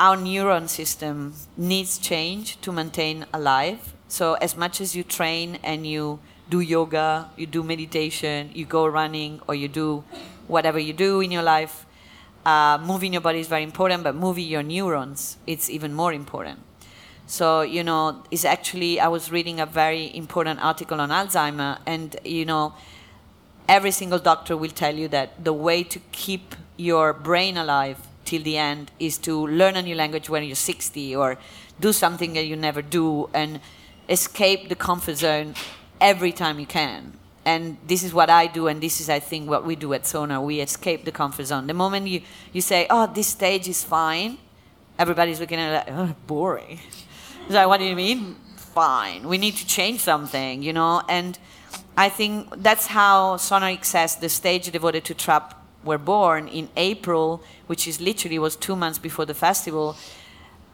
our 0.00 0.16
neuron 0.16 0.68
system 0.68 1.34
needs 1.56 1.98
change 1.98 2.60
to 2.60 2.72
maintain 2.72 3.24
alive. 3.32 3.94
So 4.08 4.34
as 4.34 4.56
much 4.56 4.80
as 4.80 4.96
you 4.96 5.04
train 5.04 5.58
and 5.62 5.86
you 5.86 6.18
do 6.50 6.60
yoga, 6.60 7.30
you 7.36 7.46
do 7.46 7.62
meditation, 7.62 8.50
you 8.52 8.64
go 8.66 8.84
running, 8.86 9.40
or 9.46 9.54
you 9.54 9.68
do 9.68 10.04
whatever 10.48 10.78
you 10.78 10.92
do 10.92 11.20
in 11.20 11.30
your 11.30 11.42
life, 11.42 11.86
uh, 12.44 12.78
moving 12.84 13.12
your 13.12 13.22
body 13.22 13.40
is 13.40 13.48
very 13.48 13.62
important, 13.62 14.02
but 14.02 14.14
moving 14.14 14.46
your 14.46 14.62
neurons, 14.62 15.36
it's 15.46 15.70
even 15.70 15.94
more 15.94 16.12
important. 16.12 16.60
So, 17.26 17.62
you 17.62 17.84
know, 17.84 18.22
it's 18.30 18.44
actually, 18.44 19.00
I 19.00 19.08
was 19.08 19.30
reading 19.30 19.60
a 19.60 19.66
very 19.66 20.14
important 20.14 20.62
article 20.62 21.00
on 21.00 21.10
Alzheimer, 21.10 21.78
and, 21.86 22.16
you 22.24 22.44
know, 22.44 22.74
every 23.68 23.90
single 23.90 24.18
doctor 24.18 24.56
will 24.56 24.70
tell 24.70 24.94
you 24.94 25.08
that 25.08 25.44
the 25.44 25.52
way 25.52 25.82
to 25.84 26.00
keep 26.10 26.54
your 26.76 27.12
brain 27.12 27.56
alive 27.56 27.98
till 28.24 28.42
the 28.42 28.56
end 28.56 28.90
is 28.98 29.18
to 29.18 29.46
learn 29.46 29.76
a 29.76 29.82
new 29.82 29.94
language 29.94 30.28
when 30.28 30.42
you're 30.42 30.54
60 30.54 31.16
or 31.16 31.38
do 31.80 31.92
something 31.92 32.32
that 32.34 32.44
you 32.44 32.56
never 32.56 32.82
do 32.82 33.28
and 33.32 33.60
escape 34.08 34.68
the 34.68 34.74
comfort 34.74 35.16
zone 35.16 35.54
every 36.00 36.32
time 36.32 36.58
you 36.58 36.66
can. 36.66 37.18
And 37.44 37.76
this 37.86 38.04
is 38.04 38.14
what 38.14 38.30
I 38.30 38.46
do, 38.46 38.68
and 38.68 38.80
this 38.80 39.00
is, 39.00 39.08
I 39.08 39.18
think, 39.18 39.50
what 39.50 39.66
we 39.66 39.74
do 39.74 39.92
at 39.94 40.06
Sonar. 40.06 40.40
We 40.40 40.60
escape 40.60 41.04
the 41.04 41.10
comfort 41.10 41.44
zone. 41.46 41.66
The 41.66 41.74
moment 41.74 42.06
you, 42.06 42.22
you 42.52 42.60
say, 42.60 42.86
oh, 42.88 43.08
this 43.12 43.26
stage 43.26 43.68
is 43.68 43.82
fine, 43.82 44.38
everybody's 44.98 45.40
looking 45.40 45.58
at 45.58 45.88
it 45.88 45.92
like, 45.92 45.98
oh, 45.98 46.14
boring. 46.26 46.78
It's 47.44 47.54
like, 47.54 47.66
what 47.66 47.78
do 47.78 47.84
you 47.84 47.96
mean? 47.96 48.36
Fine. 48.54 49.26
We 49.26 49.36
need 49.36 49.56
to 49.56 49.66
change 49.66 49.98
something, 49.98 50.62
you 50.62 50.72
know? 50.72 51.02
And 51.08 51.36
I 51.96 52.08
think 52.08 52.62
that's 52.62 52.86
how 52.86 53.36
Sonar 53.36 53.68
XS, 53.70 54.20
the 54.20 54.28
stage 54.28 54.70
devoted 54.70 55.04
to 55.06 55.14
trap, 55.14 55.60
were 55.82 55.98
born 55.98 56.46
in 56.46 56.68
April, 56.76 57.42
which 57.66 57.88
is 57.88 58.00
literally 58.00 58.38
was 58.38 58.54
two 58.54 58.76
months 58.76 58.98
before 58.98 59.26
the 59.26 59.34
festival. 59.34 59.96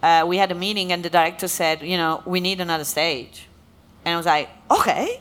Uh, 0.02 0.24
we 0.28 0.36
had 0.36 0.52
a 0.52 0.54
meeting 0.54 0.92
and 0.92 1.02
the 1.02 1.10
director 1.10 1.48
said, 1.48 1.82
you 1.82 1.96
know, 1.96 2.22
we 2.26 2.38
need 2.40 2.60
another 2.60 2.84
stage. 2.84 3.48
And 4.04 4.14
I 4.14 4.16
was 4.16 4.26
like, 4.26 4.50
okay. 4.70 5.20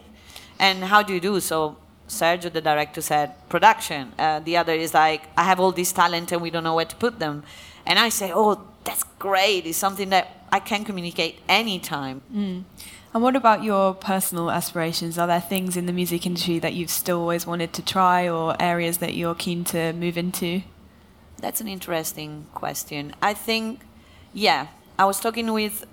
And 0.60 0.84
how 0.86 1.04
do 1.04 1.14
you 1.14 1.20
do? 1.20 1.40
So 1.40 1.78
Sergio, 2.08 2.52
the 2.52 2.62
director, 2.62 3.02
said, 3.02 3.34
production. 3.50 4.14
Uh, 4.18 4.40
the 4.40 4.58
other 4.58 4.74
is 4.74 4.94
like, 4.94 5.24
I 5.38 5.44
have 5.44 5.60
all 5.60 5.72
this 5.72 5.92
talent 5.92 6.32
and 6.32 6.42
we 6.42 6.50
don't 6.50 6.64
know 6.64 6.76
where 6.76 6.86
to 6.86 6.96
put 6.96 7.20
them. 7.20 7.44
And 7.86 8.00
I 8.00 8.10
say, 8.10 8.32
oh, 8.34 8.68
that's 8.84 9.04
great. 9.20 9.66
It's 9.66 9.78
something 9.78 10.10
that 10.10 10.28
I 10.52 10.60
can 10.60 10.86
communicate 10.86 11.40
anytime. 11.50 12.22
And 13.14 13.24
what 13.24 13.36
about 13.36 13.64
your 13.64 13.94
personal 13.94 14.52
aspirations? 14.52 15.18
Are 15.18 15.28
there 15.28 15.42
things 15.42 15.76
in 15.76 15.86
the 15.86 15.94
music 15.94 16.26
industry 16.26 16.60
that 16.60 16.74
you've 16.74 16.90
still 16.90 17.20
always 17.20 17.48
wanted 17.48 17.74
to 17.74 17.82
try 17.82 18.28
or 18.30 18.56
areas 18.60 19.00
that 19.00 19.14
you're 19.16 19.36
keen 19.36 19.64
to 19.66 19.94
move 19.94 20.18
into? 20.18 20.62
That's 21.40 21.62
an 21.62 21.68
interesting 21.68 22.48
question. 22.54 23.14
I 23.22 23.34
think, 23.34 23.82
yeah, 24.34 24.68
I 25.00 25.06
was 25.06 25.20
talking 25.20 25.52
with 25.52 25.86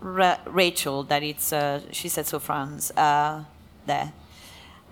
Ra- 0.00 0.38
Rachel, 0.44 1.02
that 1.04 1.22
it's 1.22 1.52
uh, 1.52 1.80
She 1.92 2.08
Said 2.08 2.26
So 2.26 2.38
France 2.38 2.90
uh, 2.96 3.44
there. 3.86 4.12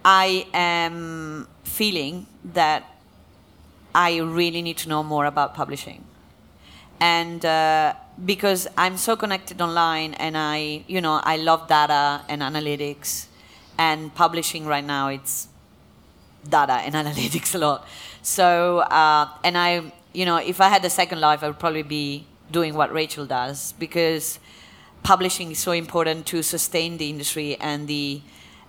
I 0.05 0.47
am 0.53 1.49
feeling 1.65 2.27
that 2.45 2.85
I 3.95 4.19
really 4.19 4.61
need 4.63 4.77
to 4.79 4.89
know 4.89 5.03
more 5.03 5.27
about 5.27 5.55
publishing, 5.55 6.05
and 7.01 7.45
uh, 7.45 7.95
because 8.25 8.67
I'm 8.77 8.97
so 8.97 9.17
connected 9.17 9.61
online, 9.61 10.15
and 10.15 10.37
I, 10.37 10.85
you 10.87 11.01
know, 11.01 11.21
I 11.23 11.37
love 11.37 11.69
data 11.69 12.23
and 12.29 12.43
analytics, 12.43 13.27
and 13.79 14.15
publishing 14.15 14.67
right 14.67 14.85
now 14.85 15.09
it's 15.09 15.49
data 16.49 16.75
and 16.75 16.95
analytics 17.03 17.55
a 17.55 17.59
lot. 17.59 17.87
So, 18.23 18.81
uh, 18.81 19.29
and 19.43 19.57
I, 19.57 19.93
you 20.13 20.25
know, 20.25 20.37
if 20.37 20.61
I 20.61 20.69
had 20.69 20.85
a 20.85 20.91
second 20.91 21.21
life, 21.21 21.43
I 21.43 21.49
would 21.49 21.59
probably 21.59 21.83
be 21.83 22.27
doing 22.51 22.75
what 22.75 22.93
Rachel 22.93 23.27
does 23.27 23.73
because 23.79 24.39
publishing 25.03 25.51
is 25.51 25.59
so 25.59 25.73
important 25.73 26.27
to 26.27 26.43
sustain 26.43 26.97
the 26.99 27.11
industry 27.11 27.57
and 27.61 27.89
the 27.89 28.23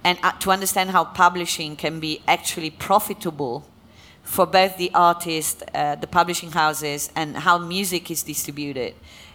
and 0.05 0.19
uh, 0.21 0.31
to 0.33 0.51
understand 0.51 0.91
how 0.91 1.03
publishing 1.03 1.75
can 1.75 1.99
be 1.99 2.21
actually 2.27 2.69
profitable 2.69 3.65
for 4.21 4.45
both 4.45 4.77
the 4.77 4.91
artist, 4.93 5.63
uh, 5.73 5.95
the 5.95 6.07
publishing 6.07 6.51
houses, 6.51 7.11
and 7.15 7.35
how 7.37 7.57
music 7.57 8.11
is 8.11 8.21
distributed. 8.21 8.93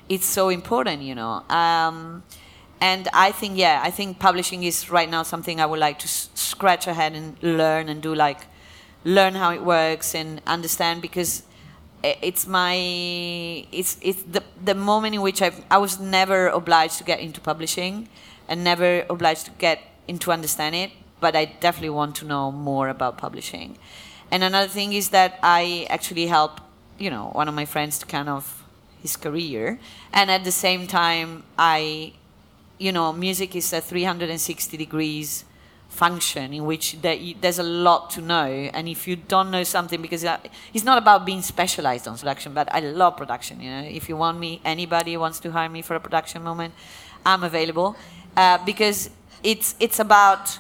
It's 0.09 0.27
so 0.27 0.49
important, 0.49 1.03
you 1.03 1.15
know. 1.17 1.43
Um, 1.51 2.23
and 2.81 3.09
I 3.13 3.33
think, 3.33 3.59
yeah, 3.59 3.81
I 3.85 3.91
think 3.91 4.21
publishing 4.21 4.63
is 4.63 4.91
right 4.91 5.11
now 5.11 5.25
something 5.25 5.61
I 5.61 5.67
would 5.67 5.81
like 5.81 5.99
to 5.99 6.09
scratch 6.09 6.87
ahead 6.87 7.15
and 7.15 7.37
learn 7.43 7.89
and 7.89 8.01
do 8.01 8.15
like 8.15 8.47
learn 9.05 9.35
how 9.35 9.51
it 9.53 9.63
works 9.65 10.15
and 10.15 10.41
understand 10.47 11.03
because 11.03 11.43
it's 12.03 12.47
my 12.47 12.75
it's 13.73 13.99
it's 14.03 14.23
the 14.23 14.43
the 14.65 14.75
moment 14.75 15.15
in 15.15 15.21
which 15.21 15.43
I 15.43 15.53
I 15.71 15.79
was 15.79 15.99
never 16.01 16.49
obliged 16.49 16.99
to 16.99 17.05
get 17.05 17.21
into 17.21 17.41
publishing 17.41 18.09
and 18.49 18.65
never 18.65 19.05
obliged 19.11 19.45
to 19.47 19.51
get 19.59 19.90
into 20.11 20.33
understand 20.33 20.75
it, 20.75 20.91
but 21.21 21.33
I 21.35 21.45
definitely 21.65 21.95
want 22.01 22.13
to 22.17 22.25
know 22.25 22.45
more 22.51 22.89
about 22.89 23.13
publishing. 23.17 23.79
And 24.31 24.43
another 24.43 24.69
thing 24.69 24.93
is 24.93 25.11
that 25.11 25.39
I 25.43 25.87
actually 25.89 26.27
help, 26.27 26.61
you 26.99 27.11
know, 27.11 27.31
one 27.41 27.49
of 27.49 27.55
my 27.55 27.67
friends 27.75 27.99
to 28.01 28.07
kind 28.07 28.29
of 28.29 28.43
his 29.03 29.17
career, 29.17 29.81
and 30.13 30.31
at 30.31 30.45
the 30.45 30.53
same 30.53 30.87
time 30.87 31.45
I 31.59 32.13
you 32.81 32.93
know, 32.93 33.13
music 33.13 33.55
is 33.55 33.73
a 33.75 33.81
360 33.81 34.77
degrees 34.77 35.45
function 35.91 36.55
in 36.55 36.65
which 36.65 37.03
there, 37.03 37.19
there's 37.41 37.59
a 37.59 37.63
lot 37.63 38.09
to 38.09 38.23
know. 38.23 38.47
And 38.73 38.89
if 38.89 39.07
you 39.07 39.17
don't 39.17 39.51
know 39.51 39.65
something, 39.65 40.01
because 40.01 40.25
uh, 40.25 40.39
it's 40.73 40.85
not 40.85 40.97
about 40.97 41.27
being 41.27 41.43
specialized 41.43 42.09
on 42.09 42.17
production, 42.17 42.55
but 42.55 42.75
I 42.75 42.81
love 42.81 43.19
production. 43.19 43.61
You 43.61 43.71
know, 43.71 43.83
if 43.83 44.09
you 44.09 44.17
want 44.17 44.39
me, 44.39 44.63
anybody 44.65 45.17
wants 45.19 45.41
to 45.41 45.53
hire 45.53 45.69
me 45.69 45.83
for 45.83 45.95
a 45.95 46.01
production 46.01 46.43
moment, 46.43 46.73
I'm 47.27 47.45
available 47.45 47.97
uh, 48.35 48.57
because 48.65 49.11
it's 49.43 49.75
it's 49.81 49.99
about 49.99 50.59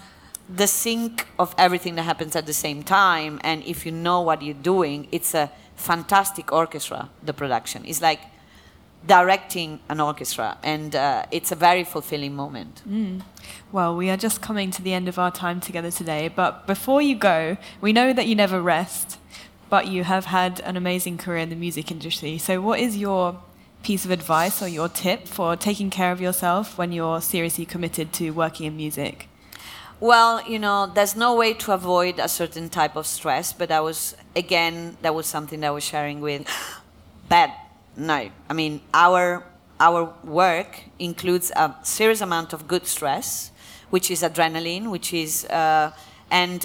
the 0.48 0.66
sync 0.66 1.26
of 1.38 1.54
everything 1.56 1.94
that 1.94 2.02
happens 2.02 2.34
at 2.34 2.46
the 2.46 2.52
same 2.52 2.82
time. 2.82 3.40
And 3.44 3.62
if 3.64 3.86
you 3.86 3.92
know 3.92 4.20
what 4.20 4.42
you're 4.42 4.54
doing, 4.54 5.06
it's 5.12 5.34
a 5.34 5.50
fantastic 5.76 6.52
orchestra. 6.52 7.08
The 7.22 7.32
production 7.32 7.84
is 7.84 8.02
like 8.02 8.20
directing 9.06 9.80
an 9.88 10.00
orchestra, 10.00 10.58
and 10.62 10.94
uh, 10.94 11.24
it's 11.30 11.50
a 11.50 11.54
very 11.56 11.84
fulfilling 11.84 12.34
moment. 12.34 12.82
Well, 13.72 13.96
we 13.96 14.10
are 14.10 14.16
just 14.16 14.42
coming 14.42 14.70
to 14.72 14.82
the 14.82 14.92
end 14.92 15.08
of 15.08 15.18
our 15.18 15.30
time 15.30 15.60
together 15.60 15.90
today, 15.90 16.28
but 16.28 16.66
before 16.66 17.00
you 17.00 17.16
go, 17.16 17.56
we 17.80 17.92
know 17.92 18.12
that 18.12 18.26
you 18.26 18.34
never 18.34 18.60
rest, 18.60 19.18
but 19.70 19.86
you 19.86 20.04
have 20.04 20.26
had 20.26 20.60
an 20.60 20.76
amazing 20.76 21.16
career 21.16 21.38
in 21.38 21.48
the 21.48 21.56
music 21.56 21.90
industry. 21.90 22.36
So, 22.36 22.60
what 22.60 22.78
is 22.78 22.98
your 22.98 23.40
piece 23.82 24.04
of 24.04 24.10
advice 24.10 24.62
or 24.62 24.68
your 24.68 24.88
tip 24.88 25.26
for 25.26 25.56
taking 25.56 25.90
care 25.90 26.12
of 26.12 26.20
yourself 26.20 26.76
when 26.76 26.92
you're 26.92 27.20
seriously 27.20 27.64
committed 27.64 28.12
to 28.14 28.30
working 28.30 28.66
in 28.66 28.76
music? 28.76 29.28
Well, 30.00 30.42
you 30.48 30.58
know, 30.58 30.86
there's 30.86 31.14
no 31.14 31.34
way 31.34 31.52
to 31.54 31.72
avoid 31.72 32.18
a 32.18 32.28
certain 32.28 32.70
type 32.70 32.96
of 32.96 33.06
stress, 33.06 33.52
but 33.52 33.68
that 33.68 33.82
was, 33.82 34.16
again, 34.34 34.96
that 35.02 35.14
was 35.14 35.26
something 35.26 35.60
that 35.60 35.66
I 35.66 35.70
was 35.70 35.84
sharing 35.84 36.20
with. 36.20 36.46
Bad. 37.28 37.52
No. 37.96 38.30
I 38.48 38.52
mean, 38.54 38.80
our, 38.94 39.44
our 39.78 40.14
work 40.24 40.80
includes 40.98 41.52
a 41.54 41.74
serious 41.82 42.22
amount 42.22 42.54
of 42.54 42.66
good 42.66 42.86
stress, 42.86 43.50
which 43.90 44.10
is 44.10 44.22
adrenaline, 44.22 44.90
which 44.90 45.12
is, 45.12 45.44
uh, 45.46 45.92
and, 46.30 46.64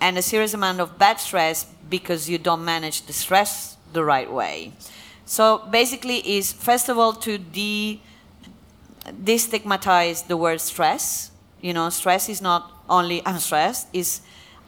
and 0.00 0.18
a 0.18 0.22
serious 0.22 0.52
amount 0.52 0.80
of 0.80 0.98
bad 0.98 1.20
stress 1.20 1.64
because 1.88 2.28
you 2.28 2.36
don't 2.36 2.64
manage 2.64 3.06
the 3.06 3.14
stress 3.14 3.78
the 3.94 4.04
right 4.04 4.30
way. 4.30 4.72
So 5.26 5.66
basically, 5.70 6.18
is 6.18 6.52
first 6.52 6.88
of 6.88 6.98
all 6.98 7.12
to 7.14 7.38
de 7.38 8.00
destigmatize 9.06 10.26
the 10.26 10.36
word 10.36 10.60
stress. 10.60 11.30
You 11.60 11.72
know, 11.72 11.88
stress 11.90 12.28
is 12.28 12.42
not 12.42 12.70
only 12.88 13.22
I'm 13.24 13.38
stressed, 13.38 13.88
is 13.92 14.20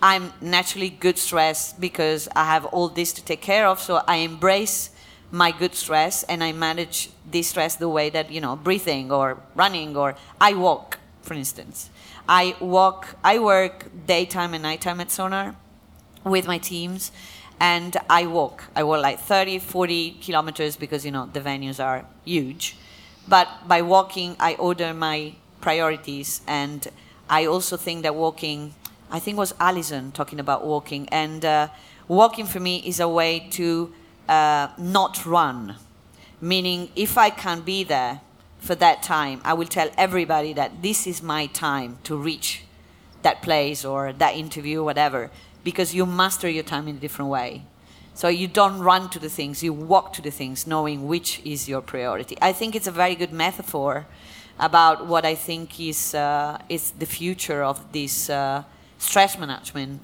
I'm 0.03 0.33
naturally 0.41 0.91
good 0.91 1.19
stress 1.19 1.73
because 1.73 2.29
I 2.35 2.45
have 2.45 2.65
all 2.67 2.89
this 2.89 3.13
to 3.15 3.25
take 3.25 3.41
care 3.41 3.67
of. 3.67 3.81
So 3.81 4.03
I 4.07 4.17
embrace 4.17 4.91
my 5.31 5.51
good 5.51 5.75
stress 5.75 6.23
and 6.25 6.43
I 6.43 6.53
manage 6.53 7.11
this 7.31 7.49
stress 7.49 7.77
the 7.77 7.89
way 7.89 8.11
that, 8.11 8.31
you 8.31 8.41
know, 8.41 8.57
breathing 8.57 9.11
or 9.11 9.41
running 9.55 9.97
or 9.97 10.17
I 10.41 10.55
walk, 10.55 10.99
for 11.23 11.35
instance. 11.35 11.91
I 12.29 12.57
walk, 12.61 13.17
I 13.23 13.39
work 13.39 13.87
daytime 14.07 14.55
and 14.55 14.63
nighttime 14.63 15.01
at 15.01 15.11
Sonar 15.11 15.57
with 16.25 16.47
my 16.47 16.59
teams 16.59 17.13
and 17.61 17.97
I 18.11 18.27
walk. 18.27 18.65
I 18.75 18.83
walk 18.83 19.03
like 19.03 19.19
30, 19.21 19.59
40 19.59 20.13
kilometers 20.21 20.77
because, 20.77 21.05
you 21.05 21.11
know, 21.11 21.29
the 21.33 21.41
venues 21.41 21.83
are 21.83 22.05
huge. 22.25 22.77
But 23.29 23.49
by 23.67 23.83
walking, 23.83 24.37
I 24.39 24.55
order 24.55 24.93
my 24.93 25.35
priorities. 25.61 26.43
And 26.47 26.87
I 27.29 27.47
also 27.47 27.77
think 27.77 28.03
that 28.03 28.15
walking, 28.15 28.75
I 29.11 29.19
think 29.19 29.39
was 29.39 29.55
Alison 29.59 30.13
talking 30.13 30.39
about 30.39 30.67
walking. 30.67 31.09
And 31.09 31.45
uh, 31.45 31.69
walking 32.09 32.47
for 32.47 32.61
me 32.61 32.83
is 32.85 33.01
a 33.01 33.09
way 33.09 33.49
to 33.53 33.93
uh, 34.29 34.69
not 34.79 35.25
run. 35.25 35.77
Meaning, 36.41 36.91
if 36.95 37.17
I 37.17 37.31
can 37.31 37.63
be 37.63 37.83
there 37.85 38.21
for 38.59 38.75
that 38.75 39.03
time, 39.03 39.41
I 39.45 39.55
will 39.55 39.67
tell 39.67 39.91
everybody 39.97 40.53
that 40.53 40.83
this 40.83 41.07
is 41.07 41.23
my 41.23 41.47
time 41.47 41.99
to 42.05 42.17
reach 42.17 42.63
that 43.23 43.43
place 43.43 43.85
or 43.85 44.13
that 44.13 44.37
interview, 44.37 44.85
whatever, 44.85 45.31
because 45.67 45.93
you 45.93 46.07
master 46.07 46.49
your 46.49 46.63
time 46.63 46.87
in 46.87 46.95
a 46.95 46.99
different 47.01 47.29
way. 47.29 47.63
So 48.15 48.29
you 48.29 48.47
don't 48.47 48.79
run 48.79 49.11
to 49.11 49.19
the 49.19 49.29
things, 49.29 49.65
you 49.65 49.73
walk 49.73 50.13
to 50.13 50.23
the 50.23 50.31
things, 50.31 50.65
knowing 50.65 51.09
which 51.09 51.43
is 51.45 51.69
your 51.69 51.81
priority. 51.81 52.39
I 52.41 52.53
think 52.53 52.77
it's 52.77 52.87
a 52.87 52.93
very 52.93 53.17
good 53.17 53.33
metaphor 53.33 54.07
about 54.61 55.09
what 55.09 55.25
I 55.25 55.35
think 55.35 55.81
is 55.81 56.15
uh, 56.15 56.59
is 56.69 56.93
the 56.93 57.05
future 57.05 57.65
of 57.65 57.77
this 57.91 58.31
uh, 58.31 58.63
stress 58.99 59.37
management. 59.37 60.01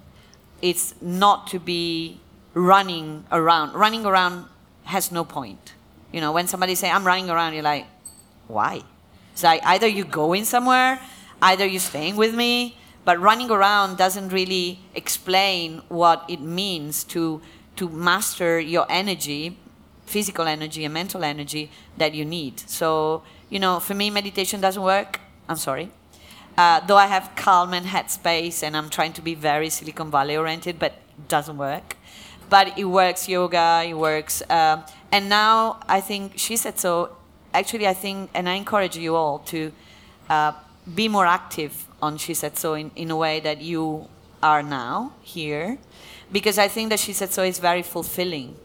It's 0.61 0.95
not 1.01 1.47
to 1.53 1.61
be 1.61 2.19
running 2.55 3.25
around. 3.31 3.75
Running 3.75 4.05
around 4.05 4.47
has 4.95 5.13
no 5.13 5.25
point. 5.25 5.75
You 6.11 6.21
know, 6.21 6.33
when 6.33 6.49
somebody 6.49 6.75
say 6.75 6.91
I'm 6.91 7.07
running 7.07 7.31
around, 7.31 7.55
you're 7.55 7.71
like, 7.75 7.87
why? 8.49 8.83
It's 9.33 9.45
like 9.45 9.63
either 9.65 9.87
you're 9.87 10.15
going 10.25 10.45
somewhere, 10.45 10.99
either 11.41 11.65
you're 11.65 11.89
staying 11.93 12.17
with 12.17 12.35
me, 12.35 12.77
but 13.05 13.21
running 13.21 13.51
around 13.51 13.97
doesn't 13.97 14.29
really 14.29 14.81
explain 14.95 15.83
what 15.89 16.25
it 16.29 16.41
means 16.41 17.05
to 17.05 17.41
to 17.75 17.89
master 17.89 18.61
your 18.61 18.87
energy, 18.91 19.57
physical 20.05 20.47
energy 20.47 20.85
and 20.85 20.93
mental 20.93 21.25
energy 21.25 21.71
that 21.97 22.15
you 22.15 22.25
need. 22.25 22.61
So, 22.61 23.23
you 23.49 23.59
know, 23.59 23.81
for 23.81 23.95
me 23.95 24.11
meditation 24.11 24.61
doesn't 24.61 24.83
work. 24.83 25.21
I'm 25.49 25.57
sorry. 25.57 25.91
Uh, 26.57 26.81
though 26.81 26.99
I 26.99 27.07
have 27.07 27.33
calm 27.35 27.73
and 27.73 27.87
Headspace 27.87 28.63
and 28.63 28.77
I'm 28.77 28.91
trying 28.91 29.15
to 29.15 29.23
be 29.23 29.35
very 29.35 29.71
Silicon 29.71 30.11
Valley 30.11 30.37
oriented, 30.37 30.79
but 30.79 30.93
doesn't 31.29 31.57
work. 31.57 31.97
But 32.51 32.79
it 32.79 32.85
works 32.85 33.29
yoga, 33.29 33.83
it 33.87 33.95
works. 33.95 34.43
Um, 34.51 34.85
and 35.11 35.31
now 35.31 35.81
I 35.89 36.01
think 36.01 36.35
she 36.37 36.57
said 36.57 36.79
so. 36.79 37.17
Actually, 37.55 37.87
I 37.87 37.95
think, 37.95 38.31
and 38.35 38.49
I 38.49 38.55
encourage 38.55 38.97
you 38.97 39.15
all 39.15 39.39
to 39.41 39.73
uh, 40.29 40.53
be 40.95 41.09
more 41.09 41.27
active 41.27 41.87
on 42.03 42.19
She 42.19 42.35
Said 42.35 42.59
So 42.59 42.75
in, 42.75 42.91
in 42.97 43.11
a 43.11 43.17
way 43.17 43.41
that 43.41 43.63
you 43.63 44.09
are 44.43 44.63
now 44.63 45.15
here. 45.23 45.79
Because 46.31 46.59
I 46.59 46.69
think 46.69 46.91
that 46.91 46.99
She 46.99 47.13
Said 47.13 47.33
So 47.33 47.45
is 47.45 47.59
very 47.61 47.83
fulfilling 47.83 48.57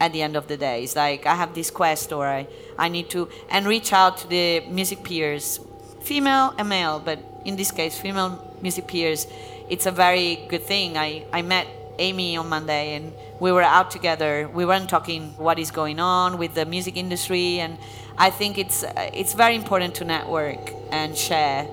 at 0.00 0.12
the 0.12 0.22
end 0.22 0.34
of 0.34 0.48
the 0.48 0.56
day. 0.56 0.82
It's 0.82 0.96
like 0.96 1.26
I 1.26 1.34
have 1.34 1.54
this 1.54 1.70
quest 1.70 2.10
or 2.10 2.26
I, 2.26 2.48
I 2.78 2.88
need 2.88 3.10
to, 3.10 3.28
and 3.50 3.66
reach 3.66 3.92
out 3.92 4.16
to 4.18 4.26
the 4.26 4.60
music 4.60 5.04
peers, 5.04 5.60
female 6.00 6.54
and 6.56 6.68
male, 6.68 6.98
but 6.98 7.18
in 7.44 7.56
this 7.56 7.70
case, 7.70 7.98
female 7.98 8.56
music 8.62 8.86
peers. 8.86 9.26
It's 9.68 9.86
a 9.86 9.92
very 9.92 10.46
good 10.48 10.62
thing. 10.62 10.96
I, 10.96 11.26
I 11.32 11.42
met 11.42 11.66
Amy 11.98 12.36
on 12.36 12.48
Monday 12.48 12.94
and 12.94 13.12
we 13.40 13.52
were 13.52 13.62
out 13.62 13.90
together. 13.90 14.48
We 14.52 14.64
weren't 14.64 14.88
talking 14.88 15.34
what 15.36 15.58
is 15.58 15.70
going 15.70 16.00
on 16.00 16.38
with 16.38 16.54
the 16.54 16.64
music 16.64 16.96
industry. 16.96 17.60
And 17.60 17.76
I 18.16 18.30
think 18.30 18.56
it's, 18.56 18.84
it's 18.96 19.34
very 19.34 19.54
important 19.54 19.94
to 19.96 20.04
network 20.04 20.72
and 20.90 21.16
share 21.16 21.68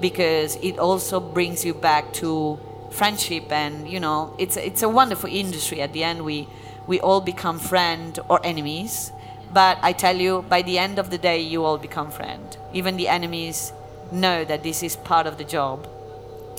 because 0.00 0.56
it 0.56 0.78
also 0.78 1.20
brings 1.20 1.64
you 1.64 1.74
back 1.74 2.12
to 2.12 2.58
friendship 2.90 3.52
and 3.52 3.88
you 3.88 4.00
know 4.00 4.34
it's 4.38 4.56
it's 4.56 4.82
a 4.82 4.88
wonderful 4.88 5.28
industry 5.28 5.80
at 5.82 5.92
the 5.92 6.02
end 6.02 6.24
we 6.24 6.48
we 6.86 6.98
all 7.00 7.20
become 7.20 7.58
friend 7.58 8.18
or 8.28 8.40
enemies 8.44 9.12
But 9.52 9.78
I 9.82 9.92
tell 9.92 10.16
you, 10.16 10.42
by 10.42 10.62
the 10.62 10.78
end 10.78 10.98
of 10.98 11.10
the 11.10 11.18
day, 11.18 11.40
you 11.40 11.64
all 11.64 11.78
become 11.78 12.10
friends. 12.10 12.58
Even 12.72 12.96
the 12.96 13.08
enemies 13.08 13.72
know 14.12 14.44
that 14.44 14.62
this 14.62 14.82
is 14.82 14.96
part 14.96 15.26
of 15.26 15.38
the 15.38 15.44
job, 15.44 15.88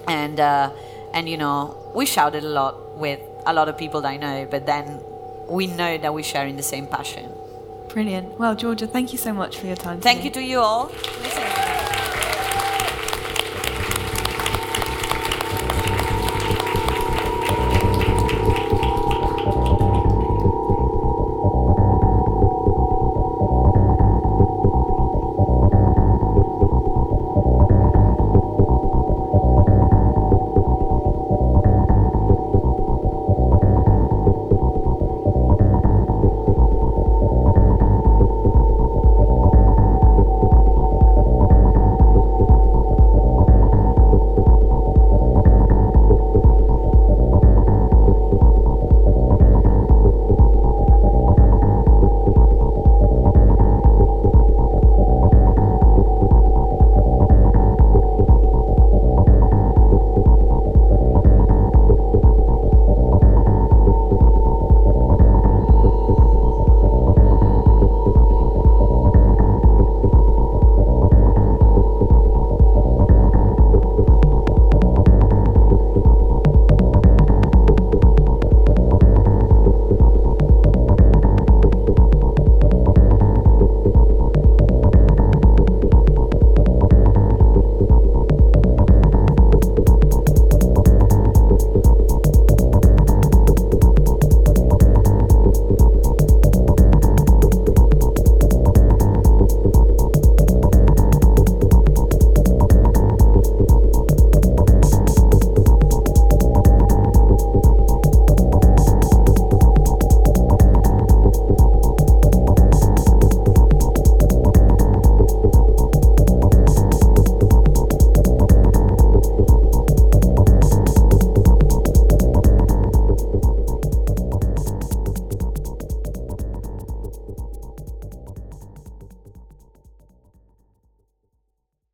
and 0.07 0.39
uh, 0.39 0.71
and 1.13 1.29
you 1.29 1.37
know 1.37 1.77
we 1.93 2.05
shouted 2.05 2.43
a 2.43 2.49
lot 2.49 2.97
with 2.97 3.19
a 3.45 3.53
lot 3.53 3.69
of 3.69 3.77
people 3.77 4.01
that 4.01 4.09
I 4.09 4.17
know, 4.17 4.47
but 4.49 4.65
then 4.65 5.01
we 5.47 5.67
know 5.67 5.97
that 5.97 6.13
we're 6.13 6.23
sharing 6.23 6.57
the 6.57 6.63
same 6.63 6.87
passion. 6.87 7.31
Brilliant. 7.89 8.39
Well, 8.39 8.55
Georgia, 8.55 8.87
thank 8.87 9.11
you 9.11 9.17
so 9.17 9.33
much 9.33 9.57
for 9.57 9.67
your 9.67 9.75
time. 9.75 9.99
Thank 10.01 10.21
today. 10.23 10.41
you 10.41 10.45
to 10.45 10.51
you 10.51 10.59
all. 10.59 11.78